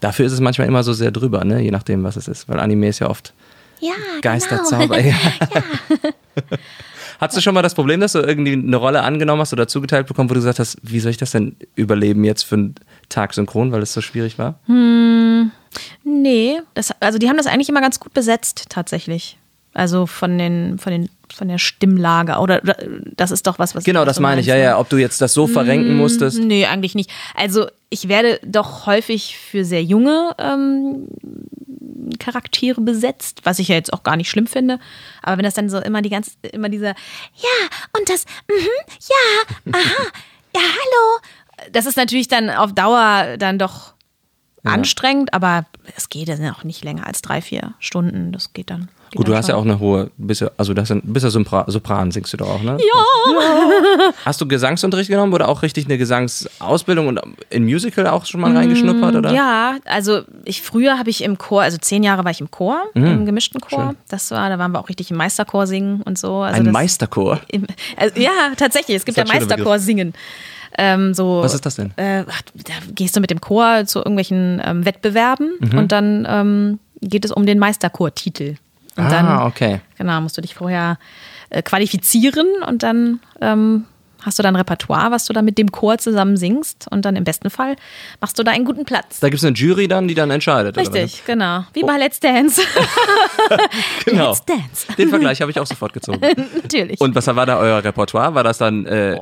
Dafür 0.00 0.26
ist 0.26 0.32
es 0.32 0.40
manchmal 0.40 0.66
immer 0.68 0.82
so 0.82 0.92
sehr 0.92 1.10
drüber, 1.10 1.44
ne? 1.44 1.60
je 1.60 1.70
nachdem, 1.70 2.02
was 2.04 2.16
es 2.16 2.28
ist, 2.28 2.48
weil 2.48 2.58
Anime 2.58 2.88
ist 2.88 2.98
ja 3.00 3.08
oft 3.10 3.34
Ja, 3.80 3.92
Geisterzauber. 4.22 4.98
Ja. 5.04 5.14
Hattest 7.20 7.36
du 7.36 7.42
schon 7.42 7.52
mal 7.52 7.60
das 7.62 7.74
Problem, 7.74 8.00
dass 8.00 8.12
du 8.12 8.20
irgendwie 8.20 8.52
eine 8.54 8.76
Rolle 8.76 9.02
angenommen 9.02 9.42
hast 9.42 9.52
oder 9.52 9.68
zugeteilt 9.68 10.06
bekommen, 10.06 10.30
wo 10.30 10.34
du 10.34 10.40
gesagt 10.40 10.58
hast, 10.58 10.78
wie 10.82 11.00
soll 11.00 11.10
ich 11.10 11.18
das 11.18 11.32
denn 11.32 11.54
überleben 11.74 12.24
jetzt 12.24 12.44
für 12.44 12.54
einen 12.54 12.74
Tag 13.10 13.34
synchron, 13.34 13.72
weil 13.72 13.82
es 13.82 13.92
so 13.92 14.00
schwierig 14.00 14.38
war? 14.38 14.58
Nee, 16.02 16.60
das, 16.72 16.92
also 17.00 17.18
die 17.18 17.28
haben 17.28 17.36
das 17.36 17.46
eigentlich 17.46 17.68
immer 17.68 17.82
ganz 17.82 18.00
gut 18.00 18.14
besetzt, 18.14 18.66
tatsächlich. 18.70 19.36
Also 19.72 20.06
von 20.06 20.36
den, 20.36 20.78
von 20.78 20.92
den, 20.92 21.08
von 21.32 21.48
der 21.48 21.58
Stimmlage. 21.58 22.38
Oder, 22.38 22.60
das 23.16 23.30
ist 23.30 23.46
doch 23.46 23.58
was, 23.58 23.74
was 23.74 23.84
Genau, 23.84 24.04
das 24.04 24.18
meine 24.18 24.40
ich, 24.40 24.46
meinst, 24.46 24.48
ja, 24.48 24.54
ne? 24.56 24.62
ja. 24.62 24.78
Ob 24.78 24.88
du 24.88 24.96
jetzt 24.96 25.20
das 25.20 25.32
so 25.32 25.46
verrenken 25.46 25.96
musstest. 25.96 26.40
Nee, 26.40 26.66
eigentlich 26.66 26.94
nicht. 26.94 27.10
Also 27.36 27.66
ich 27.88 28.08
werde 28.08 28.40
doch 28.44 28.86
häufig 28.86 29.36
für 29.36 29.64
sehr 29.64 29.82
junge 29.82 30.34
ähm, 30.38 31.06
Charaktere 32.18 32.80
besetzt, 32.80 33.40
was 33.44 33.58
ich 33.58 33.68
ja 33.68 33.76
jetzt 33.76 33.92
auch 33.92 34.02
gar 34.02 34.16
nicht 34.16 34.28
schlimm 34.28 34.46
finde. 34.46 34.80
Aber 35.22 35.38
wenn 35.38 35.44
das 35.44 35.54
dann 35.54 35.68
so 35.68 35.78
immer 35.78 36.02
die 36.02 36.10
ganze, 36.10 36.32
immer 36.52 36.68
dieser, 36.68 36.88
ja, 36.88 37.68
und 37.96 38.08
das, 38.08 38.24
mhm, 38.48 38.66
ja, 39.08 39.72
aha, 39.72 40.06
ja, 40.54 40.60
hallo. 40.60 41.70
Das 41.72 41.86
ist 41.86 41.96
natürlich 41.96 42.26
dann 42.26 42.50
auf 42.50 42.72
Dauer 42.72 43.36
dann 43.38 43.58
doch 43.58 43.94
anstrengend, 44.64 45.32
aber 45.32 45.66
es 45.96 46.08
geht 46.08 46.28
ja 46.28 46.52
auch 46.52 46.64
nicht 46.64 46.84
länger 46.84 47.06
als 47.06 47.22
drei, 47.22 47.40
vier 47.40 47.74
Stunden. 47.78 48.32
Das 48.32 48.52
geht 48.52 48.70
dann. 48.70 48.88
Gut, 49.14 49.26
du 49.26 49.34
hast 49.34 49.48
ja 49.48 49.56
auch 49.56 49.64
eine 49.64 49.78
hohe, 49.80 50.10
bist 50.16 50.40
ja, 50.40 50.50
also 50.56 50.72
das 50.72 50.88
sind, 50.88 51.02
bist 51.12 51.24
ja 51.24 51.30
Sopran, 51.30 51.64
Sopran, 51.68 52.10
singst 52.12 52.32
du 52.32 52.36
doch 52.36 52.48
auch, 52.48 52.62
ne? 52.62 52.78
Ja. 52.78 54.12
Hast 54.24 54.40
du 54.40 54.46
Gesangsunterricht 54.46 55.10
genommen 55.10 55.32
oder 55.32 55.48
auch 55.48 55.62
richtig 55.62 55.86
eine 55.86 55.98
Gesangsausbildung 55.98 57.08
und 57.08 57.20
in 57.50 57.64
Musical 57.64 58.06
auch 58.06 58.24
schon 58.26 58.40
mal 58.40 58.56
reingeschnuppert, 58.56 59.14
oder? 59.16 59.32
Mm, 59.32 59.34
Ja, 59.34 59.76
also 59.84 60.22
ich 60.44 60.62
früher 60.62 60.98
habe 60.98 61.10
ich 61.10 61.22
im 61.24 61.38
Chor, 61.38 61.62
also 61.62 61.78
zehn 61.78 62.02
Jahre 62.02 62.24
war 62.24 62.30
ich 62.30 62.40
im 62.40 62.50
Chor, 62.50 62.82
Mhm. 62.94 63.06
im 63.06 63.26
gemischten 63.26 63.60
Chor. 63.60 63.94
Das 64.08 64.30
war, 64.30 64.48
da 64.48 64.58
waren 64.58 64.72
wir 64.72 64.78
auch 64.80 64.88
richtig 64.88 65.10
im 65.10 65.16
Meisterchor 65.16 65.66
singen 65.66 66.02
und 66.02 66.18
so. 66.18 66.38
Also 66.42 66.58
Ein 66.58 66.64
das, 66.66 66.72
Meisterchor. 66.72 67.40
Im, 67.48 67.66
also, 67.96 68.20
ja, 68.20 68.30
tatsächlich. 68.56 68.96
Es 68.96 69.04
gibt 69.04 69.16
ja 69.18 69.24
ein 69.24 69.28
Meisterchor 69.28 69.78
singen. 69.78 70.14
Ähm, 70.78 71.14
so, 71.14 71.40
Was 71.42 71.54
ist 71.54 71.66
das 71.66 71.74
denn? 71.74 71.90
Äh, 71.96 72.24
da 72.54 72.72
gehst 72.94 73.16
du 73.16 73.20
mit 73.20 73.30
dem 73.30 73.40
Chor 73.40 73.86
zu 73.86 73.98
irgendwelchen 73.98 74.62
ähm, 74.64 74.84
Wettbewerben 74.84 75.50
Mhm. 75.58 75.78
und 75.78 75.92
dann 75.92 76.26
ähm, 76.30 76.78
geht 77.00 77.24
es 77.24 77.32
um 77.32 77.44
den 77.44 77.58
Meisterchor-Titel. 77.58 78.54
Und 79.00 79.06
ah, 79.06 79.10
dann, 79.10 79.38
okay. 79.46 79.80
genau, 79.96 80.20
musst 80.20 80.36
du 80.36 80.42
dich 80.42 80.54
vorher 80.54 80.98
äh, 81.50 81.62
qualifizieren 81.62 82.46
und 82.66 82.82
dann 82.82 83.20
ähm, 83.40 83.86
hast 84.22 84.38
du 84.38 84.42
dann 84.42 84.56
Repertoire, 84.56 85.10
was 85.10 85.24
du 85.26 85.32
dann 85.32 85.44
mit 85.44 85.58
dem 85.58 85.70
Chor 85.72 85.98
zusammen 85.98 86.36
singst 86.36 86.86
und 86.90 87.04
dann 87.04 87.16
im 87.16 87.24
besten 87.24 87.50
Fall 87.50 87.76
machst 88.20 88.38
du 88.38 88.42
da 88.42 88.50
einen 88.52 88.64
guten 88.64 88.84
Platz. 88.84 89.20
Da 89.20 89.28
gibt 89.28 89.38
es 89.38 89.44
eine 89.44 89.56
Jury 89.56 89.88
dann, 89.88 90.08
die 90.08 90.14
dann 90.14 90.30
entscheidet. 90.30 90.76
Richtig, 90.76 91.22
genau. 91.26 91.64
Wie 91.72 91.82
bei 91.82 91.96
Let's 91.96 92.20
Dance. 92.20 92.60
Genau. 94.04 94.28
Let's 94.30 94.44
Dance. 94.44 94.86
Den 94.96 95.08
Vergleich 95.08 95.40
habe 95.40 95.50
ich 95.50 95.58
auch 95.58 95.66
sofort 95.66 95.92
gezogen. 95.92 96.20
Natürlich. 96.62 97.00
Und 97.00 97.14
was 97.14 97.26
war 97.26 97.46
da 97.46 97.58
euer 97.58 97.82
Repertoire? 97.82 98.34
War 98.34 98.44
das 98.44 98.58
dann 98.58 98.86
äh, 98.86 99.18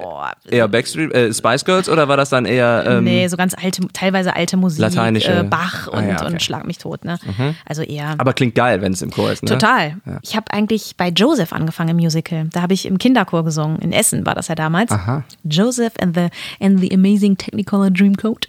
eher 0.50 0.68
Backstreet, 0.68 1.12
äh, 1.12 1.32
Spice 1.32 1.64
Girls 1.64 1.88
oder 1.88 2.08
war 2.08 2.16
das 2.16 2.30
dann 2.30 2.44
eher 2.44 2.84
ähm, 2.86 3.04
nee, 3.04 3.26
so 3.28 3.36
ganz 3.36 3.54
alte, 3.54 3.82
teilweise 3.92 4.34
alte 4.34 4.56
Musik, 4.56 4.80
Lateinische. 4.80 5.32
äh, 5.32 5.42
Bach 5.44 5.88
Ah, 5.92 5.98
und, 5.98 6.08
ja, 6.08 6.14
okay. 6.16 6.26
Mhm. 6.28 6.32
und 6.34 6.42
Schlag 6.42 6.66
mich 6.66 6.78
tot. 6.78 7.04
Ne? 7.04 7.18
Also 7.64 7.82
eher. 7.82 8.14
Aber 8.18 8.32
klingt 8.32 8.54
geil, 8.54 8.80
wenn 8.82 8.92
es 8.92 9.02
im 9.02 9.10
Chor 9.10 9.30
ist, 9.32 9.42
ne? 9.42 9.50
Total. 9.50 9.96
Ich 10.22 10.36
habe 10.36 10.52
eigentlich 10.52 10.94
bei 10.96 11.08
Joseph 11.08 11.52
angefangen 11.52 11.90
im 11.90 11.96
Musical. 11.96 12.46
Da 12.52 12.62
habe 12.62 12.74
ich 12.74 12.86
im 12.86 12.98
Kinderchor 12.98 13.44
gesungen. 13.44 13.78
In 13.80 13.92
Essen 13.92 14.26
war 14.26 14.34
das 14.34 14.48
ja 14.48 14.54
damals. 14.54 14.87
Aha. 14.90 15.24
Joseph 15.44 15.92
and 16.00 16.14
the, 16.16 16.28
and 16.60 16.80
the 16.80 16.92
Amazing 16.92 17.36
Technicolor 17.36 17.90
Dreamcoat. 17.90 18.48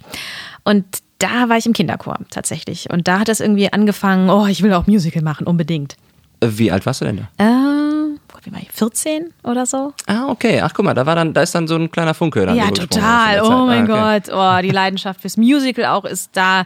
Und 0.63 0.85
da 1.19 1.50
war 1.50 1.58
ich 1.58 1.65
im 1.65 1.73
Kinderchor 1.73 2.17
tatsächlich. 2.29 2.90
Und 2.90 3.08
da 3.08 3.19
hat 3.19 3.27
das 3.27 3.40
irgendwie 3.40 3.71
angefangen, 3.71 4.29
oh, 4.29 4.46
ich 4.48 4.63
will 4.63 4.73
auch 4.73 4.87
Musical 4.87 5.21
machen, 5.21 5.48
unbedingt. 5.48 5.96
Äh, 6.40 6.48
Wie 6.52 6.71
alt 6.71 6.85
warst 6.85 7.02
du 7.02 7.06
denn 7.06 7.27
da? 7.37 7.44
Äh, 7.46 8.15
wie 8.44 8.54
war 8.54 8.62
ich? 8.62 8.71
14 8.71 9.33
oder 9.44 9.65
so? 9.65 9.94
Ah, 10.08 10.27
okay. 10.29 10.62
Ach, 10.62 10.71
guck 10.73 10.85
mal, 10.85 10.94
da 10.94 11.06
war 11.06 11.15
dann, 11.15 11.33
da 11.33 11.42
ist 11.42 11.54
dann 11.54 11.67
so 11.67 11.75
ein 11.75 11.92
kleiner 11.92 12.13
Funke. 12.13 12.46
Dann 12.46 12.56
Ja, 12.56 12.71
total. 12.71 13.42
Oh 13.42 13.65
mein 13.65 13.90
Ah, 13.92 14.19
okay. 14.19 14.29
Gott. 14.29 14.33
Oh, 14.33 14.62
die 14.62 14.71
Leidenschaft 14.71 15.19
fürs 15.21 15.35
Musical 15.35 15.85
auch 15.85 16.06
ist 16.06 16.29
da 16.33 16.65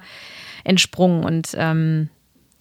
entsprungen. 0.63 1.23
Und 1.23 1.49
ähm, 1.57 2.09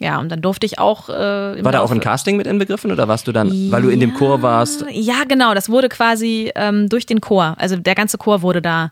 ja, 0.01 0.19
und 0.19 0.31
dann 0.31 0.41
durfte 0.41 0.67
ich 0.67 0.79
auch. 0.79 1.09
Äh, 1.09 1.65
War 1.65 1.73
da 1.73 1.81
auch 1.81 1.91
ein 1.91 2.01
Casting 2.01 2.37
mit 2.37 2.47
inbegriffen 2.47 2.91
oder 2.91 3.07
warst 3.07 3.29
du 3.29 3.33
dann, 3.33 3.71
weil 3.71 3.83
du 3.83 3.89
in 3.89 4.01
dem 4.01 4.15
Chor 4.15 4.43
warst? 4.43 4.85
Ja, 4.91 5.23
genau. 5.29 5.55
Das 5.55 5.69
wurde 5.69 5.89
quasi 5.89 6.51
ähm, 6.57 6.89
durch 6.89 7.07
den 7.07 7.21
Chor. 7.21 7.55
Also 7.59 7.77
der 7.77 7.95
ganze 7.95 8.19
Chor 8.19 8.43
wurde 8.43 8.61
da 8.61 8.91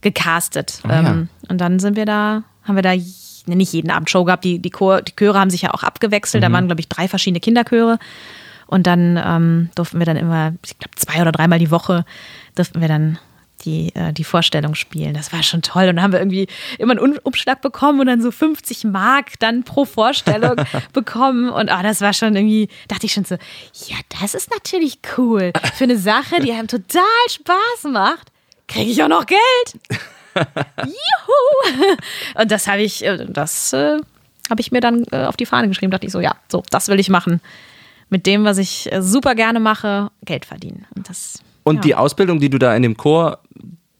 gecastet. 0.00 0.80
Ja. 0.88 1.00
ähm, 1.00 1.28
und 1.48 1.60
dann 1.60 1.78
sind 1.78 1.96
wir 1.96 2.06
da, 2.06 2.42
haben 2.64 2.76
wir 2.76 2.82
da 2.82 2.94
nicht 3.46 3.72
jeden 3.72 3.90
Abend 3.90 4.08
Show 4.08 4.24
gehabt. 4.24 4.44
Die, 4.44 4.58
die, 4.58 4.70
Chor, 4.70 5.02
die 5.02 5.14
Chöre 5.14 5.38
haben 5.38 5.50
sich 5.50 5.62
ja 5.62 5.74
auch 5.74 5.82
abgewechselt. 5.82 6.42
Mhm. 6.42 6.46
Da 6.46 6.52
waren, 6.52 6.66
glaube 6.66 6.80
ich, 6.80 6.88
drei 6.88 7.06
verschiedene 7.06 7.40
Kinderchöre. 7.40 7.98
Und 8.66 8.86
dann 8.86 9.20
ähm, 9.22 9.70
durften 9.74 9.98
wir 9.98 10.06
dann 10.06 10.16
immer, 10.16 10.54
ich 10.64 10.78
glaube, 10.78 10.96
zwei 10.96 11.20
oder 11.20 11.32
dreimal 11.32 11.58
die 11.58 11.70
Woche 11.70 12.04
durften 12.54 12.80
wir 12.80 12.88
dann 12.88 13.18
die, 13.66 13.94
äh, 13.94 14.12
die 14.12 14.24
Vorstellung 14.24 14.74
spielen. 14.74 15.12
Das 15.12 15.32
war 15.32 15.42
schon 15.42 15.60
toll. 15.60 15.88
Und 15.88 15.96
dann 15.96 16.02
haben 16.02 16.12
wir 16.12 16.20
irgendwie 16.20 16.46
immer 16.78 16.92
einen 16.92 17.00
Um- 17.00 17.18
Umschlag 17.24 17.60
bekommen 17.60 18.00
und 18.00 18.06
dann 18.06 18.22
so 18.22 18.30
50 18.30 18.84
Mark 18.84 19.38
dann 19.40 19.64
pro 19.64 19.84
Vorstellung 19.84 20.56
bekommen. 20.92 21.50
Und 21.50 21.68
ah, 21.70 21.82
das 21.82 22.00
war 22.00 22.12
schon 22.14 22.34
irgendwie, 22.36 22.68
dachte 22.88 23.06
ich 23.06 23.12
schon 23.12 23.24
so, 23.24 23.34
ja, 23.86 23.96
das 24.20 24.34
ist 24.34 24.50
natürlich 24.50 25.00
cool. 25.18 25.52
Für 25.74 25.84
eine 25.84 25.98
Sache, 25.98 26.40
die 26.40 26.52
einem 26.52 26.68
total 26.68 27.02
Spaß 27.28 27.90
macht, 27.90 28.32
kriege 28.68 28.90
ich 28.90 29.02
auch 29.02 29.08
noch 29.08 29.26
Geld. 29.26 29.40
Juhu! 30.84 31.96
Und 32.34 32.50
das 32.50 32.66
habe 32.68 32.82
ich, 32.82 33.04
äh, 33.04 33.26
das 33.28 33.72
äh, 33.72 33.98
habe 34.50 34.60
ich 34.60 34.70
mir 34.72 34.80
dann 34.80 35.04
äh, 35.10 35.24
auf 35.24 35.36
die 35.36 35.46
Fahne 35.46 35.68
geschrieben. 35.68 35.90
Dachte 35.90 36.06
ich 36.06 36.12
so, 36.12 36.20
ja, 36.20 36.36
so, 36.48 36.62
das 36.70 36.88
will 36.88 37.00
ich 37.00 37.08
machen. 37.08 37.40
Mit 38.08 38.26
dem, 38.26 38.44
was 38.44 38.58
ich 38.58 38.92
äh, 38.92 39.02
super 39.02 39.34
gerne 39.34 39.58
mache, 39.60 40.10
Geld 40.24 40.44
verdienen. 40.44 40.86
Und 40.94 41.08
das. 41.08 41.40
Und 41.66 41.76
ja. 41.76 41.80
die 41.82 41.94
Ausbildung, 41.96 42.38
die 42.38 42.48
du 42.48 42.60
da 42.60 42.76
in 42.76 42.82
dem 42.84 42.96
Chor 42.96 43.40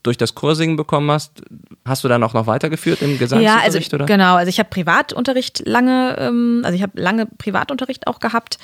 durch 0.04 0.16
das 0.16 0.36
Chorsingen 0.36 0.76
bekommen 0.76 1.10
hast, 1.10 1.42
hast 1.84 2.04
du 2.04 2.08
dann 2.08 2.22
auch 2.22 2.32
noch 2.32 2.46
weitergeführt 2.46 3.02
im 3.02 3.10
Ja, 3.10 3.16
also 3.16 3.78
Gesangsunterricht? 3.80 3.94
oder? 3.94 4.06
genau. 4.06 4.36
Also 4.36 4.50
ich 4.50 4.60
habe 4.60 4.68
Privatunterricht 4.70 5.66
lange, 5.66 6.16
ähm, 6.16 6.60
also 6.64 6.76
ich 6.76 6.82
habe 6.82 6.92
lange 7.00 7.26
Privatunterricht 7.26 8.06
auch 8.06 8.20
gehabt 8.20 8.58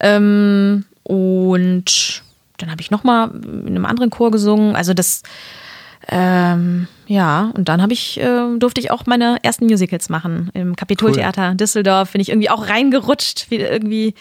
ähm, 0.00 0.84
und 1.02 2.22
dann 2.58 2.70
habe 2.70 2.80
ich 2.80 2.92
noch 2.92 3.02
mal 3.02 3.32
in 3.34 3.70
einem 3.70 3.86
anderen 3.86 4.10
Chor 4.10 4.30
gesungen. 4.30 4.76
Also 4.76 4.94
das, 4.94 5.24
ähm, 6.08 6.88
ja, 7.06 7.50
und 7.54 7.68
dann 7.68 7.82
habe 7.82 7.92
ich 7.92 8.20
äh, 8.20 8.58
durfte 8.58 8.80
ich 8.80 8.90
auch 8.90 9.06
meine 9.06 9.38
ersten 9.42 9.66
Musicals 9.66 10.08
machen 10.08 10.50
im 10.54 10.76
Kapitoltheater 10.76 11.54
Düsseldorf. 11.54 12.12
Bin 12.12 12.20
ich 12.20 12.30
irgendwie 12.30 12.50
auch 12.50 12.68
reingerutscht, 12.68 13.50
wie 13.50 13.56
irgendwie 13.56 14.14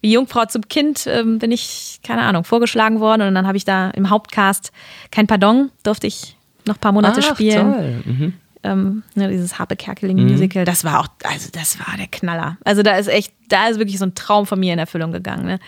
wie 0.00 0.12
Jungfrau 0.12 0.44
zum 0.46 0.62
Kind 0.68 1.06
ähm, 1.06 1.38
bin 1.38 1.50
ich 1.50 2.00
keine 2.02 2.22
Ahnung 2.22 2.44
vorgeschlagen 2.44 3.00
worden 3.00 3.22
und 3.22 3.34
dann 3.34 3.46
habe 3.46 3.56
ich 3.56 3.64
da 3.64 3.90
im 3.90 4.10
Hauptcast 4.10 4.72
kein 5.10 5.26
Pardon 5.26 5.70
durfte 5.82 6.06
ich 6.06 6.36
noch 6.66 6.76
ein 6.76 6.80
paar 6.80 6.92
Monate 6.92 7.20
Ach, 7.24 7.30
spielen 7.30 7.72
toll. 7.72 8.02
Mhm. 8.04 8.32
ähm, 8.62 9.02
ne, 9.14 9.28
dieses 9.28 9.58
Harpe 9.58 9.74
Kerkeling 9.74 10.22
Musical, 10.22 10.64
das 10.64 10.84
war 10.84 11.00
auch, 11.00 11.08
also 11.24 11.48
das 11.52 11.80
war 11.80 11.96
der 11.96 12.06
Knaller. 12.06 12.58
Also 12.64 12.82
da 12.82 12.96
ist 12.96 13.08
echt, 13.08 13.32
da 13.48 13.68
ist 13.68 13.78
wirklich 13.78 13.98
so 13.98 14.06
ein 14.06 14.14
Traum 14.14 14.46
von 14.46 14.60
mir 14.60 14.72
in 14.72 14.78
Erfüllung 14.78 15.10
gegangen. 15.10 15.46
Ne? 15.46 15.58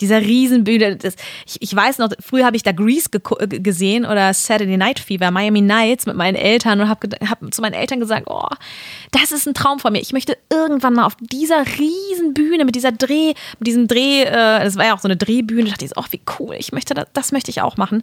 Dieser 0.00 0.20
Riesenbühne, 0.20 0.96
das, 0.96 1.14
ich, 1.46 1.60
ich 1.60 1.74
weiß 1.74 1.98
noch, 1.98 2.10
früher 2.20 2.44
habe 2.44 2.56
ich 2.56 2.62
da 2.62 2.72
Grease 2.72 3.08
äh, 3.38 3.46
gesehen 3.46 4.04
oder 4.04 4.32
Saturday 4.32 4.76
Night 4.76 4.98
Fever, 4.98 5.30
Miami 5.30 5.60
Nights 5.60 6.06
mit 6.06 6.16
meinen 6.16 6.34
Eltern 6.34 6.80
und 6.80 6.88
habe 6.88 7.08
hab 7.28 7.38
zu 7.52 7.62
meinen 7.62 7.74
Eltern 7.74 8.00
gesagt, 8.00 8.26
oh, 8.28 8.48
das 9.10 9.32
ist 9.32 9.46
ein 9.46 9.54
Traum 9.54 9.78
von 9.78 9.92
mir. 9.92 10.00
Ich 10.00 10.12
möchte 10.12 10.36
irgendwann 10.50 10.94
mal 10.94 11.06
auf 11.06 11.16
dieser 11.20 11.64
Riesenbühne 11.66 12.64
mit 12.64 12.74
dieser 12.74 12.92
Dreh, 12.92 13.34
mit 13.58 13.66
diesem 13.66 13.88
Dreh, 13.88 14.22
äh, 14.22 14.64
das 14.64 14.76
war 14.76 14.86
ja 14.86 14.94
auch 14.94 15.00
so 15.00 15.08
eine 15.08 15.16
Drehbühne, 15.16 15.64
da 15.64 15.70
dachte 15.70 15.84
ich 15.84 15.92
oh, 15.96 16.04
wie 16.10 16.20
cool, 16.38 16.56
ich 16.58 16.72
möchte 16.72 16.94
das, 16.94 17.06
das 17.12 17.32
möchte 17.32 17.50
ich 17.50 17.62
auch 17.62 17.76
machen. 17.76 18.02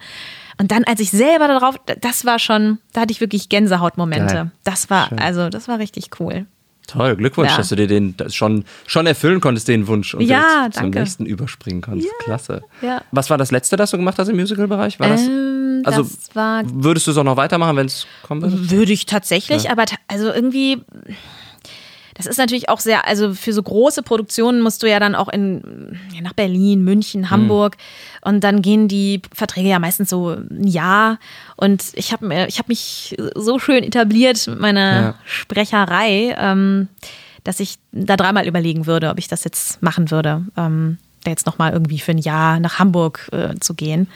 Und 0.57 0.71
dann, 0.71 0.83
als 0.85 0.99
ich 0.99 1.11
selber 1.11 1.47
darauf, 1.47 1.75
das 1.99 2.25
war 2.25 2.39
schon, 2.39 2.79
da 2.93 3.01
hatte 3.01 3.11
ich 3.11 3.21
wirklich 3.21 3.49
Gänsehautmomente. 3.49 4.33
Geil. 4.33 4.51
Das 4.63 4.89
war, 4.89 5.09
also, 5.17 5.49
das 5.49 5.67
war 5.67 5.79
richtig 5.79 6.09
cool. 6.19 6.45
Toll, 6.87 7.15
Glückwunsch, 7.15 7.51
Ja. 7.51 7.57
dass 7.57 7.69
du 7.69 7.75
dir 7.75 7.87
den 7.87 8.15
schon, 8.29 8.65
schon 8.87 9.07
erfüllen 9.07 9.41
konntest, 9.41 9.67
den 9.67 9.87
Wunsch 9.87 10.13
und 10.13 10.21
Ja, 10.21 10.65
jetzt 10.65 10.77
zum 10.77 10.89
nächsten 10.89 11.25
überspringen 11.25 11.81
konntest. 11.81 12.09
Klasse. 12.19 12.63
ja. 12.81 13.01
Was 13.11 13.29
war 13.29 13.37
das 13.37 13.51
letzte, 13.51 13.75
das 13.77 13.91
du 13.91 13.97
gemacht 13.97 14.17
hast 14.19 14.27
im 14.29 14.35
Musical-Bereich? 14.35 14.99
War 14.99 15.09
das? 15.09 15.21
Ähm, 15.21 15.81
also 15.85 16.03
das 16.03 16.35
war 16.35 16.63
würdest 16.65 17.07
du 17.07 17.11
es 17.11 17.17
auch 17.17 17.23
noch 17.23 17.37
weitermachen, 17.37 17.75
wenn 17.77 17.87
es 17.87 18.07
kommen 18.23 18.41
würde? 18.41 18.69
Würde 18.71 18.91
ich 18.93 19.05
tatsächlich, 19.05 19.69
aber 19.69 19.85
ta 19.85 19.95
also 20.07 20.31
irgendwie, 20.31 20.81
das 22.15 22.27
ist 22.27 22.37
natürlich 22.37 22.69
auch 22.69 22.79
sehr, 22.79 23.05
also 23.05 23.33
für 23.33 23.51
so 23.51 23.61
große 23.61 24.01
Produktionen 24.01 24.61
musst 24.61 24.81
du 24.81 24.89
ja 24.89 24.99
dann 24.99 25.15
auch 25.15 25.27
in, 25.27 25.99
ja, 26.13 26.21
nach 26.21 26.31
Berlin, 26.33 26.81
München, 26.83 27.29
Hamburg 27.29 27.75
und 28.21 28.41
dann 28.43 28.61
gehen 28.61 28.87
die 28.87 29.21
Verträge 29.33 29.69
ja 29.69 29.79
meistens 29.79 30.09
so 30.09 30.29
ein 30.29 30.65
Jahr 30.65 31.19
und 31.57 31.83
ich 31.93 32.13
habe 32.13 32.45
ich 32.47 32.57
habe 32.57 32.69
mich 32.69 33.17
so 33.35 33.59
schön 33.59 33.83
etabliert 33.83 34.47
mit 34.47 34.59
meiner 34.59 35.01
Ja. 35.01 35.15
Sprecherei, 35.25 36.35
ähm, 36.39 36.87
dass 37.43 37.59
ich 37.59 37.75
da 37.91 38.15
dreimal 38.15 38.47
überlegen 38.47 38.85
würde, 38.87 39.09
ob 39.09 39.19
ich 39.19 39.27
das 39.27 39.43
jetzt 39.43 39.83
machen 39.83 40.09
würde, 40.09 40.45
ähm, 40.55 40.97
da 41.25 41.31
jetzt 41.31 41.45
nochmal 41.45 41.73
irgendwie 41.73 41.99
für 41.99 42.11
ein 42.11 42.17
Jahr 42.17 42.61
nach 42.61 42.79
Hamburg 42.79 43.29
äh, 43.33 43.55
zu 43.59 43.73
gehen. 43.73 44.07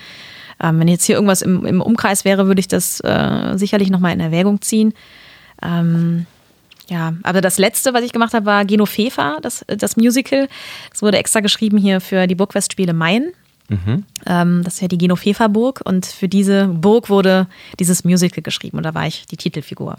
Ähm, 0.61 0.79
wenn 0.79 0.87
jetzt 0.87 1.03
hier 1.03 1.15
irgendwas 1.15 1.41
im, 1.41 1.65
im 1.65 1.81
Umkreis 1.81 2.23
wäre, 2.23 2.47
würde 2.47 2.59
ich 2.61 2.67
das 2.69 3.01
äh, 3.01 3.57
sicherlich 3.57 3.89
nochmal 3.89 4.13
in 4.13 4.19
Erwägung 4.21 4.61
ziehen. 4.61 4.93
Ähm, 5.61 6.25
ja, 6.89 7.13
aber 7.23 7.41
das 7.41 7.57
letzte, 7.57 7.93
was 7.93 8.03
ich 8.03 8.11
gemacht 8.11 8.33
habe, 8.33 8.45
war 8.45 8.65
Genofefa, 8.65 9.37
das, 9.41 9.63
das 9.67 9.95
Musical. 9.97 10.47
Es 10.93 11.01
wurde 11.01 11.17
extra 11.17 11.39
geschrieben 11.39 11.77
hier 11.77 12.01
für 12.01 12.27
die 12.27 12.35
Burgfestspiele 12.35 12.93
Main. 12.93 13.31
Ähm, 14.25 14.63
das 14.63 14.75
ist 14.75 14.81
ja 14.81 14.87
die 14.87 14.97
Genofefa-Burg 14.97 15.81
und 15.85 16.07
für 16.07 16.27
diese 16.27 16.65
Burg 16.67 17.07
wurde 17.09 17.45
dieses 17.79 18.03
Musical 18.03 18.41
geschrieben 18.41 18.77
und 18.77 18.83
da 18.83 18.95
war 18.95 19.05
ich 19.05 19.27
die 19.27 19.37
Titelfigur. 19.37 19.97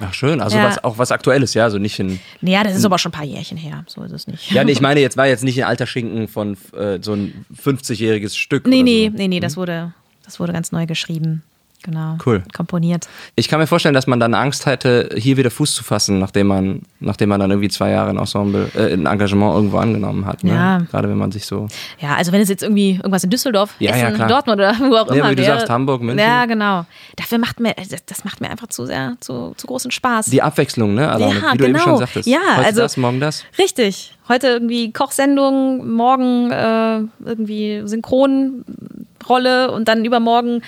Ach 0.00 0.14
schön, 0.14 0.40
also 0.40 0.56
Ja. 0.56 0.64
was, 0.64 0.82
auch 0.82 0.96
was 0.96 1.12
Aktuelles, 1.12 1.52
ja, 1.52 1.64
also 1.64 1.76
nicht 1.76 1.98
in. 1.98 2.18
Naja, 2.40 2.64
das 2.64 2.74
ist 2.76 2.84
aber 2.86 2.98
schon 2.98 3.10
ein 3.10 3.18
paar 3.18 3.26
Jährchen 3.26 3.58
her, 3.58 3.84
so 3.88 4.02
ist 4.04 4.12
es 4.12 4.26
nicht. 4.26 4.50
Ja, 4.50 4.64
nee, 4.64 4.72
ich 4.72 4.80
meine, 4.80 5.00
jetzt 5.00 5.18
war 5.18 5.26
jetzt 5.26 5.44
nicht 5.44 5.62
ein 5.62 5.68
alter 5.68 5.86
Schinken 5.86 6.28
von 6.28 6.56
äh, 6.74 6.98
so 7.02 7.12
ein 7.12 7.44
50-jähriges 7.62 8.36
Stück. 8.38 8.66
nee, 8.66 8.82
nee, 8.82 9.10
so. 9.10 9.16
nee, 9.18 9.28
nee, 9.28 9.40
das 9.40 9.58
wurde, 9.58 9.92
das 10.24 10.40
wurde 10.40 10.54
ganz 10.54 10.72
neu 10.72 10.86
geschrieben. 10.86 11.42
Genau. 11.82 12.18
Cool. 12.26 12.42
Komponiert. 12.52 13.08
Ich 13.36 13.48
kann 13.48 13.58
mir 13.58 13.66
vorstellen, 13.66 13.94
dass 13.94 14.06
man 14.06 14.20
dann 14.20 14.34
Angst 14.34 14.66
hätte, 14.66 15.08
hier 15.16 15.38
wieder 15.38 15.50
Fuß 15.50 15.74
zu 15.74 15.82
fassen, 15.82 16.18
nachdem 16.18 16.48
man, 16.48 16.82
nachdem 17.00 17.30
man 17.30 17.40
dann 17.40 17.50
irgendwie 17.50 17.70
zwei 17.70 17.90
Jahre 17.90 18.10
ein 18.10 18.18
Ensemble, 18.18 18.68
äh, 18.76 18.92
ein 18.92 19.06
Engagement 19.06 19.54
irgendwo 19.54 19.78
angenommen 19.78 20.26
hat. 20.26 20.44
Ne? 20.44 20.52
Ja. 20.52 20.78
Gerade 20.90 21.08
wenn 21.08 21.16
man 21.16 21.32
sich 21.32 21.46
so. 21.46 21.68
Ja, 21.98 22.16
also 22.16 22.32
wenn 22.32 22.42
es 22.42 22.50
jetzt 22.50 22.62
irgendwie 22.62 22.96
irgendwas 22.96 23.24
in 23.24 23.30
Düsseldorf, 23.30 23.74
Ja, 23.78 23.96
ja, 23.96 24.04
Essen, 24.08 24.16
klar. 24.16 24.28
Dortmund 24.28 24.58
oder 24.58 24.74
wo 24.78 24.94
auch 24.96 25.08
Ja, 25.08 25.14
immer 25.22 25.30
wie 25.30 25.36
du 25.36 25.42
wäre. 25.42 25.54
sagst, 25.56 25.70
Hamburg, 25.70 26.02
München. 26.02 26.18
Ja, 26.18 26.44
genau. 26.44 26.84
Dafür 27.16 27.38
macht 27.38 27.60
mir, 27.60 27.72
das, 27.74 28.04
das 28.04 28.24
macht 28.24 28.42
mir 28.42 28.50
einfach 28.50 28.66
zu 28.66 28.84
sehr, 28.84 29.16
zu, 29.20 29.54
zu 29.56 29.66
großen 29.66 29.90
Spaß. 29.90 30.26
Die 30.26 30.42
Abwechslung, 30.42 30.94
ne? 30.94 31.10
Alleine, 31.10 31.34
Ja, 31.40 31.52
wie 31.54 31.58
du 31.58 31.64
eben 31.64 31.72
genau. 31.72 31.84
schon 31.84 31.96
sagtest. 31.98 32.28
Ja, 32.28 32.40
Heute 32.56 32.66
also- 32.66 32.80
das, 32.82 32.96
morgen 32.98 33.20
das. 33.20 33.44
Richtig. 33.58 34.18
Heute 34.28 34.48
irgendwie 34.48 34.92
Kochsendung, 34.92 35.90
morgen 35.94 36.50
äh, 36.52 37.00
irgendwie 37.26 37.82
Synchronrolle 37.86 39.70
und 39.72 39.88
dann 39.88 40.04
übermorgen, 40.04 40.62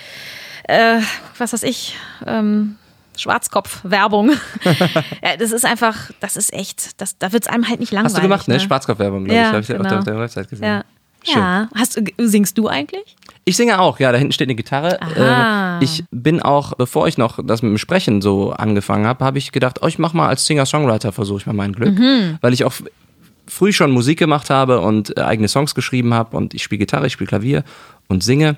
äh, 0.63 0.99
was 1.37 1.53
weiß 1.53 1.63
ich, 1.63 1.95
ähm, 2.25 2.75
Schwarzkopf-Werbung. 3.17 4.31
ja, 5.23 5.37
das 5.37 5.51
ist 5.51 5.65
einfach, 5.65 6.11
das 6.19 6.35
ist 6.35 6.53
echt, 6.53 6.99
das, 7.01 7.17
da 7.17 7.31
wird 7.31 7.43
es 7.43 7.49
einem 7.49 7.67
halt 7.67 7.79
nicht 7.79 7.91
langweilig. 7.91 8.15
Hast 8.15 8.17
du 8.17 8.21
gemacht, 8.21 8.47
ne? 8.47 8.59
Schwarzkopfwerbung, 8.59 9.25
glaube 9.25 9.35
Ja, 9.35 9.43
ich. 9.43 9.47
Habe 9.49 9.59
ich 9.61 9.67
genau. 9.67 9.81
auf, 9.81 9.87
der, 9.87 9.99
auf 9.99 10.03
der 10.05 10.19
Website 10.19 10.49
gesehen. 10.49 10.65
Ja. 10.65 10.83
Schön. 11.23 11.41
Ja. 11.41 11.69
Hast, 11.75 12.01
singst 12.17 12.57
du 12.57 12.67
eigentlich? 12.67 13.15
Ich 13.45 13.55
singe 13.55 13.79
auch, 13.79 13.99
ja, 13.99 14.11
da 14.11 14.17
hinten 14.17 14.33
steht 14.33 14.47
eine 14.47 14.55
Gitarre. 14.55 15.01
Aha. 15.01 15.79
Äh, 15.79 15.83
ich 15.83 16.03
bin 16.11 16.41
auch, 16.41 16.73
bevor 16.75 17.07
ich 17.07 17.17
noch 17.17 17.39
das 17.43 17.61
mit 17.61 17.69
dem 17.69 17.77
Sprechen 17.77 18.21
so 18.21 18.51
angefangen 18.51 19.05
habe, 19.05 19.23
habe 19.23 19.37
ich 19.37 19.51
gedacht, 19.51 19.79
oh, 19.81 19.87
ich 19.87 19.99
mach 19.99 20.13
mal 20.13 20.27
als 20.27 20.45
Singer-Songwriter, 20.45 21.11
versuche 21.11 21.39
ich 21.39 21.45
mal 21.45 21.53
mein 21.53 21.71
Glück. 21.73 21.97
Mhm. 21.97 22.37
Weil 22.41 22.53
ich 22.53 22.65
auch 22.65 22.73
früh 23.47 23.71
schon 23.71 23.91
Musik 23.91 24.19
gemacht 24.19 24.49
habe 24.49 24.79
und 24.81 25.17
äh, 25.17 25.21
eigene 25.21 25.47
Songs 25.47 25.75
geschrieben 25.75 26.13
habe 26.13 26.35
und 26.35 26.53
ich 26.53 26.63
spiele 26.63 26.79
Gitarre, 26.79 27.07
ich 27.07 27.13
spiele 27.13 27.27
Klavier 27.27 27.63
und 28.07 28.23
singe. 28.23 28.55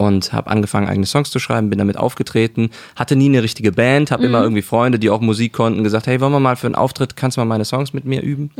Und 0.00 0.32
habe 0.32 0.50
angefangen, 0.50 0.88
eigene 0.88 1.04
Songs 1.04 1.30
zu 1.30 1.38
schreiben, 1.38 1.68
bin 1.68 1.78
damit 1.78 1.98
aufgetreten, 1.98 2.70
hatte 2.96 3.16
nie 3.16 3.26
eine 3.28 3.42
richtige 3.42 3.70
Band, 3.70 4.10
habe 4.10 4.24
immer 4.24 4.40
irgendwie 4.42 4.62
Freunde, 4.62 4.98
die 4.98 5.10
auch 5.10 5.20
Musik 5.20 5.52
konnten, 5.52 5.84
gesagt, 5.84 6.06
hey, 6.06 6.22
wollen 6.22 6.32
wir 6.32 6.40
mal 6.40 6.56
für 6.56 6.68
einen 6.68 6.74
Auftritt, 6.74 7.16
kannst 7.16 7.36
du 7.36 7.42
mal 7.42 7.44
meine 7.44 7.66
Songs 7.66 7.92
mit 7.92 8.06
mir 8.06 8.22
üben? 8.22 8.50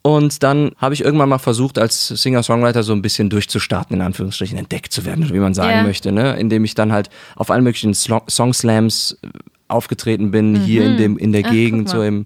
Und 0.00 0.42
dann 0.42 0.72
habe 0.78 0.94
ich 0.94 1.04
irgendwann 1.04 1.28
mal 1.28 1.38
versucht, 1.38 1.78
als 1.78 2.08
Singer-Songwriter 2.08 2.82
so 2.82 2.94
ein 2.94 3.02
bisschen 3.02 3.28
durchzustarten, 3.28 3.96
in 3.96 4.02
Anführungsstrichen, 4.02 4.56
entdeckt 4.56 4.92
zu 4.92 5.04
werden, 5.04 5.28
wie 5.30 5.38
man 5.40 5.52
sagen 5.52 5.78
Ja. 5.78 5.82
möchte, 5.82 6.10
ne? 6.10 6.36
indem 6.38 6.64
ich 6.64 6.74
dann 6.74 6.90
halt 6.90 7.10
auf 7.36 7.50
allen 7.50 7.64
möglichen 7.64 7.92
Songslams 7.92 9.18
äh, 9.22 9.28
aufgetreten 9.68 10.30
bin, 10.30 10.54
hier 10.56 10.86
in, 10.86 10.96
dem, 10.96 11.18
in 11.18 11.32
der 11.32 11.44
Ach, 11.44 11.50
Gegend, 11.50 11.90
so 11.90 12.02
im, 12.02 12.24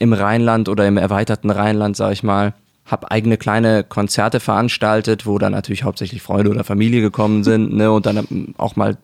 im 0.00 0.12
Rheinland 0.12 0.68
oder 0.68 0.88
im 0.88 0.96
erweiterten 0.96 1.50
Rheinland, 1.50 1.96
sag 1.96 2.12
ich 2.12 2.24
mal. 2.24 2.54
Hab 2.86 3.10
eigene 3.10 3.36
kleine 3.36 3.84
Konzerte 3.84 4.40
veranstaltet, 4.40 5.26
wo 5.26 5.38
dann 5.38 5.52
natürlich 5.52 5.82
hauptsächlich 5.82 6.22
Freunde 6.22 6.50
oder 6.50 6.64
Familie 6.64 7.00
gekommen 7.00 7.44
sind, 7.44 7.72
ne? 7.76 7.90
Und 7.90 8.06
dann 8.06 8.16
ähm, 8.16 8.54
auch 8.56 8.76
mal 8.76 8.96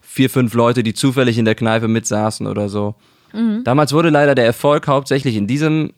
vier, 0.00 0.30
fünf 0.30 0.54
Leute, 0.54 0.82
die 0.82 0.94
zufällig 0.94 1.38
in 1.38 1.44
der 1.44 1.54
Kneipe 1.54 1.88
mitsaßen 1.88 2.46
oder 2.46 2.68
so. 2.68 2.94
Damals 3.62 3.92
wurde 3.92 4.10
leider 4.10 4.34
der 4.34 4.44
Erfolg 4.44 4.88
hauptsächlich 4.88 5.36
in 5.36 5.46
diesem, 5.46 5.92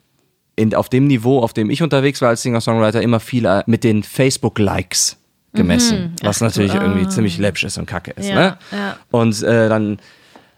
in, 0.55 0.75
auf 0.75 0.91
dem 0.91 1.07
Niveau, 1.07 1.41
auf 1.41 1.55
dem 1.55 1.71
ich 1.71 1.83
unterwegs 1.83 2.21
war 2.21 2.29
als 2.29 2.43
Singer-Songwriter, 2.43 3.01
immer 3.01 3.21
viel 3.21 3.47
äh, 3.47 3.63
mit 3.67 3.85
den 3.85 4.03
Facebook-Likes 4.03 5.17
gemessen, 5.55 6.15
was 6.23 6.41
natürlich 6.41 6.75
irgendwie 6.75 7.07
ziemlich 7.09 7.39
läppsch 7.39 7.65
ist 7.65 7.79
und 7.79 7.87
kacke 7.87 8.13
ist. 8.13 8.29
Ja, 8.29 8.35
ne? 8.35 8.59
ja. 8.71 8.97
Und 9.11 9.43
äh, 9.43 9.69
dann 9.69 9.99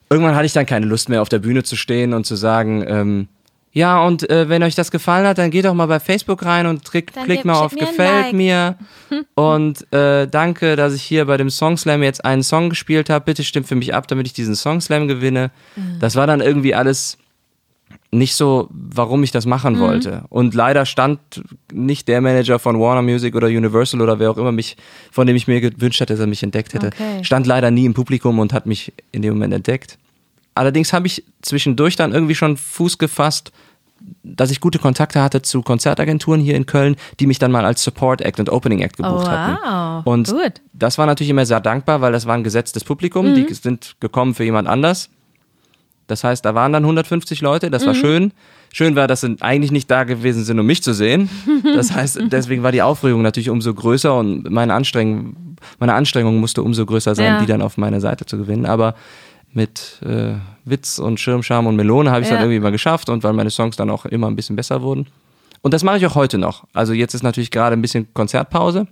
irgendwann 0.08 0.36
hatte 0.36 0.46
ich 0.46 0.52
dann 0.52 0.66
keine 0.66 0.86
Lust 0.86 1.08
mehr 1.08 1.22
auf 1.22 1.28
der 1.28 1.40
Bühne 1.40 1.64
zu 1.64 1.76
stehen 1.76 2.12
und 2.12 2.26
zu 2.26 2.36
sagen, 2.36 2.84
ähm, 2.86 3.28
ja, 3.74 4.02
und 4.06 4.28
äh, 4.30 4.48
wenn 4.48 4.62
euch 4.62 4.74
das 4.74 4.90
gefallen 4.90 5.26
hat, 5.26 5.36
dann 5.36 5.50
geht 5.50 5.66
doch 5.66 5.74
mal 5.74 5.86
bei 5.86 6.00
Facebook 6.00 6.44
rein 6.46 6.66
und 6.66 6.88
klick, 6.88 7.12
klick 7.12 7.44
mal 7.44 7.54
auf 7.58 7.74
Gefällt 7.74 8.26
Like. 8.26 8.32
mir. 8.32 8.76
Und 9.34 9.92
äh, 9.92 10.26
danke, 10.26 10.74
dass 10.74 10.92
ich 10.94 11.02
hier 11.02 11.26
bei 11.26 11.36
dem 11.36 11.48
Songslam 11.50 12.02
jetzt 12.02 12.24
einen 12.24 12.42
Song 12.42 12.68
gespielt 12.70 13.10
habe. 13.10 13.24
Bitte 13.24 13.44
stimmt 13.44 13.68
für 13.68 13.74
mich 13.76 13.94
ab, 13.94 14.08
damit 14.08 14.26
ich 14.26 14.32
diesen 14.32 14.54
Songslam 14.56 15.06
gewinne. 15.06 15.50
Mhm. 15.76 15.98
Das 16.00 16.16
war 16.16 16.26
dann 16.26 16.40
irgendwie 16.40 16.74
alles 16.74 17.18
nicht 18.10 18.34
so, 18.34 18.68
warum 18.70 19.22
ich 19.22 19.30
das 19.32 19.44
Mhm. 19.44 19.50
machen 19.50 19.78
wollte. 19.80 20.24
Und 20.30 20.54
leider 20.54 20.86
stand 20.86 21.18
nicht 21.72 22.06
der 22.08 22.20
Manager 22.20 22.58
von 22.58 22.80
Warner 22.80 23.02
Music 23.02 23.34
oder 23.36 23.48
Universal 23.48 24.00
oder 24.00 24.18
wer 24.18 24.30
auch 24.30 24.38
immer 24.38 24.52
mich, 24.52 24.76
von 25.12 25.26
dem 25.26 25.36
ich 25.36 25.46
mir 25.48 25.60
gewünscht 25.60 26.00
hätte, 26.00 26.14
dass 26.14 26.20
er 26.20 26.26
mich 26.26 26.42
entdeckt 26.42 26.74
hätte, 26.74 26.88
Okay. 26.88 27.22
stand 27.24 27.46
leider 27.46 27.70
nie 27.70 27.84
im 27.86 27.94
Publikum 27.94 28.38
und 28.38 28.52
hat 28.52 28.66
mich 28.66 28.92
in 29.12 29.22
dem 29.22 29.34
Moment 29.34 29.52
entdeckt. 29.54 29.98
Allerdings 30.54 30.92
habe 30.92 31.06
ich 31.06 31.24
zwischendurch 31.42 31.96
dann 31.96 32.12
irgendwie 32.12 32.34
schon 32.34 32.56
Fuß 32.56 32.98
gefasst, 32.98 33.52
dass 34.22 34.50
ich 34.50 34.60
gute 34.60 34.78
Kontakte 34.78 35.22
hatte 35.22 35.40
zu 35.42 35.62
Konzertagenturen 35.62 36.40
hier 36.40 36.54
in 36.56 36.66
Köln, 36.66 36.96
die 37.20 37.26
mich 37.26 37.38
dann 37.38 37.50
mal 37.50 37.64
als 37.64 37.82
Support 37.82 38.20
Act 38.20 38.38
und 38.38 38.50
Opening 38.50 38.80
Act 38.80 38.98
gebucht 38.98 39.26
Oh, 39.26 39.30
hatten. 39.30 39.58
wow. 39.64 40.06
Und 40.06 40.28
Gut. 40.28 40.60
das 40.74 40.98
war 40.98 41.06
natürlich 41.06 41.30
immer 41.30 41.46
sehr 41.46 41.60
dankbar, 41.60 42.00
weil 42.02 42.12
das 42.12 42.26
war 42.26 42.34
ein 42.34 42.44
gesetztes 42.44 42.84
Publikum, 42.84 43.30
Mhm. 43.30 43.34
die 43.46 43.54
sind 43.54 43.96
gekommen 44.00 44.34
für 44.34 44.44
jemand 44.44 44.68
anders. 44.68 45.08
Das 46.06 46.22
heißt, 46.22 46.44
da 46.44 46.54
waren 46.54 46.72
dann 46.72 46.84
150 46.84 47.40
Leute, 47.40 47.70
das 47.70 47.82
Mhm. 47.82 47.86
war 47.86 47.94
schön. 47.94 48.32
Schön 48.72 48.94
war, 48.96 49.06
dass 49.06 49.22
sie 49.22 49.36
eigentlich 49.40 49.70
nicht 49.72 49.90
da 49.90 50.04
gewesen 50.04 50.44
sind, 50.44 50.58
um 50.60 50.66
mich 50.66 50.82
zu 50.82 50.92
sehen. 50.92 51.30
Das 51.74 51.92
heißt, 51.92 52.18
deswegen 52.30 52.62
war 52.62 52.72
die 52.72 52.82
Aufregung 52.82 53.22
natürlich 53.22 53.48
umso 53.48 53.72
größer 53.72 54.14
und 54.14 54.50
meine 54.50 54.74
Anstrengung, 54.74 55.56
meine 55.78 55.94
Anstrengung 55.94 56.40
musste 56.40 56.62
umso 56.62 56.84
größer 56.84 57.14
sein, 57.14 57.24
Ja. 57.34 57.40
die 57.40 57.46
dann 57.46 57.62
auf 57.62 57.78
meine 57.78 58.00
Seite 58.02 58.26
zu 58.26 58.36
gewinnen. 58.36 58.66
Aber 58.66 58.94
mit 59.54 60.00
äh, 60.04 60.34
Witz 60.64 60.98
und 60.98 61.18
Schirmscham 61.20 61.66
und 61.66 61.76
Melone 61.76 62.10
habe 62.10 62.20
ich 62.20 62.26
es 62.26 62.30
Ja. 62.30 62.36
dann 62.36 62.44
irgendwie 62.46 62.60
mal 62.60 62.72
geschafft 62.72 63.08
und 63.08 63.22
weil 63.24 63.32
meine 63.32 63.50
Songs 63.50 63.76
dann 63.76 63.90
auch 63.90 64.04
immer 64.04 64.26
ein 64.28 64.36
bisschen 64.36 64.56
besser 64.56 64.82
wurden. 64.82 65.06
Und 65.62 65.72
das 65.72 65.82
mache 65.82 65.96
ich 65.96 66.06
auch 66.06 66.14
heute 66.14 66.36
noch. 66.36 66.64
Also 66.74 66.92
jetzt 66.92 67.14
ist 67.14 67.22
natürlich 67.22 67.50
gerade 67.50 67.74
ein 67.74 67.80
bisschen 67.80 68.06
Konzertpause. 68.12 68.86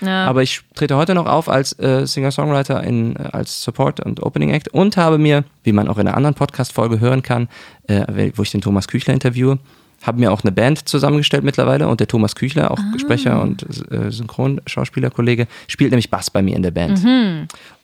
Ja. 0.00 0.26
Aber 0.26 0.42
ich 0.42 0.62
trete 0.74 0.96
heute 0.96 1.14
noch 1.14 1.26
auf 1.26 1.48
als 1.48 1.78
äh, 1.78 2.06
Singer-Songwriter 2.08 2.82
in, 2.82 3.14
äh, 3.14 3.28
als 3.30 3.62
Support 3.62 4.00
und 4.00 4.20
Opening 4.24 4.50
Act 4.50 4.66
und 4.68 4.96
habe 4.96 5.18
mir, 5.18 5.44
wie 5.62 5.70
man 5.70 5.86
auch 5.86 5.96
in 5.98 6.08
einer 6.08 6.16
anderen 6.16 6.34
Podcast-Folge 6.34 6.98
hören 6.98 7.22
kann, 7.22 7.48
äh, 7.86 8.32
wo 8.34 8.42
ich 8.42 8.50
den 8.50 8.60
Thomas 8.60 8.88
Küchler 8.88 9.14
interviewe, 9.14 9.60
habe 10.02 10.20
mir 10.20 10.32
auch 10.32 10.42
eine 10.42 10.52
Band 10.52 10.88
zusammengestellt 10.88 11.44
mittlerweile 11.44 11.88
und 11.88 12.00
der 12.00 12.06
Thomas 12.06 12.34
Küchler, 12.34 12.70
auch 12.70 12.78
Sprecher 12.98 13.42
und 13.42 13.64
äh, 13.90 14.10
Synchronschauspielerkollege, 14.10 15.46
spielt 15.66 15.90
nämlich 15.90 16.10
Bass 16.10 16.30
bei 16.30 16.40
mir 16.42 16.56
in 16.56 16.62
der 16.62 16.70
Band. 16.70 17.04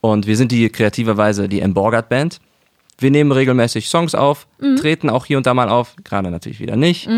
Und 0.00 0.26
wir 0.26 0.36
sind 0.36 0.52
die 0.52 0.68
kreativerweise 0.68 1.48
die 1.48 1.60
Emborgert 1.60 2.08
Band. 2.08 2.40
Wir 3.00 3.10
nehmen 3.10 3.32
regelmäßig 3.32 3.88
Songs 3.88 4.14
auf, 4.14 4.46
treten 4.78 5.10
auch 5.10 5.26
hier 5.26 5.36
und 5.36 5.46
da 5.46 5.52
mal 5.52 5.68
auf, 5.68 5.96
gerade 6.04 6.30
natürlich 6.30 6.60
wieder 6.60 6.76
nicht, 6.76 7.08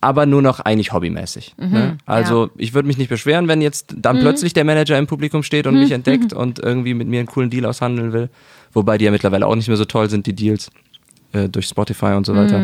aber 0.00 0.26
nur 0.26 0.42
noch 0.42 0.58
eigentlich 0.58 0.92
hobbymäßig. 0.92 1.54
Ne? 1.58 1.98
Also 2.04 2.50
ich 2.56 2.74
würde 2.74 2.88
mich 2.88 2.98
nicht 2.98 3.10
beschweren, 3.10 3.46
wenn 3.46 3.62
jetzt 3.62 3.94
dann 3.96 4.18
plötzlich 4.18 4.54
der 4.54 4.64
Manager 4.64 4.98
im 4.98 5.06
Publikum 5.06 5.44
steht 5.44 5.68
und 5.68 5.78
mich 5.78 5.92
entdeckt 5.92 6.32
und 6.32 6.58
irgendwie 6.58 6.94
mit 6.94 7.06
mir 7.06 7.20
einen 7.20 7.28
coolen 7.28 7.48
Deal 7.48 7.64
aushandeln 7.64 8.12
will. 8.12 8.28
Wobei 8.72 8.98
die 8.98 9.04
ja 9.04 9.12
mittlerweile 9.12 9.46
auch 9.46 9.54
nicht 9.54 9.68
mehr 9.68 9.76
so 9.76 9.84
toll 9.84 10.10
sind, 10.10 10.26
die 10.26 10.34
Deals 10.34 10.72
äh, 11.32 11.48
durch 11.48 11.66
Spotify 11.66 12.14
und 12.16 12.26
so 12.26 12.34
weiter. 12.34 12.58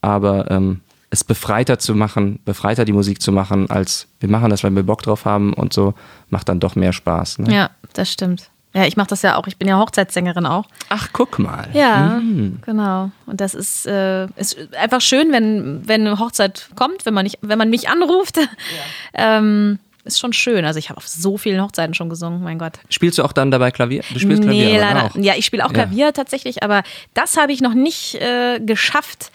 Aber 0.00 0.48
ähm, 0.52 0.82
es 1.14 1.24
befreiter 1.24 1.78
zu 1.78 1.94
machen, 1.94 2.40
befreiter 2.44 2.84
die 2.84 2.92
Musik 2.92 3.22
zu 3.22 3.32
machen, 3.32 3.70
als 3.70 4.08
wir 4.20 4.28
machen 4.28 4.50
das, 4.50 4.64
weil 4.64 4.72
wir 4.72 4.82
Bock 4.82 5.02
drauf 5.02 5.24
haben 5.24 5.52
und 5.54 5.72
so, 5.72 5.94
macht 6.28 6.48
dann 6.48 6.60
doch 6.60 6.76
mehr 6.76 6.92
Spaß. 6.92 7.38
Ne? 7.38 7.54
ja, 7.54 7.70
das 7.94 8.12
stimmt. 8.12 8.50
Ja, 8.74 8.84
ich 8.86 8.96
mache 8.96 9.06
das 9.06 9.22
ja 9.22 9.36
auch. 9.36 9.46
Ich 9.46 9.56
bin 9.56 9.68
ja 9.68 9.78
Hochzeitssängerin 9.78 10.46
auch. 10.46 10.64
Ach, 10.88 11.10
guck 11.12 11.38
mal. 11.38 11.68
Ja, 11.74 12.20
genau. 12.66 13.12
Und 13.24 13.40
das 13.40 13.54
ist, 13.54 13.86
äh, 13.86 14.26
ist 14.34 14.56
einfach 14.74 15.00
schön, 15.00 15.30
wenn, 15.30 15.86
wenn 15.86 16.00
eine 16.00 16.18
Hochzeit 16.18 16.70
kommt, 16.74 17.06
wenn 17.06 17.14
man, 17.14 17.22
nicht, 17.22 17.38
wenn 17.40 17.56
man 17.56 17.70
mich 17.70 17.88
anruft. 17.88 18.40
ähm, 19.14 19.78
ist 20.02 20.18
schon 20.18 20.32
schön. 20.32 20.64
Also 20.64 20.80
ich 20.80 20.90
habe 20.90 20.96
auf 20.96 21.06
so 21.06 21.38
vielen 21.38 21.62
Hochzeiten 21.62 21.94
schon 21.94 22.08
gesungen, 22.08 22.42
mein 22.42 22.58
Gott. 22.58 22.80
Spielst 22.90 23.18
du 23.18 23.22
auch 23.22 23.32
dann 23.32 23.52
dabei 23.52 23.70
Klavier? 23.70 24.02
Du 24.12 24.18
spielst 24.18 24.42
Klavier 24.42 24.66
nee, 24.66 24.80
aber 24.80 24.94
leider. 24.94 25.04
auch. 25.04 25.16
Ja, 25.16 25.34
ich 25.36 25.46
spiele 25.46 25.64
auch 25.64 25.70
Ja. 25.70 25.84
Klavier 25.84 26.12
tatsächlich, 26.12 26.64
aber 26.64 26.82
das 27.14 27.36
habe 27.36 27.52
ich 27.52 27.60
noch 27.60 27.74
nicht 27.74 28.16
äh, 28.16 28.58
geschafft, 28.58 29.30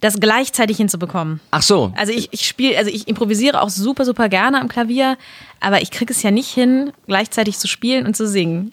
das 0.00 0.20
gleichzeitig 0.20 0.76
hinzubekommen. 0.76 1.40
Ach 1.50 1.62
so. 1.62 1.92
Also 1.96 2.12
ich, 2.12 2.28
ich 2.32 2.46
spiele, 2.46 2.76
also 2.76 2.90
ich 2.90 3.08
improvisiere 3.08 3.62
auch 3.62 3.70
super, 3.70 4.04
super 4.04 4.28
gerne 4.28 4.60
am 4.60 4.68
Klavier, 4.68 5.16
aber 5.60 5.80
ich 5.82 5.90
kriege 5.90 6.12
es 6.12 6.22
ja 6.22 6.30
nicht 6.30 6.48
hin, 6.50 6.92
gleichzeitig 7.06 7.58
zu 7.58 7.66
spielen 7.66 8.06
und 8.06 8.14
zu 8.16 8.26
singen. 8.26 8.72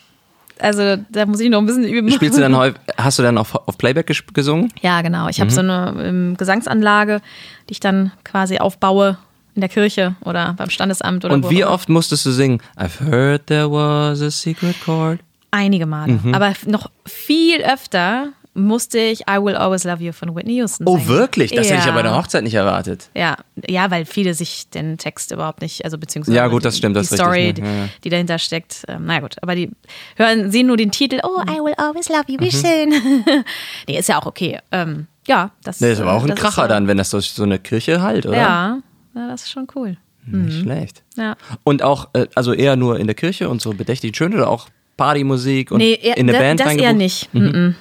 Also 0.59 0.97
da 1.09 1.25
muss 1.25 1.39
ich 1.39 1.49
noch 1.49 1.59
ein 1.59 1.65
bisschen 1.65 1.83
üben. 1.85 2.11
Spielst 2.11 2.37
du 2.37 2.41
dann 2.41 2.55
häufig, 2.57 2.79
hast 2.97 3.19
du 3.19 3.23
dann 3.23 3.37
auf, 3.37 3.55
auf 3.67 3.77
Playback 3.77 4.09
ges- 4.09 4.23
gesungen? 4.33 4.71
Ja, 4.81 5.01
genau. 5.01 5.27
Ich 5.27 5.39
habe 5.39 5.49
Mhm. 5.49 5.55
so 5.55 5.61
eine 5.61 5.95
ähm, 6.03 6.35
Gesangsanlage, 6.37 7.21
die 7.69 7.73
ich 7.73 7.79
dann 7.79 8.11
quasi 8.23 8.59
aufbaue 8.59 9.17
in 9.55 9.61
der 9.61 9.69
Kirche 9.69 10.15
oder 10.21 10.53
beim 10.57 10.69
Standesamt 10.69 11.25
oder 11.25 11.33
wo 11.33 11.35
Und 11.37 11.45
auch 11.45 11.49
wie 11.51 11.65
oft 11.65 11.89
musstest 11.89 12.25
du 12.25 12.31
singen? 12.31 12.61
I've 12.77 12.99
heard 12.99 13.47
there 13.47 13.71
was 13.71 14.21
a 14.21 14.29
secret 14.29 14.75
chord. 14.83 15.19
Einige 15.51 15.85
Male. 15.85 16.13
Mhm. 16.23 16.33
Aber 16.35 16.53
noch 16.65 16.89
viel 17.05 17.61
öfter 17.61 18.29
musste 18.55 18.99
ich 18.99 19.21
I 19.21 19.37
Will 19.41 19.55
Always 19.55 19.83
Love 19.83 20.03
You 20.03 20.11
von 20.11 20.35
Whitney 20.35 20.55
Houston 20.57 20.85
Oh, 20.87 20.97
singen. 20.97 21.07
wirklich? 21.09 21.51
Das 21.51 21.65
hätte 21.67 21.79
ich 21.79 21.85
Ja. 21.85 21.87
ja 21.87 21.95
bei 21.95 22.01
der 22.03 22.15
Hochzeit 22.15 22.43
nicht 22.43 22.53
erwartet. 22.53 23.09
Ja, 23.15 23.37
ja, 23.67 23.89
weil 23.89 24.05
viele 24.05 24.33
sich 24.33 24.69
den 24.69 24.97
Text 24.97 25.31
überhaupt 25.31 25.61
nicht, 25.61 25.83
also 25.85 25.97
beziehungsweise 25.97 26.35
Ja, 26.37 26.47
gut, 26.47 26.63
das 26.63 26.75
die, 26.75 26.77
stimmt, 26.79 26.95
das 26.95 27.09
die 27.09 27.15
ist 27.15 27.21
richtig, 27.25 27.57
Story, 27.57 27.67
ne? 27.67 27.75
Ja, 27.77 27.83
ja. 27.85 27.89
die, 28.03 28.09
dahinter 28.09 28.37
steckt. 28.39 28.83
Ähm, 28.87 29.03
na 29.05 29.19
gut, 29.21 29.37
aber 29.41 29.55
die 29.55 29.71
hören, 30.17 30.51
sehen 30.51 30.67
nur 30.67 30.77
den 30.77 30.91
Titel, 30.91 31.19
oh, 31.23 31.41
I 31.49 31.59
will 31.59 31.73
always 31.77 32.09
love 32.09 32.25
you, 32.27 32.37
wie 32.39 32.45
Mhm. 32.55 32.91
schön. 32.91 33.43
nee, 33.87 33.97
ist 33.97 34.09
ja 34.09 34.19
auch 34.21 34.25
okay. 34.27 34.59
Ähm, 34.71 35.07
ja, 35.27 35.51
das, 35.63 35.79
Nee, 35.81 35.91
ist 35.93 35.99
aber 36.01 36.13
auch 36.13 36.23
ein 36.23 36.35
Kracher 36.35 36.63
so, 36.63 36.67
dann, 36.67 36.87
wenn 36.87 36.97
das 36.97 37.09
durch 37.09 37.31
so 37.31 37.43
eine 37.43 37.57
Kirche 37.59 38.01
halt, 38.01 38.25
oder? 38.25 38.37
Ja, 38.37 38.79
ja, 39.15 39.27
das 39.29 39.43
ist 39.43 39.51
schon 39.51 39.67
cool. 39.75 39.97
Nicht 40.25 40.61
schlecht. 40.61 41.03
Ja. 41.17 41.35
Und 41.63 41.83
auch, 41.83 42.09
äh, 42.13 42.27
also 42.35 42.53
eher 42.53 42.75
nur 42.75 42.97
in 42.99 43.07
der 43.07 43.15
Kirche 43.15 43.49
und 43.49 43.61
so 43.61 43.71
bedächtig 43.73 44.15
schön 44.15 44.33
oder 44.33 44.47
auch 44.49 44.67
Partymusik 44.95 45.71
und 45.71 45.79
Nee, 45.79 45.97
eher, 46.01 46.15
in 46.17 46.27
da- 46.27 46.37
Band 46.39 46.59
das 46.59 46.75
eher 46.75 46.93
nicht. 46.93 47.33
Mhm. 47.33 47.75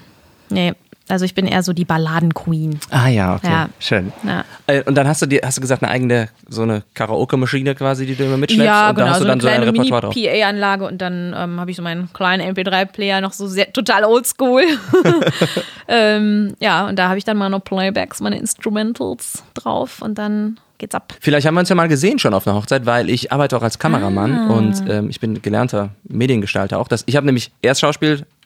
Nee, 0.52 0.72
also 1.08 1.24
ich 1.24 1.34
bin 1.34 1.46
eher 1.46 1.62
so 1.62 1.72
die 1.72 1.84
Balladen-Queen. 1.84 2.78
Ah 2.90 3.08
ja, 3.08 3.34
okay. 3.34 3.48
Ja. 3.50 3.68
Schön. 3.80 4.12
Ja. 4.24 4.44
Äh, 4.66 4.82
Und 4.84 4.94
dann 4.94 5.06
hast 5.08 5.20
du 5.20 5.26
dir, 5.26 5.40
hast 5.44 5.56
du 5.56 5.60
gesagt, 5.60 5.82
eine 5.82 5.90
eigene, 5.92 6.28
so 6.48 6.62
eine 6.62 6.84
Karaoke-Maschine 6.94 7.74
quasi, 7.74 8.06
die 8.06 8.14
du 8.14 8.24
immer 8.24 8.36
mitschleppst 8.36 8.64
Ja, 8.66 8.90
und 8.90 8.98
da 8.98 9.02
genau, 9.02 9.12
hast 9.14 9.18
so 9.18 9.24
du 9.24 9.30
eine 9.32 9.32
dann 9.32 9.40
so 9.40 9.48
ein 9.48 9.54
kleine 9.56 9.72
Repertoire 9.72 10.00
drauf. 10.02 10.14
Mini-PA-Anlage 10.14 10.86
und 10.86 10.98
dann 11.02 11.34
ähm, 11.36 11.60
habe 11.60 11.70
ich 11.70 11.76
so 11.76 11.82
meinen 11.82 12.10
kleinen 12.12 12.54
MP3-Player 12.54 13.20
noch 13.20 13.32
so 13.32 13.46
sehr, 13.48 13.72
total 13.72 14.04
oldschool. 14.04 14.62
ähm, 15.88 16.54
ja, 16.60 16.86
und 16.88 16.98
da 16.98 17.08
habe 17.08 17.18
ich 17.18 17.24
dann 17.24 17.36
meine 17.36 17.60
Playbacks, 17.60 18.20
meine 18.20 18.38
Instrumentals 18.38 19.42
drauf 19.54 20.00
und 20.02 20.18
dann 20.18 20.58
geht's 20.78 20.94
ab. 20.94 21.14
Vielleicht 21.20 21.46
haben 21.46 21.54
wir 21.54 21.60
uns 21.60 21.68
ja 21.68 21.74
mal 21.74 21.88
gesehen 21.88 22.18
schon 22.18 22.34
auf 22.34 22.46
einer 22.46 22.56
Hochzeit, 22.56 22.86
weil 22.86 23.10
ich 23.10 23.32
arbeite 23.32 23.56
auch 23.56 23.62
als 23.62 23.78
Kameramann 23.78 24.32
Ah. 24.32 24.54
und 24.54 24.82
ähm, 24.88 25.10
ich 25.10 25.20
bin 25.20 25.42
gelernter 25.42 25.90
Mediengestalter 26.04 26.78
auch. 26.78 26.88
Das, 26.88 27.02
ich 27.06 27.16
habe 27.16 27.26
nämlich 27.26 27.50
erst 27.62 27.80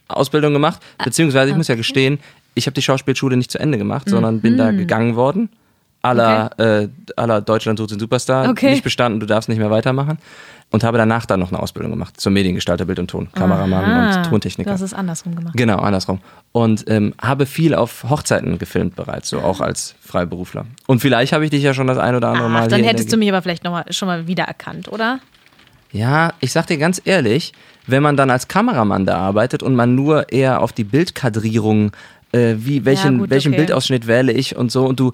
Schauspielausbildung 0.08 0.52
gemacht, 0.52 0.80
Ah, 0.98 1.04
beziehungsweise 1.04 1.50
ich 1.50 1.56
muss 1.56 1.68
ja 1.68 1.74
gestehen, 1.74 2.18
ich 2.54 2.66
habe 2.66 2.74
die 2.74 2.82
Schauspielschule 2.82 3.36
nicht 3.36 3.50
zu 3.50 3.58
Ende 3.58 3.78
gemacht, 3.78 4.08
sondern 4.08 4.40
bin 4.40 4.56
da 4.56 4.70
gegangen 4.70 5.16
worden. 5.16 5.50
Aller, 6.02 6.50
äh, 6.58 6.88
aller 7.16 7.40
Deutschland 7.40 7.78
sucht 7.80 7.90
den 7.90 7.98
Superstar, 7.98 8.48
Okay. 8.50 8.70
nicht 8.70 8.84
bestanden, 8.84 9.18
du 9.18 9.26
darfst 9.26 9.48
nicht 9.48 9.58
mehr 9.58 9.70
weitermachen. 9.70 10.18
Und 10.72 10.82
habe 10.82 10.98
danach 10.98 11.26
dann 11.26 11.38
noch 11.38 11.52
eine 11.52 11.60
Ausbildung 11.60 11.92
gemacht 11.92 12.20
zum 12.20 12.32
Mediengestalter, 12.32 12.86
Bild 12.86 12.98
und 12.98 13.08
Ton, 13.08 13.28
Kameramann 13.32 13.84
Ah, 13.84 14.16
und 14.22 14.26
Tontechniker. 14.30 14.70
hast 14.72 14.80
es 14.80 14.94
andersrum 14.94 15.36
gemacht. 15.36 15.54
Genau, 15.56 15.78
andersrum. 15.78 16.20
Und 16.50 16.84
ähm, 16.88 17.14
habe 17.22 17.46
viel 17.46 17.72
auf 17.74 18.04
Hochzeiten 18.08 18.58
gefilmt 18.58 18.96
bereits, 18.96 19.28
so 19.28 19.40
auch 19.40 19.60
als 19.60 19.94
Freiberufler. 20.00 20.66
Und 20.88 21.00
vielleicht 21.00 21.32
habe 21.32 21.44
ich 21.44 21.50
dich 21.50 21.62
ja 21.62 21.72
schon 21.72 21.86
das 21.86 21.98
ein 21.98 22.16
oder 22.16 22.28
andere 22.28 22.50
Mal 22.50 22.64
Ach, 22.64 22.66
dann 22.68 22.80
hier 22.80 22.90
in 22.90 22.96
hättest 22.96 23.12
du 23.12 23.16
mich 23.16 23.28
aber 23.28 23.42
vielleicht 23.42 23.62
noch 23.62 23.70
mal, 23.72 23.84
schon 23.92 24.06
mal 24.08 24.26
wiedererkannt, 24.26 24.88
oder? 24.88 25.20
Ja, 25.92 26.32
ich 26.40 26.50
sag 26.52 26.66
dir 26.66 26.78
ganz 26.78 27.00
ehrlich, 27.04 27.52
wenn 27.86 28.02
man 28.02 28.16
dann 28.16 28.30
als 28.30 28.48
Kameramann 28.48 29.06
da 29.06 29.16
arbeitet 29.18 29.62
und 29.62 29.74
man 29.74 29.94
nur 29.94 30.32
eher 30.32 30.60
auf 30.62 30.72
die 30.72 30.84
Bildkadrierung, 30.84 31.92
äh, 32.32 32.54
wie 32.58 32.84
welchen, 32.84 33.18
gut, 33.18 33.30
welchen 33.30 33.52
okay. 33.52 33.62
Bildausschnitt 33.62 34.06
wähle 34.06 34.32
ich 34.32 34.56
und 34.56 34.72
so 34.72 34.86
und 34.86 34.98
du, 35.00 35.12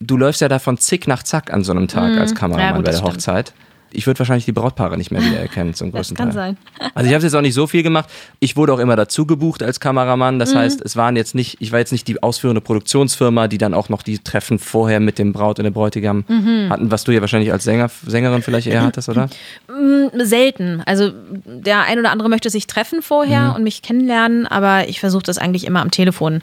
du 0.00 0.16
läufst 0.16 0.40
ja 0.40 0.48
davon 0.48 0.78
zick 0.78 1.06
nach 1.06 1.22
zack 1.22 1.52
an 1.52 1.62
so 1.64 1.72
einem 1.72 1.88
Tag 1.88 2.16
als 2.18 2.34
Kameramann 2.34 2.66
Mhm. 2.66 2.70
Ja, 2.70 2.76
gut, 2.76 2.84
bei 2.84 2.90
der 2.90 2.98
stimmt. 2.98 3.12
Hochzeit. 3.14 3.52
Ich 3.92 4.06
würde 4.06 4.18
wahrscheinlich 4.18 4.44
die 4.44 4.52
Brautpaare 4.52 4.96
nicht 4.96 5.10
mehr 5.10 5.22
wiedererkennen 5.22 5.74
zum 5.74 5.90
Das 5.92 5.98
größten 6.08 6.16
kann 6.16 6.26
Teil. 6.30 6.56
sein. 6.80 6.90
Also 6.94 7.08
ich 7.08 7.14
habe 7.14 7.24
jetzt 7.24 7.34
auch 7.34 7.40
nicht 7.40 7.54
so 7.54 7.66
viel 7.66 7.82
gemacht. 7.82 8.08
Ich 8.38 8.56
wurde 8.56 8.72
auch 8.72 8.78
immer 8.78 8.96
dazu 8.96 9.26
gebucht 9.26 9.62
als 9.62 9.80
Kameramann. 9.80 10.36
Mhm. 10.36 10.38
Das 10.38 10.54
heißt, 10.54 10.80
es 10.82 10.96
waren 10.96 11.16
jetzt 11.16 11.34
nicht, 11.34 11.56
ich 11.60 11.72
war 11.72 11.78
jetzt 11.78 11.92
nicht 11.92 12.06
die 12.08 12.22
ausführende 12.22 12.60
Produktionsfirma, 12.60 13.48
die 13.48 13.58
dann 13.58 13.74
auch 13.74 13.88
noch 13.88 14.02
die 14.02 14.18
Treffen 14.18 14.58
vorher 14.58 15.00
mit 15.00 15.18
dem 15.18 15.32
Braut 15.32 15.58
und 15.58 15.64
dem 15.64 15.74
Bräutigam 15.74 16.24
Mhm. 16.28 16.68
hatten, 16.70 16.90
was 16.90 17.04
du 17.04 17.12
ja 17.12 17.20
wahrscheinlich 17.20 17.52
als 17.52 17.64
Sänger, 17.64 17.90
Sängerin 18.06 18.42
vielleicht 18.42 18.66
eher 18.66 18.82
hattest, 18.82 19.08
oder? 19.08 19.28
Selten. 20.16 20.82
Also 20.86 21.10
der 21.44 21.82
ein 21.82 21.98
oder 21.98 22.10
andere 22.10 22.28
möchte 22.28 22.50
sich 22.50 22.66
treffen 22.66 23.02
vorher 23.02 23.50
Mhm. 23.50 23.54
und 23.56 23.62
mich 23.64 23.82
kennenlernen, 23.82 24.46
aber 24.46 24.88
ich 24.88 25.00
versuche 25.00 25.22
das 25.22 25.38
eigentlich 25.38 25.64
immer 25.66 25.80
am 25.80 25.90
Telefon 25.90 26.42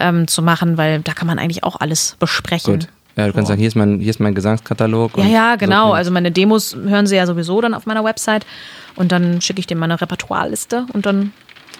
ähm, 0.00 0.28
zu 0.28 0.42
machen, 0.42 0.76
weil 0.78 1.00
da 1.00 1.12
kann 1.12 1.26
man 1.26 1.38
eigentlich 1.38 1.64
auch 1.64 1.80
alles 1.80 2.16
besprechen. 2.20 2.80
Gut. 2.80 2.88
Ja, 3.18 3.26
du 3.26 3.32
kannst 3.32 3.48
sagen, 3.48 3.58
hier 3.58 3.68
ist 3.68 3.74
mein, 3.74 3.98
hier 4.00 4.10
ist 4.10 4.20
mein 4.20 4.34
Gesangskatalog. 4.34 5.18
Ja, 5.18 5.24
ja, 5.24 5.52
so 5.54 5.58
genau. 5.66 5.82
klingt- 5.86 5.96
Also 5.96 6.10
meine 6.12 6.30
Demos 6.30 6.76
hören 6.76 7.06
sie 7.06 7.16
ja 7.16 7.26
sowieso 7.26 7.60
dann 7.60 7.74
auf 7.74 7.84
meiner 7.84 8.04
Website 8.04 8.46
und 8.94 9.10
dann 9.12 9.40
schicke 9.40 9.58
ich 9.60 9.66
dir 9.66 9.76
meine 9.76 10.00
Repertoireliste 10.00 10.86
und 10.92 11.04
dann. 11.04 11.32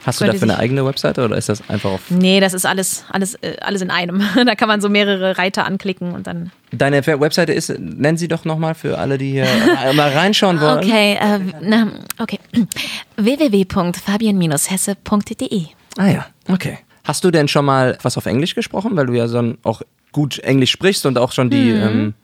Hast 0.06 0.20
du 0.20 0.24
dafür 0.26 0.42
eine 0.42 0.58
eigene 0.58 0.84
Webseite 0.86 1.24
oder 1.24 1.36
ist 1.36 1.48
das 1.48 1.68
einfach 1.68 1.90
auf. 1.90 2.00
Nee, 2.08 2.40
das 2.40 2.54
ist 2.54 2.64
alles, 2.66 3.04
alles, 3.10 3.34
äh, 3.36 3.56
alles 3.60 3.82
in 3.82 3.90
einem. 3.90 4.22
Da 4.46 4.54
kann 4.54 4.68
man 4.68 4.80
so 4.80 4.88
mehrere 4.88 5.38
Reiter 5.38 5.64
anklicken 5.66 6.12
und 6.12 6.26
dann. 6.26 6.50
Deine 6.72 7.04
Webseite 7.06 7.52
ist, 7.52 7.72
nenn 7.78 8.16
sie 8.16 8.28
doch 8.28 8.44
nochmal 8.44 8.74
für 8.74 8.98
alle, 8.98 9.18
die 9.18 9.32
hier 9.32 9.46
mal 9.94 10.10
reinschauen 10.10 10.60
wollen. 10.60 10.78
Okay, 10.78 11.18
äh, 11.20 11.38
na, 11.60 11.88
okay. 12.18 12.38
www.fabian-hesse.de 13.16 15.66
Ah 15.98 16.06
ja, 16.08 16.26
okay. 16.48 16.78
Hast 17.04 17.24
du 17.24 17.30
denn 17.30 17.48
schon 17.48 17.64
mal 17.64 17.96
was 18.02 18.16
auf 18.16 18.26
Englisch 18.26 18.54
gesprochen, 18.54 18.96
weil 18.96 19.06
du 19.06 19.14
ja 19.14 19.28
so 19.28 19.38
ein, 19.38 19.58
auch 19.62 19.82
gut 20.12 20.38
Englisch 20.38 20.70
sprichst 20.70 21.06
und 21.06 21.18
auch 21.18 21.32
schon 21.32 21.50
die, 21.50 21.70
ähm, 21.70 22.14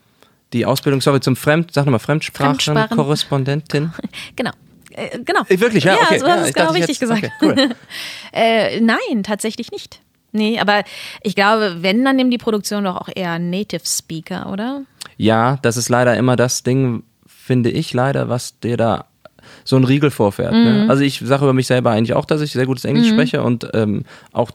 die 0.53 0.65
Ausbildung, 0.65 1.01
sorry, 1.01 1.19
zum 1.19 1.35
Fremd, 1.35 1.71
sag 1.73 1.85
nochmal, 1.85 1.99
Fremdsprachen. 1.99 2.59
Fremdsprachenkorrespondentin? 2.59 3.93
Genau. 4.35 4.51
Äh, 4.91 5.19
genau. 5.19 5.41
Äh, 5.47 5.59
Wirklich, 5.59 5.83
ja, 5.83 5.95
okay. 5.95 6.19
so 6.19 6.27
hast 6.27 6.37
du 6.37 6.41
ich 6.43 6.49
es 6.49 6.53
genau 6.53 6.71
richtig 6.71 6.99
gesagt. 6.99 7.23
Okay, 7.23 7.31
cool. 7.41 7.55
Äh, 8.33 8.81
nein, 8.81 9.23
tatsächlich 9.23 9.71
nicht. 9.71 10.01
Nee, 10.31 10.59
aber 10.59 10.83
ich 11.23 11.35
glaube, 11.35 11.77
wenn, 11.79 12.03
dann 12.03 12.17
nimmt 12.17 12.33
die 12.33 12.37
Produktion 12.37 12.83
doch 12.83 12.97
auch 12.97 13.09
eher 13.13 13.39
Native 13.39 13.85
Speaker, 13.85 14.51
oder? 14.51 14.83
Ja, 15.15 15.57
das 15.61 15.77
ist 15.77 15.87
leider 15.87 16.17
immer 16.17 16.35
das 16.35 16.63
Ding, 16.63 17.03
finde 17.25 17.71
ich 17.71 17.93
leider, 17.93 18.27
was 18.27 18.59
dir 18.59 18.75
da 18.75 19.05
so 19.63 19.77
ein 19.77 19.85
Riegel 19.85 20.11
vorfährt. 20.11 20.53
Mhm. 20.53 20.63
Ne? 20.63 20.85
Also 20.89 21.03
ich 21.03 21.19
sage 21.23 21.43
über 21.43 21.53
mich 21.53 21.67
selber 21.67 21.91
eigentlich 21.91 22.13
auch, 22.13 22.25
dass 22.25 22.41
ich 22.41 22.51
sehr 22.51 22.65
gutes 22.65 22.83
Englisch 22.83 23.07
spreche 23.07 23.43
und 23.43 23.69
ähm, 23.73 24.03
auch 24.33 24.51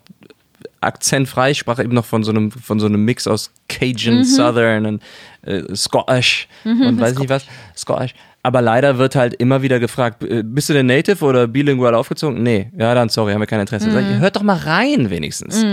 akzentfrei. 0.81 1.51
Ich 1.53 1.59
sprach 1.59 1.79
eben 1.79 1.93
noch 1.95 2.05
von 2.05 2.23
so 2.25 2.31
einem, 2.31 2.51
von 2.51 2.81
so 2.81 2.87
einem 2.87 3.05
Mix 3.05 3.27
aus 3.27 3.53
Cajun, 3.69 4.19
Mhm. 4.19 4.25
Southern 4.25 4.87
und 4.87 5.03
äh, 5.43 5.63
Scottish 5.75 6.49
und 6.65 7.01
weiß 7.01 7.19
nicht 7.19 7.29
was. 7.31 7.45
Scottish. 7.77 8.15
Aber 8.43 8.63
leider 8.63 8.97
wird 8.97 9.17
halt 9.17 9.35
immer 9.35 9.61
wieder 9.63 9.79
gefragt, 9.81 10.23
äh, 10.25 10.43
bist 10.43 10.69
du 10.71 10.73
denn 10.73 10.87
Native 10.87 11.23
oder 11.25 11.47
bilingual 11.47 11.95
aufgezogen? 11.95 12.43
Nee, 12.43 12.71
ja 12.79 12.95
dann 12.95 13.09
sorry, 13.11 13.33
haben 13.33 13.41
wir 13.41 13.47
kein 13.47 13.61
Interesse. 13.61 13.91
Sag 13.91 14.03
ich, 14.03 14.17
Mhm. 14.17 14.21
hört 14.21 14.37
doch 14.37 14.43
mal 14.43 14.57
rein 14.57 15.11
wenigstens. 15.11 15.65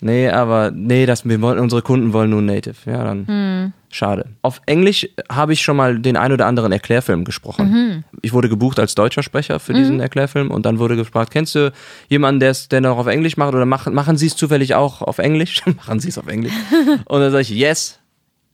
Nee, 0.00 0.28
aber 0.28 0.70
nee, 0.70 1.06
das, 1.06 1.26
wir 1.28 1.40
wollen, 1.40 1.58
unsere 1.58 1.82
Kunden 1.82 2.12
wollen 2.12 2.30
nur 2.30 2.42
Native. 2.42 2.74
Ja, 2.86 3.04
dann 3.04 3.26
Hm. 3.26 3.72
Schade. 3.94 4.26
Auf 4.42 4.60
Englisch 4.66 5.08
habe 5.30 5.52
ich 5.52 5.62
schon 5.62 5.76
mal 5.76 5.98
den 5.98 6.16
ein 6.16 6.32
oder 6.32 6.46
anderen 6.46 6.72
Erklärfilm 6.72 7.24
gesprochen. 7.24 7.70
Mhm. 7.70 8.04
Ich 8.22 8.32
wurde 8.32 8.48
gebucht 8.48 8.78
als 8.78 8.94
deutscher 8.94 9.22
Sprecher 9.22 9.60
für 9.60 9.72
diesen 9.72 10.00
Erklärfilm 10.00 10.50
und 10.50 10.66
dann 10.66 10.78
wurde 10.78 10.96
gefragt, 10.96 11.30
kennst 11.30 11.54
du 11.54 11.72
jemanden, 12.08 12.40
der 12.40 12.50
es 12.50 12.68
der 12.68 12.80
noch 12.80 12.98
auf 12.98 13.06
Englisch 13.06 13.36
macht 13.36 13.54
oder 13.54 13.66
machen, 13.66 13.94
machen 13.94 14.16
Sie 14.16 14.26
es 14.26 14.36
zufällig 14.36 14.74
auch 14.74 15.02
auf 15.02 15.18
Englisch? 15.18 15.62
machen 15.76 16.00
Sie 16.00 16.08
es 16.08 16.18
auf 16.18 16.26
Englisch? 16.26 16.52
und 17.04 17.20
dann 17.20 17.30
sage 17.30 17.42
ich, 17.42 17.50
yes, 17.50 17.98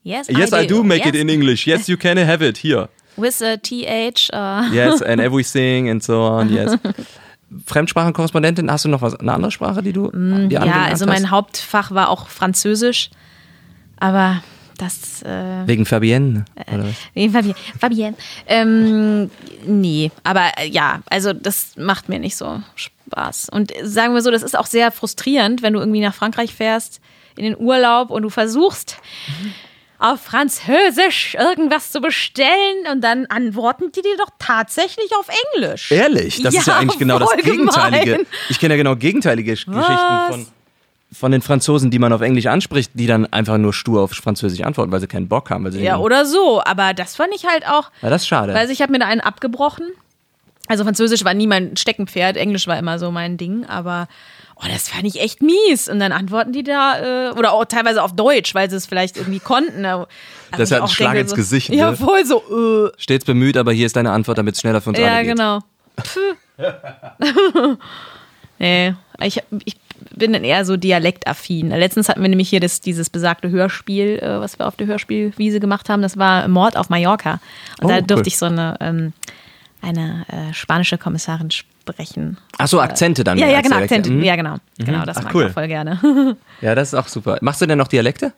Yes, 0.03 0.29
yes 0.29 0.53
I 0.53 0.67
do 0.67 0.83
make 0.83 1.01
yes. 1.01 1.09
it 1.09 1.15
in 1.15 1.29
English. 1.29 1.67
Yes, 1.67 1.87
you 1.87 1.97
can 1.99 2.17
have 2.17 2.43
it 2.43 2.57
here. 2.57 2.89
With 3.17 3.43
a 3.43 3.59
TH. 3.59 4.31
Uh, 4.33 4.63
Yes, 4.73 5.03
and 5.03 5.21
everything 5.21 5.91
and 5.91 6.03
so 6.03 6.23
on, 6.23 6.49
yes. 6.51 6.79
Fremdsprachenkorrespondentin, 7.67 8.71
hast 8.71 8.85
du 8.85 8.89
noch 8.89 9.03
was, 9.03 9.15
eine 9.17 9.33
andere 9.33 9.51
Sprache, 9.51 9.83
die 9.83 9.93
du 9.93 10.11
die 10.11 10.17
Mm, 10.17 10.51
ja, 10.51 10.61
angelernt 10.61 10.91
also 10.91 11.07
mein 11.07 11.31
Hauptfach 11.31 11.91
war 11.91 12.09
auch 12.09 12.29
Französisch, 12.29 13.11
aber 13.99 14.43
das. 14.81 15.23
Äh, 15.23 15.67
Wegen 15.67 15.87
Fabienne, 15.87 16.45
oder 16.73 16.85
was? 16.85 16.95
Nee, 17.15 17.29
Fabienne. 17.29 17.55
Fabienne. 17.79 18.17
Ähm, 18.47 19.31
nee, 19.65 20.11
aber 20.25 20.53
äh, 20.59 20.67
ja, 20.69 21.01
also 21.11 21.33
das 21.33 21.73
macht 21.77 22.09
mir 22.09 22.19
nicht 22.19 22.37
so 22.37 22.63
Spaß. 22.75 23.49
Und 23.51 23.75
äh, 23.77 23.87
sagen 23.87 24.15
wir 24.15 24.23
so, 24.23 24.31
das 24.31 24.43
ist 24.43 24.57
auch 24.59 24.67
sehr 24.67 24.91
frustrierend, 24.91 25.63
wenn 25.63 25.73
du 25.75 25.81
irgendwie 25.81 26.01
nach 26.01 26.15
Frankreich 26.15 26.55
fährst, 26.55 27.01
in 27.37 27.45
den 27.45 27.57
Urlaub 27.59 28.11
und 28.11 28.23
du 28.23 28.31
versuchst 28.31 28.97
auf 29.99 30.21
Französisch 30.23 31.35
irgendwas 31.35 31.93
zu 31.93 32.01
bestellen 32.01 32.87
und 32.91 33.03
dann 33.03 33.27
antworten 33.27 33.93
die 33.95 34.01
dir 34.01 34.17
doch 34.17 34.31
tatsächlich 34.39 35.11
auf 35.19 35.27
Englisch. 35.55 35.93
Ehrlich, 35.93 36.43
das 36.43 36.55
ist 36.55 36.67
ja 36.67 36.73
Ja, 36.75 36.79
eigentlich 36.81 36.99
genau 36.99 37.19
das 37.19 37.31
Gegenteilige. 37.37 38.25
Ich 38.49 38.59
kenne 38.59 38.75
ja 38.75 38.79
genau 38.79 38.97
gegenteilige 38.97 39.53
Gesch- 39.53 39.67
Geschichten 39.71 40.31
von, 40.31 40.47
von 41.13 41.33
den 41.33 41.43
Franzosen, 41.43 41.91
die 41.91 41.99
man 41.99 42.13
auf 42.13 42.21
Englisch 42.21 42.47
anspricht, 42.47 42.93
die 42.95 43.07
dann 43.07 43.27
einfach 43.33 43.59
nur 43.59 43.73
stur 43.73 44.03
auf 44.03 44.13
Französisch 44.13 44.61
antworten, 44.63 44.93
weil 44.93 45.01
sie 45.01 45.07
keinen 45.09 45.29
Bock 45.29 45.51
haben. 45.51 45.65
Weil 45.65 45.73
sie 45.73 45.83
Ja, 45.83 45.99
oder 45.99 46.25
so. 46.25 46.63
Aber 46.65 46.95
das 46.95 47.17
fand 47.17 47.31
ich 47.35 47.47
halt 47.47 47.67
auch. 47.67 47.91
Ja, 48.03 48.11
das 48.11 48.23
ist 48.23 48.29
schade. 48.29 48.55
Also 48.55 48.73
ich 48.73 48.81
habe 48.81 48.93
mir 48.93 49.01
da 49.01 49.07
einen 49.07 49.21
abgebrochen. 49.21 49.87
Also 50.69 50.85
Französisch 50.85 51.25
war 51.25 51.35
nie 51.35 51.49
mein 51.49 51.77
Steckenpferd, 51.77 52.37
Englisch 52.37 52.69
war 52.69 52.79
immer 52.79 53.01
so 53.01 53.11
mein 53.11 53.37
Ding, 53.37 53.67
aber 53.67 54.07
oh, 54.55 54.65
das 54.73 54.89
fand 54.89 55.05
ich 55.05 55.21
echt 55.21 55.43
mies. 55.43 55.89
Und 55.89 55.99
dann 55.99 56.13
antworten 56.13 56.53
die 56.53 56.63
da, 56.63 57.31
äh, 57.31 57.33
oder 57.33 57.55
auch 57.55 57.65
teilweise 57.65 58.01
auf 58.05 58.15
Deutsch, 58.15 58.55
weil 58.55 58.71
sie 58.71 58.77
es 58.77 58.87
vielleicht 58.87 59.17
irgendwie 59.17 59.41
konnten. 59.41 59.85
Also 59.85 60.07
Das 60.53 60.61
ist 60.61 60.71
halt 60.71 60.83
ein 60.83 60.85
auch 60.89 60.93
Schlag 60.93 61.09
denke 61.09 61.21
ins 61.23 61.31
so, 61.31 61.37
Gesicht, 61.37 61.71
Ja, 61.71 61.91
ne? 61.91 61.97
voll 61.97 62.25
so, 62.25 62.87
äh. 62.87 62.93
Stets 62.99 63.25
bemüht, 63.25 63.57
aber 63.57 63.73
hier 63.73 63.87
ist 63.87 63.97
deine 63.97 64.13
Antwort, 64.13 64.39
damit 64.39 64.55
es 64.55 64.61
schneller 64.61 64.81
für 64.81 64.91
uns 64.91 64.99
Ja, 65.01 65.07
alle 65.09 65.25
geht. 65.25 65.31
genau. 65.33 65.59
Puh. 65.97 66.57
nee, 68.59 68.95
ich, 69.23 69.43
ich 69.65 69.77
bin 70.15 70.33
dann 70.33 70.45
eher 70.45 70.65
so 70.65 70.77
dialektaffin. 70.77 71.71
Letztens 71.71 72.09
hatten 72.09 72.23
wir 72.23 72.29
nämlich 72.29 72.49
hier 72.49 72.61
das, 72.61 72.81
dieses 72.81 73.11
besagte 73.11 73.51
Hörspiel, 73.51 74.19
äh, 74.21 74.41
was 74.41 74.59
wir 74.59 74.67
auf 74.67 74.77
der 74.77 74.87
Hörspielwiese 74.87 75.61
gemacht 75.61 75.89
haben. 75.89 76.03
Das 76.03 76.17
war 76.19 76.49
Mord 76.49 76.77
auf 76.77 76.89
Mallorca. 76.91 77.41
Und 77.81 77.87
Oh, 77.87 77.89
da 77.89 77.97
cool. 77.97 78.03
durfte 78.03 78.29
ich 78.29 78.39
so 78.39 78.47
eine, 78.47 78.77
ähm, 78.81 79.13
eine 79.83 80.27
äh, 80.29 80.53
spanische 80.55 80.99
Kommissarin 80.99 81.51
sprechen. 81.51 82.37
Ach 82.59 82.69
so, 82.69 82.81
Akzente 82.81 83.25
dann. 83.25 83.39
Ja, 83.39 83.49
ja, 83.49 83.61
genau. 83.61 83.77
Akzente. 83.77 84.11
Mhm. 84.11 84.23
Ja, 84.23 84.37
genau. 84.37 84.57
Genau, 84.79 85.05
das 85.05 85.17
Ach, 85.19 85.23
mag 85.25 85.35
cool. 85.35 85.43
ich 85.45 85.49
auch 85.51 85.55
voll 85.55 85.69
gerne. 85.69 86.37
Ja, 86.61 86.75
das 86.75 86.89
ist 86.89 86.95
auch 86.95 87.09
super. 87.09 87.39
Machst 87.41 87.61
du 87.63 87.67
denn 87.67 87.79
noch 87.79 87.89
Dialekte? 87.89 88.33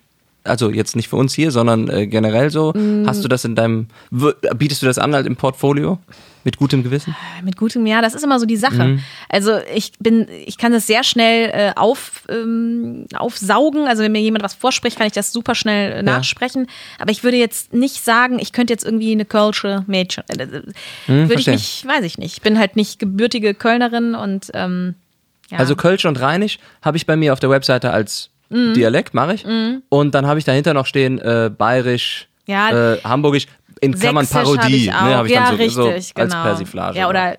Also 0.44 0.70
jetzt 0.70 0.96
nicht 0.96 1.08
für 1.08 1.16
uns 1.16 1.34
hier, 1.34 1.50
sondern 1.50 1.88
äh, 1.88 2.06
generell 2.06 2.50
so. 2.50 2.72
Mm. 2.72 3.06
Hast 3.06 3.22
du 3.22 3.28
das 3.28 3.44
in 3.44 3.54
deinem, 3.54 3.86
bietest 4.10 4.82
du 4.82 4.86
das 4.86 4.98
an 4.98 5.14
halt 5.14 5.26
im 5.26 5.36
Portfolio? 5.36 5.98
Mit 6.44 6.56
gutem 6.56 6.82
Gewissen? 6.82 7.14
Mit 7.44 7.56
gutem 7.56 7.86
Ja, 7.86 8.02
das 8.02 8.14
ist 8.14 8.24
immer 8.24 8.40
so 8.40 8.46
die 8.46 8.56
Sache. 8.56 8.84
Mhm. 8.84 9.00
Also 9.28 9.58
ich 9.72 9.92
bin, 10.00 10.26
ich 10.44 10.58
kann 10.58 10.72
das 10.72 10.88
sehr 10.88 11.04
schnell 11.04 11.50
äh, 11.52 11.72
auf, 11.76 12.24
ähm, 12.28 13.06
aufsaugen. 13.14 13.86
Also 13.86 14.02
wenn 14.02 14.10
mir 14.10 14.20
jemand 14.20 14.42
was 14.42 14.54
vorspricht, 14.54 14.98
kann 14.98 15.06
ich 15.06 15.12
das 15.12 15.32
super 15.32 15.54
schnell 15.54 15.92
äh, 15.92 16.02
nachsprechen. 16.02 16.66
Aber 16.98 17.12
ich 17.12 17.22
würde 17.22 17.36
jetzt 17.36 17.72
nicht 17.72 18.02
sagen, 18.02 18.40
ich 18.40 18.52
könnte 18.52 18.72
jetzt 18.72 18.84
irgendwie 18.84 19.12
eine 19.12 19.24
Kölsche 19.24 19.84
Mädchen. 19.86 20.24
Äh, 20.28 20.42
äh, 20.42 20.62
würde 21.06 21.38
ich 21.38 21.46
nicht, 21.46 21.86
weiß 21.86 22.04
ich 22.04 22.18
nicht. 22.18 22.32
Ich 22.38 22.42
bin 22.42 22.58
halt 22.58 22.74
nicht 22.74 22.98
gebürtige 22.98 23.54
Kölnerin 23.54 24.16
und 24.16 24.50
ähm, 24.54 24.96
ja. 25.50 25.58
Also 25.58 25.76
Kölsch 25.76 26.06
und 26.06 26.18
Rheinisch 26.20 26.58
habe 26.80 26.96
ich 26.96 27.06
bei 27.06 27.14
mir 27.14 27.32
auf 27.32 27.40
der 27.40 27.50
Webseite 27.50 27.92
als 27.92 28.30
Mhm. 28.52 28.74
Dialekt, 28.74 29.14
mache 29.14 29.34
ich. 29.34 29.44
Und 29.88 30.14
dann 30.14 30.26
habe 30.26 30.38
ich 30.38 30.44
dahinter 30.44 30.74
noch 30.74 30.86
stehen 30.86 31.18
äh, 31.18 31.50
Bayerisch, 31.56 32.28
Ja. 32.46 32.92
äh, 32.94 32.98
Hamburgisch, 33.02 33.46
in 33.80 33.98
Klammern 33.98 34.24
Sächsisch 34.26 34.48
hab 34.52 34.60
Parodie. 34.60 34.92
auch. 34.92 35.02
Ne, 35.02 35.14
habe 35.16 35.26
ich 35.26 35.34
ja, 35.34 35.40
dann 35.40 35.56
so, 35.56 35.56
richtig, 35.56 35.74
so 35.74 35.88
als 35.90 36.14
genau. 36.14 36.42
Persiflage. 36.44 36.98
Ja, 36.98 37.08
oder 37.08 37.36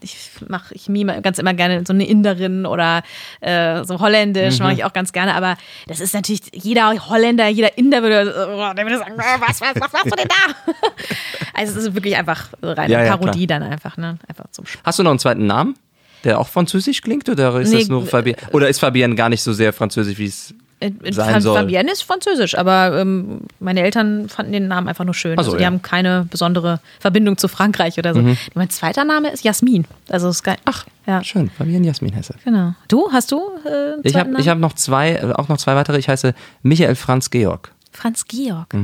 ich 0.00 0.16
mache, 0.48 0.74
ich 0.74 0.88
mime 0.88 1.20
ganz 1.22 1.38
immer 1.38 1.54
gerne 1.54 1.84
so 1.86 1.92
eine 1.92 2.06
Inderin 2.08 2.66
oder 2.66 3.02
äh, 3.40 3.84
so 3.84 4.00
Holländisch 4.00 4.58
Mhm. 4.58 4.64
mache 4.64 4.72
ich 4.74 4.84
auch 4.84 4.92
ganz 4.92 5.12
gerne. 5.12 5.34
Aber 5.34 5.56
das 5.86 6.00
ist 6.00 6.12
natürlich, 6.12 6.40
jeder 6.52 6.90
Holländer, 7.08 7.46
jeder 7.48 7.76
Inder 7.78 8.02
würde, 8.02 8.34
oh, 8.50 8.74
der 8.74 8.84
würde 8.84 8.98
sagen, 8.98 9.14
äh, 9.14 9.40
was, 9.40 9.60
was, 9.60 9.74
was 9.80 9.92
machst 9.92 10.06
du 10.06 10.16
denn 10.16 10.28
da? 10.28 10.72
also 11.54 11.78
es 11.78 11.86
ist 11.86 11.94
wirklich 11.94 12.16
einfach 12.16 12.48
reine 12.62 12.92
Ja, 12.92 13.04
ja, 13.04 13.16
Parodie 13.16 13.46
dann 13.46 13.62
einfach, 13.62 13.96
ne? 13.96 14.18
Einfach 14.28 14.46
zum 14.50 14.66
Spaß. 14.66 14.82
Hast 14.84 14.98
du 14.98 15.02
noch 15.04 15.10
einen 15.10 15.18
zweiten 15.20 15.46
Namen, 15.46 15.76
der 16.24 16.40
auch 16.40 16.48
französisch 16.48 17.02
klingt? 17.02 17.28
Oder 17.28 17.58
ist 17.60 17.72
Nee, 17.72 17.80
das 17.80 17.88
nur 17.88 18.06
Fabienne? 18.06 18.38
Oder 18.52 18.68
ist 18.68 18.78
Fabienne 18.80 19.14
gar 19.14 19.28
nicht 19.28 19.42
so 19.42 19.52
sehr 19.52 19.72
französisch, 19.72 20.18
wie 20.18 20.26
es 20.26 20.54
Äh, 20.78 20.90
sein 21.10 21.34
Fa- 21.34 21.40
soll? 21.40 21.56
Fabienne 21.58 21.90
ist 21.90 22.02
französisch, 22.02 22.56
aber 22.58 22.98
ähm, 23.00 23.40
meine 23.60 23.80
Eltern 23.82 24.28
fanden 24.28 24.52
den 24.52 24.68
Namen 24.68 24.88
einfach 24.88 25.04
nur 25.04 25.14
schön. 25.14 25.38
Ach 25.38 25.44
so, 25.44 25.52
also 25.52 25.56
die 25.56 25.62
ja. 25.62 25.70
Mhm. 25.70 25.74
haben 25.76 25.82
keine 25.82 26.26
besondere 26.30 26.80
Verbindung 27.00 27.38
zu 27.38 27.48
Frankreich 27.48 27.98
oder 27.98 28.12
so. 28.12 28.22
Mein 28.54 28.68
zweiter 28.70 29.04
Name 29.04 29.30
ist 29.30 29.42
Jasmin. 29.44 29.86
Also 30.10 30.28
ist 30.28 30.42
geil. 30.42 30.56
Ach, 30.66 30.84
ja. 31.06 31.24
Schön, 31.24 31.48
Fabienne 31.50 31.86
Jasmin 31.86 32.12
Hesse. 32.12 32.34
Genau. 32.44 32.74
Du, 32.88 33.10
hast 33.10 33.32
du 33.32 33.40
äh, 33.64 33.94
Ich 34.02 34.14
habe 34.16 34.36
hab 34.36 34.58
noch 34.58 34.74
zwei, 34.74 35.12
äh, 35.14 35.32
auch 35.34 35.48
noch 35.48 35.56
zwei 35.56 35.74
weitere. 35.76 35.98
Ich 35.98 36.08
heiße 36.10 36.34
Michael 36.62 36.94
Franz 36.94 37.30
Georg. 37.30 37.72
Franz 37.92 38.26
Georg. 38.26 38.74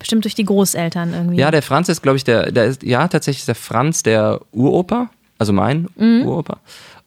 Bestimmt 0.00 0.24
durch 0.24 0.34
die 0.34 0.44
Großeltern 0.44 1.14
irgendwie. 1.14 1.36
Ja, 1.36 1.52
der 1.52 1.62
Franz 1.62 1.88
ist, 1.88 2.02
glaube 2.02 2.16
ich, 2.16 2.24
der, 2.24 2.50
der 2.50 2.64
ist, 2.64 2.82
ja, 2.82 3.06
tatsächlich 3.06 3.42
ist 3.42 3.48
der 3.48 3.54
Franz 3.54 4.02
der 4.02 4.40
Uropa, 4.50 5.08
also 5.38 5.52
mein 5.52 5.88
Uropa. 5.96 6.58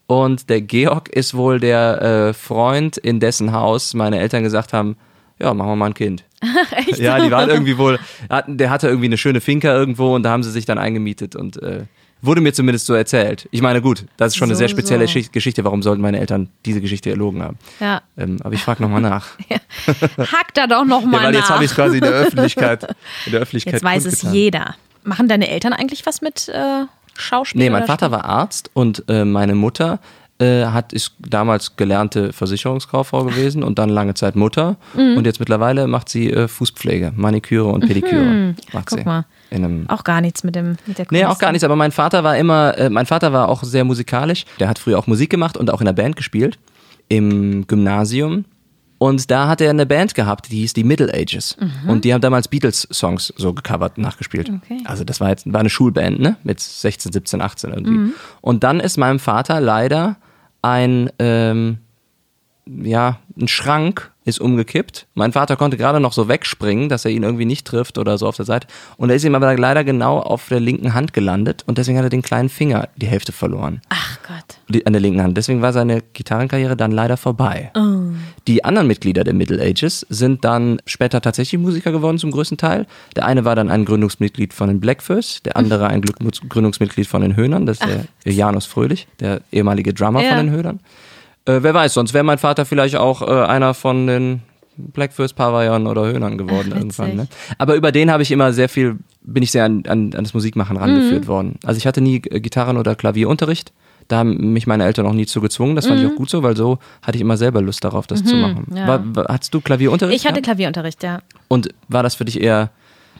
Und 0.07 0.49
der 0.49 0.61
Georg 0.61 1.09
ist 1.09 1.35
wohl 1.35 1.59
der 1.59 2.01
äh, 2.01 2.33
Freund, 2.33 2.97
in 2.97 3.19
dessen 3.19 3.51
Haus 3.53 3.93
meine 3.93 4.19
Eltern 4.19 4.41
gesagt 4.43 4.73
haben, 4.73 4.95
ja, 5.39 5.53
machen 5.53 5.69
wir 5.69 5.75
mal 5.75 5.85
ein 5.87 5.93
Kind. 5.93 6.23
Echt? 6.75 6.97
Ja, 6.99 7.19
die 7.19 7.31
waren 7.31 7.49
irgendwie 7.49 7.77
wohl, 7.77 7.99
hatten, 8.29 8.57
der 8.57 8.69
hatte 8.71 8.87
irgendwie 8.87 9.05
eine 9.05 9.17
schöne 9.17 9.39
Finca 9.39 9.73
irgendwo 9.73 10.15
und 10.15 10.23
da 10.23 10.31
haben 10.31 10.43
sie 10.43 10.51
sich 10.51 10.65
dann 10.65 10.77
eingemietet 10.79 11.35
und 11.35 11.61
äh, 11.61 11.83
wurde 12.21 12.41
mir 12.41 12.51
zumindest 12.53 12.87
so 12.87 12.93
erzählt. 12.95 13.47
Ich 13.51 13.61
meine, 13.61 13.81
gut, 13.81 14.05
das 14.17 14.33
ist 14.33 14.37
schon 14.37 14.47
eine 14.49 14.55
So, 14.55 14.59
sehr 14.59 14.67
spezielle 14.67 15.07
so. 15.07 15.19
Geschichte-. 15.31 15.63
Warum 15.63 15.81
sollten 15.83 16.01
meine 16.01 16.19
Eltern 16.19 16.49
diese 16.65 16.81
Geschichte 16.81 17.09
erlogen 17.11 17.41
haben? 17.43 17.57
Ja. 17.79 18.01
Ähm, 18.17 18.37
aber 18.43 18.53
ich 18.55 18.61
frage 18.61 18.81
nochmal 18.81 19.01
nach. 19.01 19.27
Hack 20.17 20.53
da 20.55 20.67
doch 20.67 20.83
noch 20.83 21.03
Ja, 21.03 21.11
weil 21.23 21.33
jetzt 21.35 21.43
nach. 21.43 21.55
habe 21.55 21.63
ich 21.63 21.69
es 21.71 21.75
quasi 21.75 21.97
in 21.97 22.03
der 22.03 22.11
Öffentlichkeit. 22.11 22.95
In 23.25 23.31
der 23.31 23.41
Öffentlichkeit 23.41 23.73
Jetzt 23.75 23.83
weiß 23.83 24.05
es 24.05 24.23
jeder. 24.23 24.75
Machen 25.03 25.29
deine 25.29 25.47
Eltern 25.49 25.71
eigentlich 25.71 26.05
was 26.05 26.21
mit 26.21 26.49
äh, 26.49 26.83
Schauspiel? 27.19 27.61
Nee, 27.61 27.69
mein 27.69 27.85
Vater 27.85 28.11
war 28.11 28.25
Arzt 28.25 28.69
und 28.73 29.03
äh, 29.07 29.25
meine 29.25 29.55
Mutter 29.55 29.99
äh, 30.39 30.65
hat, 30.65 30.93
ist 30.93 31.15
damals 31.19 31.75
gelernte 31.75 32.31
Versicherungskauffrau 32.31 33.25
gewesen 33.25 33.61
und 33.61 33.77
dann 33.77 33.89
lange 33.89 34.13
Zeit 34.13 34.35
Mutter. 34.35 34.77
Mhm. 34.93 35.17
Und 35.17 35.25
jetzt 35.25 35.39
mittlerweile 35.39 35.87
macht 35.87 36.09
sie 36.09 36.31
äh, 36.31 36.47
Fußpflege, 36.47 37.11
Maniküre 37.15 37.67
und 37.67 37.85
Pediküre. 37.85 38.55
Macht 38.71 38.87
Guck 38.87 38.99
sie. 38.99 39.05
mal. 39.05 39.25
Auch 39.87 40.03
gar 40.03 40.21
nichts 40.21 40.43
mit 40.43 40.55
dem 40.55 40.77
mit 40.85 40.97
der 40.97 41.05
Kunst. 41.05 41.11
Nee, 41.11 41.25
auch 41.25 41.39
gar 41.39 41.51
nichts, 41.51 41.63
aber 41.63 41.75
mein 41.75 41.91
Vater 41.91 42.23
war 42.23 42.37
immer, 42.37 42.77
äh, 42.77 42.89
mein 42.89 43.05
Vater 43.05 43.33
war 43.33 43.49
auch 43.49 43.63
sehr 43.63 43.83
musikalisch. 43.83 44.45
Der 44.59 44.69
hat 44.69 44.79
früher 44.79 44.97
auch 44.97 45.07
Musik 45.07 45.29
gemacht 45.29 45.57
und 45.57 45.71
auch 45.71 45.81
in 45.81 45.85
der 45.85 45.93
Band 45.93 46.15
gespielt. 46.15 46.57
Im 47.09 47.65
Gymnasium. 47.67 48.45
Und 48.99 49.31
da 49.31 49.47
hat 49.47 49.61
er 49.61 49.71
eine 49.71 49.85
Band 49.85 50.13
gehabt, 50.13 50.51
die 50.51 50.57
hieß 50.57 50.73
die 50.73 50.83
Middle 50.83 51.11
Ages. 51.13 51.57
Und 51.87 52.03
die 52.05 52.13
haben 52.13 52.21
damals 52.21 52.49
Beatles-Songs 52.49 53.33
so 53.37 53.53
gecovert, 53.53 53.97
nachgespielt. 53.97 54.49
Okay. 54.49 54.81
Also 54.85 55.03
das 55.05 55.19
war 55.19 55.29
jetzt 55.29 55.51
war 55.51 55.61
eine 55.61 55.69
Schulband, 55.69 56.19
ne? 56.19 56.35
Mit 56.43 56.59
16, 56.59 57.13
17, 57.13 57.41
18 57.41 57.71
irgendwie. 57.71 58.13
Und 58.41 58.63
dann 58.63 58.81
ist 58.81 58.97
meinem 58.97 59.19
Vater 59.19 59.61
leider 59.61 60.17
ein, 60.61 61.09
ähm, 61.17 61.77
ja, 62.65 63.19
ein 63.39 63.47
Schrank 63.47 64.11
ist 64.25 64.39
umgekippt. 64.39 65.07
Mein 65.15 65.31
Vater 65.31 65.55
konnte 65.55 65.77
gerade 65.77 65.99
noch 65.99 66.13
so 66.13 66.27
wegspringen, 66.27 66.89
dass 66.89 67.05
er 67.05 67.11
ihn 67.11 67.23
irgendwie 67.23 67.45
nicht 67.45 67.65
trifft 67.65 67.97
oder 67.97 68.17
so 68.17 68.27
auf 68.27 68.35
der 68.35 68.45
Seite. 68.45 68.67
Und 68.97 69.09
er 69.09 69.15
ist 69.15 69.23
ihm 69.23 69.33
aber 69.33 69.57
leider 69.57 69.83
genau 69.83 70.19
auf 70.19 70.49
der 70.49 70.59
linken 70.59 70.93
Hand 70.93 71.13
gelandet 71.13 71.63
und 71.65 71.77
deswegen 71.77 71.97
hat 71.97 72.03
er 72.05 72.09
den 72.09 72.21
kleinen 72.21 72.49
Finger 72.49 72.89
die 72.97 73.07
Hälfte 73.07 73.31
verloren. 73.31 73.81
Ach 73.89 74.19
Gott. 74.27 74.57
Die- 74.67 74.85
An 74.85 74.93
der 74.93 75.01
linken 75.01 75.21
Hand. 75.23 75.37
Deswegen 75.37 75.61
war 75.61 75.73
seine 75.73 76.01
Gitarrenkarriere 76.13 76.75
dann 76.77 76.91
leider 76.91 77.17
vorbei. 77.17 77.71
Die 78.47 78.63
anderen 78.63 78.87
Mitglieder 78.87 79.23
der 79.23 79.33
Middle 79.33 79.61
Ages 79.63 80.05
sind 80.09 80.43
dann 80.45 80.79
später 80.85 81.21
tatsächlich 81.21 81.59
Musiker 81.59 81.91
geworden 81.91 82.17
zum 82.19 82.31
größten 82.31 82.57
Teil. 82.57 82.85
Der 83.15 83.25
eine 83.25 83.45
war 83.45 83.55
dann 83.55 83.69
ein 83.71 83.85
Gründungsmitglied 83.85 84.53
von 84.53 84.67
den 84.67 84.79
Blackfoes, 84.79 85.41
der 85.43 85.57
andere 85.57 85.87
ein 85.87 86.01
Gründungsmitglied 86.01 87.07
von 87.07 87.21
den 87.21 87.35
Höhnern, 87.35 87.65
das 87.65 87.79
ist 87.79 87.87
der 88.25 88.33
Janus 88.33 88.65
Fröhlich, 88.65 89.07
der 89.19 89.41
ehemalige 89.51 89.93
Drummer 89.93 90.21
Ja. 90.21 90.35
von 90.35 90.45
den 90.45 90.51
Höhnern. 90.51 90.79
Äh, 91.49 91.63
wer 91.63 91.73
weiß, 91.73 91.93
sonst 91.95 92.13
wäre 92.13 92.23
mein 92.23 92.37
Vater 92.37 92.65
vielleicht 92.65 92.95
auch 92.95 93.21
äh, 93.21 93.45
einer 93.45 93.73
von 93.73 94.05
den 94.05 94.41
Blackfoes, 94.77 95.33
Pavayern 95.33 95.87
oder 95.87 96.05
Höhnern 96.05 96.37
geworden 96.37 96.69
Ach, 96.73 96.77
irgendwann. 96.77 97.15
Ne? 97.15 97.27
Aber 97.57 97.75
über 97.75 97.91
den 97.91 98.11
habe 98.11 98.23
ich 98.23 98.31
immer 98.31 98.53
sehr 98.53 98.69
viel, 98.69 98.97
bin 99.21 99.43
ich 99.43 99.51
sehr 99.51 99.65
an, 99.65 99.83
an, 99.87 100.13
an 100.13 100.23
das 100.23 100.33
Musikmachen 100.33 100.77
rangeführt 100.77 101.27
worden. 101.27 101.59
Also 101.65 101.77
ich 101.77 101.87
hatte 101.87 102.01
nie 102.01 102.17
äh, 102.17 102.39
Gitarren- 102.39 102.77
oder 102.77 102.95
Klavierunterricht. 102.95 103.73
Da 104.07 104.17
haben 104.17 104.53
mich 104.53 104.65
meine 104.65 104.85
Eltern 104.85 105.05
auch 105.05 105.13
nie 105.13 105.27
zu 105.27 105.39
gezwungen. 105.39 105.75
Das 105.75 105.85
fand 105.85 106.01
ich 106.01 106.07
auch 106.07 106.15
gut 106.15 106.31
so, 106.31 106.41
weil 106.41 106.57
so 106.57 106.79
hatte 107.03 107.17
ich 107.17 107.21
immer 107.21 107.37
selber 107.37 107.61
Lust 107.61 107.83
darauf, 107.83 108.07
das 108.07 108.23
zu 108.23 108.35
machen. 108.35 108.65
ja. 108.73 108.87
War, 108.87 109.15
war, 109.15 109.25
hattest 109.29 109.53
du 109.53 109.61
Klavierunterricht? 109.61 110.17
Ich 110.17 110.25
hatte 110.25 110.41
gehabt? 110.41 110.45
Klavierunterricht, 110.45 111.03
ja. 111.03 111.19
Und 111.47 111.69
war 111.89 112.01
das 112.01 112.15
für 112.15 112.25
dich 112.25 112.41
eher, 112.41 112.71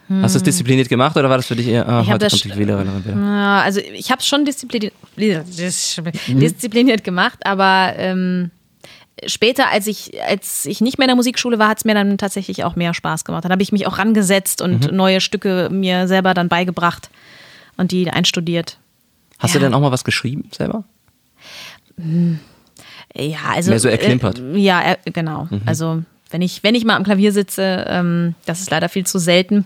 hast 0.10 0.36
du 0.36 0.38
es 0.38 0.44
diszipliniert 0.44 0.90
gemacht 0.90 1.16
oder 1.18 1.30
war 1.30 1.38
das 1.38 1.46
für 1.48 1.56
dich 1.56 1.68
eher, 1.68 1.88
ah, 1.88 2.02
Ich 2.02 2.10
heute 2.12 2.28
kommt 2.28 2.44
die 2.44 2.50
Quälerin 2.50 2.88
wieder? 3.06 3.16
Also 3.64 3.80
ich 3.80 4.10
habe 4.12 4.20
es 4.20 4.28
schon 4.28 4.46
diszipliniert, 4.46 4.94
diszipliniert 6.28 7.04
gemacht, 7.04 7.40
aber 7.46 7.94
ähm, 7.98 8.52
später, 9.28 9.70
als 9.70 9.88
ich, 9.88 10.12
als 10.24 10.66
ich 10.66 10.82
nicht 10.82 10.98
mehr 10.98 11.06
in 11.06 11.10
der 11.10 11.16
Musikschule 11.16 11.60
war, 11.60 11.70
hat 11.70 11.80
es 11.80 11.86
mir 11.86 11.94
dann 11.94 12.18
tatsächlich 12.18 12.64
auch 12.64 12.76
mehr 12.76 12.94
Spaß 12.94 13.26
gemacht. 13.26 13.46
Dann 13.46 13.52
habe 13.52 13.62
ich 13.62 13.72
mich 13.72 13.86
auch 13.88 13.98
rangesetzt 13.98 14.62
und 14.62 14.92
neue 14.92 15.22
Stücke 15.22 15.70
mir 15.72 16.08
selber 16.08 16.34
dann 16.34 16.50
beigebracht 16.50 17.10
und 17.78 17.92
die 17.92 18.10
einstudiert. 18.10 18.78
Hast 19.38 19.54
Ja. 19.54 19.60
du 19.60 19.66
denn 19.66 19.74
auch 19.74 19.80
mal 19.80 19.92
was 19.92 20.04
geschrieben 20.04 20.50
selber? 20.56 20.84
Ja, 23.16 23.38
also. 23.54 23.72
Mehr 23.72 23.80
so 23.80 23.88
erklimpert. 23.90 24.40
Äh, 24.40 24.58
ja, 24.58 24.82
äh, 24.92 24.98
genau. 25.12 25.48
Also, 25.66 26.04
wenn 26.32 26.42
ich, 26.42 26.64
wenn 26.64 26.76
ich 26.76 26.86
mal 26.86 26.96
am 26.96 27.04
Klavier 27.04 27.32
sitze, 27.32 27.86
ähm, 27.88 28.36
das 28.46 28.60
ist 28.62 28.70
leider 28.70 28.90
viel 28.90 29.06
zu 29.06 29.18
selten, 29.20 29.66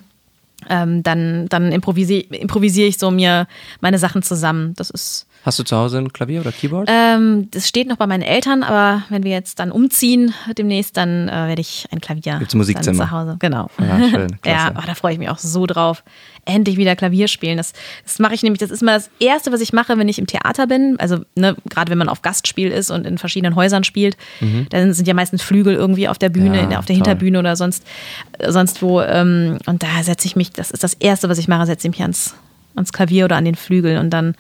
ähm, 0.70 1.04
dann, 1.04 1.48
dann 1.50 1.72
improvisiere 1.72 2.22
improvisiere 2.22 2.88
ich 2.88 2.98
so 2.98 3.12
mir 3.12 3.48
meine 3.82 3.98
Sachen 3.98 4.22
zusammen. 4.24 4.74
Das 4.76 4.90
ist. 4.90 5.28
Hast 5.46 5.60
du 5.60 5.64
zu 5.64 5.76
Hause 5.76 5.98
ein 5.98 6.14
Klavier 6.14 6.40
oder 6.40 6.54
Keyboard? 6.54 6.88
Ähm, 6.90 7.50
das 7.52 7.68
steht 7.68 7.90
noch 7.90 7.98
bei 7.98 8.08
meinen 8.08 8.22
Eltern, 8.22 8.64
aber 8.64 9.04
wenn 9.10 9.24
wir 9.24 9.32
jetzt 9.32 9.60
dann 9.60 9.72
umziehen 9.72 10.34
demnächst, 10.58 10.96
dann 10.96 11.28
äh, 11.28 11.48
werde 11.50 11.60
ich 11.60 11.86
ein 11.92 12.00
Klavier 12.00 12.38
Gibt's 12.40 12.56
Musikzimmer? 12.56 13.06
zu 13.06 13.12
Hause. 13.12 13.36
Genau. 13.40 13.70
Ja, 13.80 14.10
schön, 14.10 14.38
ja, 14.46 14.72
oh, 14.78 14.82
da 14.86 14.96
freue 14.96 15.14
ich 15.14 15.20
mich 15.20 15.30
auch 15.30 15.38
so 15.38 15.66
drauf. 15.66 16.04
Endlich 16.46 16.78
wieder 16.78 16.96
Klavier 16.96 17.28
spielen. 17.28 17.58
Das, 17.58 17.74
das 18.04 18.20
mache 18.20 18.34
ich 18.34 18.44
nämlich, 18.44 18.60
das 18.60 18.70
ist 18.72 18.82
mal 18.84 18.96
das 18.96 19.10
Erste, 19.20 19.52
was 19.52 19.62
ich 19.62 19.72
mache, 19.74 19.98
wenn 19.98 20.10
ich 20.10 20.20
im 20.20 20.28
Theater 20.28 20.68
bin. 20.68 20.96
Also, 21.00 21.20
ne, 21.36 21.56
gerade 21.70 21.90
wenn 21.92 21.98
man 21.98 22.10
auf 22.10 22.22
Gastspiel 22.22 22.70
ist 22.70 22.92
und 22.92 23.08
in 23.08 23.18
verschiedenen 23.18 23.56
Häusern 23.56 23.84
spielt, 23.84 24.18
dann 24.70 24.94
sind 24.94 25.08
ja 25.08 25.14
meistens 25.14 25.42
Flügel 25.42 25.74
irgendwie 25.76 26.08
auf 26.08 26.18
der 26.18 26.30
Bühne, 26.30 26.64
Mhm. 26.64 26.72
Ja, 26.72 26.80
auf 26.80 26.86
der 26.86 26.96
toll. 26.96 27.06
Hinterbühne 27.06 27.40
oder 27.40 27.56
sonst, 27.56 27.86
äh, 28.40 28.52
sonst 28.52 28.82
wo. 28.82 29.02
Ähm, 29.02 29.58
und 29.66 29.84
da 29.84 30.04
setze 30.04 30.28
ich 30.28 30.36
mich, 30.36 30.52
das 30.52 30.72
ist 30.72 30.84
das 30.84 30.94
Erste, 30.96 31.30
was 31.30 31.38
ich 31.38 31.48
mache, 31.48 31.66
setze 31.66 31.88
ich 31.88 31.92
mich 31.92 32.02
ans, 32.02 32.36
ans 32.76 32.92
Klavier 32.92 33.26
oder 33.26 33.38
an 33.38 33.46
den 33.46 33.56
Flügel 33.56 33.98
und 33.98 34.10
dann 34.10 34.36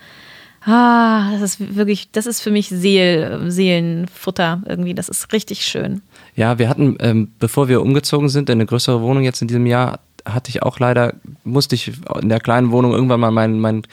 Ah, 0.66 1.32
das 1.34 1.41
ist 1.41 1.76
wirklich, 1.76 2.10
das 2.14 2.26
ist 2.26 2.39
für 2.39 2.49
mich 2.49 2.70
Seel, 2.70 3.51
Seelenfutter 3.51 4.62
irgendwie. 4.66 4.93
Das 4.93 5.10
ist 5.10 5.34
richtig 5.34 5.66
schön. 5.66 6.01
Ja, 6.36 6.58
wir 6.58 6.70
hatten, 6.70 6.95
ähm, 7.01 7.32
bevor 7.39 7.68
wir 7.68 7.82
umgezogen 7.82 8.30
sind 8.30 8.49
in 8.49 8.54
eine 8.54 8.66
größere 8.66 9.01
Wohnung 9.01 9.24
jetzt 9.24 9.41
in 9.41 9.49
diesem 9.49 9.66
Jahr, 9.66 9.99
hatte 10.26 10.49
ich 10.49 10.63
auch 10.63 10.80
leider, 10.80 11.13
musste 11.43 11.76
ich 11.76 11.91
in 12.21 12.30
der 12.30 12.39
kleinen 12.39 12.71
Wohnung 12.71 12.93
irgendwann 12.93 13.19
mal 13.19 13.32
mein, 13.32 13.59
mein 13.59 13.84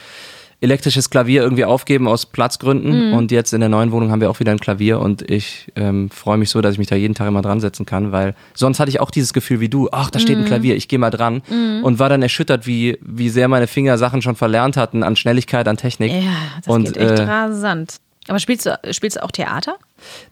elektrisches 0.61 1.09
Klavier 1.09 1.43
irgendwie 1.43 1.65
aufgeben 1.65 2.07
aus 2.07 2.27
Platzgründen. 2.27 3.15
Und 3.15 3.31
jetzt 3.33 3.55
in 3.55 3.61
der 3.61 3.69
neuen 3.69 3.93
Wohnung 3.93 4.11
haben 4.11 4.21
wir 4.21 4.31
auch 4.31 4.41
wieder 4.41 4.53
ein 4.53 4.59
Klavier 4.59 5.01
und 5.01 5.29
ich 5.29 5.73
ähm, 5.75 6.11
freue 6.11 6.37
mich 6.37 6.51
so, 6.51 6.61
dass 6.61 6.75
ich 6.75 6.79
mich 6.79 6.89
da 6.89 6.97
jeden 6.97 7.15
Tag 7.15 7.29
immer 7.29 7.43
dran 7.43 7.61
setzen 7.61 7.87
kann, 7.87 8.13
weil 8.13 8.35
sonst 8.55 8.79
hatte 8.79 8.91
ich 8.91 9.01
auch 9.01 9.11
dieses 9.11 9.33
Gefühl 9.33 9.61
wie 9.61 9.69
du, 9.69 9.89
ach, 9.91 10.11
da 10.11 10.19
steht 10.19 10.37
ein 10.37 10.45
Klavier, 10.45 10.77
ich 10.77 10.89
gehe 10.89 10.99
mal 10.99 11.11
dran 11.11 11.43
und 11.83 11.99
war 11.99 12.09
dann 12.09 12.23
erschüttert, 12.23 12.67
wie, 12.67 12.99
wie 13.01 13.31
sehr 13.31 13.49
meine 13.49 13.67
Finger 13.67 13.97
Sachen 13.97 14.21
schon 14.21 14.37
verlernt 14.37 14.77
hatten 14.77 15.03
an 15.03 15.17
Schnelligkeit, 15.17 15.67
an 15.67 15.79
Technik. 15.79 16.13
Ja, 16.13 16.21
das 16.63 16.75
und, 16.75 16.85
geht 16.85 16.97
echt 16.99 17.19
äh, 17.19 17.23
rasant. 17.23 17.97
Aber 18.31 18.39
spielst 18.39 18.65
du, 18.65 18.79
spielst 18.93 19.17
du 19.17 19.25
auch 19.25 19.33
Theater? 19.33 19.75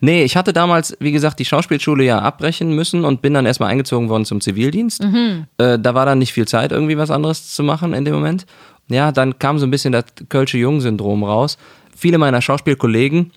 Nee, 0.01 0.23
ich 0.23 0.37
hatte 0.37 0.53
damals, 0.53 0.97
wie 1.01 1.11
gesagt, 1.11 1.41
die 1.41 1.45
Schauspielschule 1.45 2.05
ja 2.05 2.21
abbrechen 2.21 2.73
müssen 2.73 3.05
und 3.05 3.23
bin 3.23 3.35
dann 3.35 3.45
erstmal 3.45 3.71
eingezogen 3.71 4.09
worden 4.09 4.25
zum 4.25 4.41
Zivildienst. 4.41 5.03
Äh, 5.59 5.81
da 5.81 5.95
war 5.97 6.07
dann 6.07 6.21
nicht 6.21 6.33
viel 6.33 6.47
Zeit, 6.47 6.71
irgendwie 6.71 6.97
was 6.97 7.11
anderes 7.11 7.53
zu 7.53 7.65
machen 7.65 7.95
in 7.95 8.05
dem 8.05 8.15
Moment. 8.15 8.47
Ja, 8.87 9.11
dann 9.11 9.41
kam 9.41 9.59
so 9.59 9.67
ein 9.67 9.73
bisschen 9.73 9.91
das 9.91 10.05
Kölsche 10.29 10.59
Jung-Syndrom 10.59 11.25
raus. 11.25 11.59
Viele 11.97 12.19
meiner 12.19 12.41
Schauspielkollegen, 12.41 13.33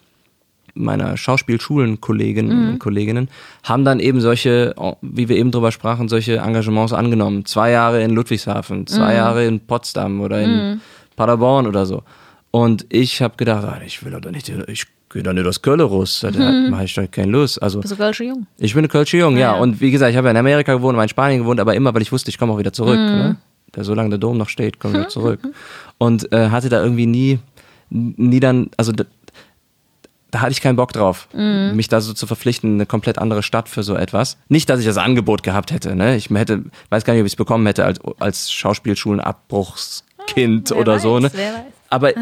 meiner 0.76 1.18
Schauspielschulenkolleginnen 1.18 2.70
und 2.70 2.78
Kolleginnen, 2.78 3.30
haben 3.64 3.84
dann 3.84 3.99
eben 3.99 4.22
solche, 4.22 4.76
oh, 4.78 4.93
wie 5.01 5.28
wir 5.28 5.38
eben 5.38 5.49
drüber 5.49 5.72
sprachen, 5.72 6.07
solche 6.07 6.38
Engagements 6.38 6.93
angenommen. 6.93 7.45
Zwei 7.45 7.72
Jahre 7.72 8.03
in 8.03 8.12
Ludwigshafen, 8.12 8.86
zwei 8.86 9.16
Jahre 9.16 9.43
in 9.43 9.59
Potsdam 9.59 10.22
oder 10.22 10.39
in 10.39 10.82
Paderborn 11.16 11.66
oder 11.66 11.88
so. 11.88 12.03
Und 12.52 12.86
ich 12.89 13.22
habe 13.22 13.38
gedacht, 13.38 13.64
ah, 13.66 13.82
ich 13.86 14.04
will 14.04 14.12
doch 14.12 14.30
nicht, 14.30 14.49
ich 14.68 14.86
gehe 15.10 15.24
doch 15.24 15.34
nicht 15.34 15.45
aus 15.45 15.62
Köln 15.62 15.80
raus, 15.80 16.20
da 16.22 16.32
mache 16.70 16.84
ich 16.84 16.93
doch 16.93 17.10
keine 17.10 17.32
Lust. 17.32 17.62
Also 17.62 17.80
Bist 17.80 17.93
du 17.93 17.97
Kölsche 17.97 18.26
Jung? 18.26 18.45
ich 18.58 18.74
bin 18.74 18.82
eine 18.82 18.89
Kölsche 18.89 19.18
Jung, 19.18 19.38
ja. 19.38 19.56
Ja. 19.56 19.60
Und 19.60 19.80
wie 19.82 19.91
gesagt, 19.91 20.12
ich 20.12 20.18
habe 20.18 20.28
ja 20.28 20.32
in 20.32 20.38
Amerika 20.38 20.74
gewohnt, 20.74 21.02
in 21.02 21.10
Spanien 21.10 21.39
gewohnt, 21.41 21.60
aber 21.60 21.74
immer, 21.76 21.93
weil 21.93 22.02
ich 22.02 22.12
wusste, 22.12 22.30
ich 22.30 22.38
komme 22.38 22.54
auch 22.54 22.60
wieder 22.60 22.74
zurück. 22.74 22.97
Ne? 22.97 23.38
Da, 23.72 23.84
solange 23.86 24.10
der 24.10 24.20
Dom 24.20 24.38
noch 24.38 24.49
steht, 24.49 24.80
komme 24.80 24.95
ich 24.95 24.99
wieder 24.99 25.10
zurück. 25.10 25.39
Und 25.97 26.32
äh, 26.34 26.49
hatte 26.49 26.68
da 26.70 26.84
irgendwie 26.84 27.06
nie, 27.06 27.39
nie 27.89 28.41
dann, 28.41 28.70
also 28.76 28.91
da, 28.91 29.06
da 30.32 30.41
hatte 30.41 30.52
ich 30.52 30.62
keinen 30.62 30.78
Bock 30.78 30.93
drauf, 30.93 31.28
mich 31.34 31.89
da 31.89 31.99
so 31.99 32.14
zu 32.14 32.26
verpflichten, 32.26 32.76
eine 32.76 32.86
komplett 32.86 33.20
andere 33.20 33.43
Stadt 33.43 33.68
für 33.68 33.84
so 33.84 33.95
etwas. 33.95 34.38
Nicht, 34.47 34.70
dass 34.70 34.80
ich 34.80 34.86
das 34.86 34.97
Angebot 34.97 35.43
gehabt 35.43 35.74
hätte. 35.74 35.93
Ne? 35.93 36.16
Ich 36.16 36.30
hätte, 36.30 36.64
weiß 36.89 37.04
gar 37.04 37.12
nicht, 37.14 37.22
ob 37.22 37.26
ich 37.28 37.34
es 37.34 37.38
bekommen 37.38 37.66
hätte 37.66 37.84
als, 37.84 37.99
als 38.20 38.49
Schauspielschulenabbruchskind 38.52 40.72
wer 40.72 40.78
oder 40.78 40.99
so. 40.99 41.20
Ne? 41.20 41.26
weiß, 41.26 41.34
wer 41.36 41.54
weiß. 41.54 41.64
Aber 41.89 42.14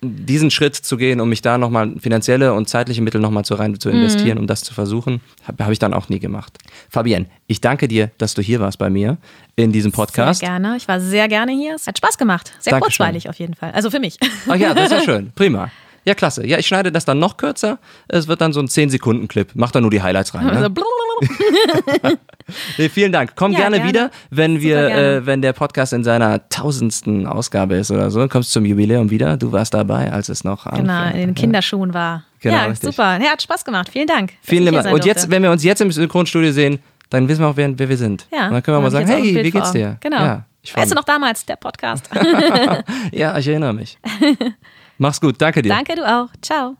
diesen 0.00 0.50
Schritt 0.50 0.76
zu 0.76 0.96
gehen, 0.96 1.20
um 1.20 1.28
mich 1.28 1.42
da 1.42 1.58
nochmal 1.58 1.94
finanzielle 1.98 2.54
und 2.54 2.68
zeitliche 2.68 3.02
Mittel 3.02 3.20
nochmal 3.20 3.44
zu 3.44 3.54
rein 3.54 3.78
zu 3.80 3.90
investieren, 3.90 4.38
um 4.38 4.46
das 4.46 4.62
zu 4.62 4.72
versuchen, 4.72 5.20
habe 5.44 5.64
hab 5.64 5.72
ich 5.72 5.78
dann 5.78 5.92
auch 5.92 6.08
nie 6.08 6.20
gemacht. 6.20 6.56
Fabienne, 6.88 7.26
ich 7.48 7.60
danke 7.60 7.88
dir, 7.88 8.10
dass 8.18 8.34
du 8.34 8.42
hier 8.42 8.60
warst 8.60 8.78
bei 8.78 8.90
mir 8.90 9.18
in 9.56 9.72
diesem 9.72 9.90
Podcast. 9.90 10.40
Sehr 10.40 10.50
gerne. 10.50 10.76
Ich 10.76 10.86
war 10.86 11.00
sehr 11.00 11.26
gerne 11.26 11.52
hier. 11.52 11.74
Es 11.74 11.86
hat 11.86 11.98
Spaß 11.98 12.16
gemacht. 12.16 12.52
Sehr 12.60 12.72
Dankeschön. 12.72 13.04
kurzweilig 13.04 13.28
auf 13.28 13.38
jeden 13.38 13.54
Fall. 13.54 13.72
Also 13.72 13.90
für 13.90 14.00
mich. 14.00 14.18
Ach 14.46 14.54
ja, 14.54 14.72
das 14.72 14.84
ist 14.84 14.92
ja 14.92 15.00
schön. 15.04 15.32
Prima. 15.34 15.70
Ja, 16.08 16.14
klasse. 16.14 16.46
Ja, 16.46 16.58
ich 16.58 16.66
schneide 16.66 16.90
das 16.90 17.04
dann 17.04 17.18
noch 17.18 17.36
kürzer. 17.36 17.78
Es 18.08 18.28
wird 18.28 18.40
dann 18.40 18.54
so 18.54 18.60
ein 18.60 18.66
10-Sekunden-Clip. 18.66 19.50
Mach 19.54 19.70
da 19.70 19.80
nur 19.82 19.90
die 19.90 20.00
Highlights 20.02 20.34
rein. 20.34 20.48
Also, 20.48 20.68
Ne? 20.68 22.18
Nee, 22.78 22.88
vielen 22.88 23.12
Dank. 23.12 23.32
Komm 23.36 23.52
Ja, 23.52 23.58
gerne, 23.58 23.76
gerne. 23.76 23.90
wieder, 23.90 24.10
wenn 24.30 24.62
wir, 24.62 24.88
äh, 24.88 25.26
wenn 25.26 25.42
der 25.42 25.52
Podcast 25.52 25.92
in 25.92 26.02
seiner 26.02 26.48
tausendsten 26.48 27.26
Ausgabe 27.26 27.74
ist 27.76 27.90
oder 27.90 28.10
so. 28.10 28.26
Kommst 28.28 28.52
zum 28.52 28.64
Jubiläum 28.64 29.10
wieder. 29.10 29.36
Du 29.36 29.52
warst 29.52 29.74
dabei, 29.74 30.10
als 30.10 30.30
es 30.30 30.44
noch 30.44 30.64
Genau, 30.64 30.92
anfing. 30.92 31.20
in 31.20 31.28
den 31.28 31.34
Kinderschuhen 31.34 31.92
war. 31.92 32.24
Genau, 32.40 32.54
ja, 32.56 32.64
richtig. 32.66 32.88
super. 32.90 33.18
Ja, 33.20 33.32
hat 33.32 33.42
Spaß 33.42 33.66
gemacht. 33.66 33.90
Vielen 33.92 34.06
Dank. 34.06 34.32
Vielen 34.40 34.72
Dank. 34.72 34.90
Und 34.94 35.04
jetzt, 35.04 35.30
wenn 35.30 35.42
wir 35.42 35.50
uns 35.50 35.62
jetzt 35.62 35.82
im 35.82 35.92
Synchronstudio 35.92 36.52
sehen, 36.52 36.78
dann 37.10 37.28
wissen 37.28 37.42
wir 37.42 37.48
auch, 37.48 37.56
wer, 37.56 37.78
wer 37.78 37.88
wir 37.88 37.96
sind. 37.98 38.26
ja, 38.32 38.46
Und 38.46 38.54
dann 38.54 38.62
können 38.62 38.78
wir 38.78 38.80
mal 38.82 38.90
sagen, 38.90 39.06
hey, 39.08 39.44
wie 39.44 39.50
geht's 39.50 39.72
dir? 39.72 39.98
Genau. 40.00 40.16
Ja, 40.18 40.44
weißt 40.74 40.90
du 40.90 40.94
noch 40.94 41.04
damals, 41.04 41.44
der 41.44 41.56
Podcast? 41.56 42.08
Ja, 43.12 43.36
ich 43.36 43.46
erinnere 43.48 43.74
mich. 43.74 43.98
Mach's 44.98 45.20
gut. 45.20 45.40
Danke 45.40 45.62
dir. 45.62 45.70
Danke, 45.70 45.94
du 45.94 46.02
auch. 46.06 46.28
Ciao. 46.42 46.76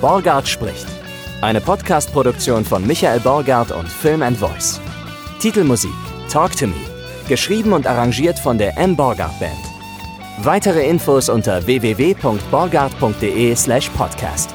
Borgard 0.00 0.46
spricht. 0.46 0.86
Eine 1.40 1.60
Podcast-Produktion 1.60 2.64
von 2.64 2.86
Michael 2.86 3.20
Borgard 3.20 3.72
und 3.72 3.88
Film 3.88 4.22
and 4.22 4.36
Voice. 4.36 4.80
Titelmusik 5.40 5.90
Talk 6.30 6.56
to 6.56 6.66
Me. 6.66 6.74
Geschrieben 7.28 7.72
und 7.72 7.86
arrangiert 7.86 8.38
von 8.38 8.58
der 8.58 8.76
M. 8.76 8.94
Borgard 8.94 9.38
Band. 9.40 9.58
Weitere 10.38 10.86
Infos 10.86 11.28
unter 11.28 11.66
www.borgard.de 11.66 13.54
slash 13.56 13.88
podcast. 13.90 14.54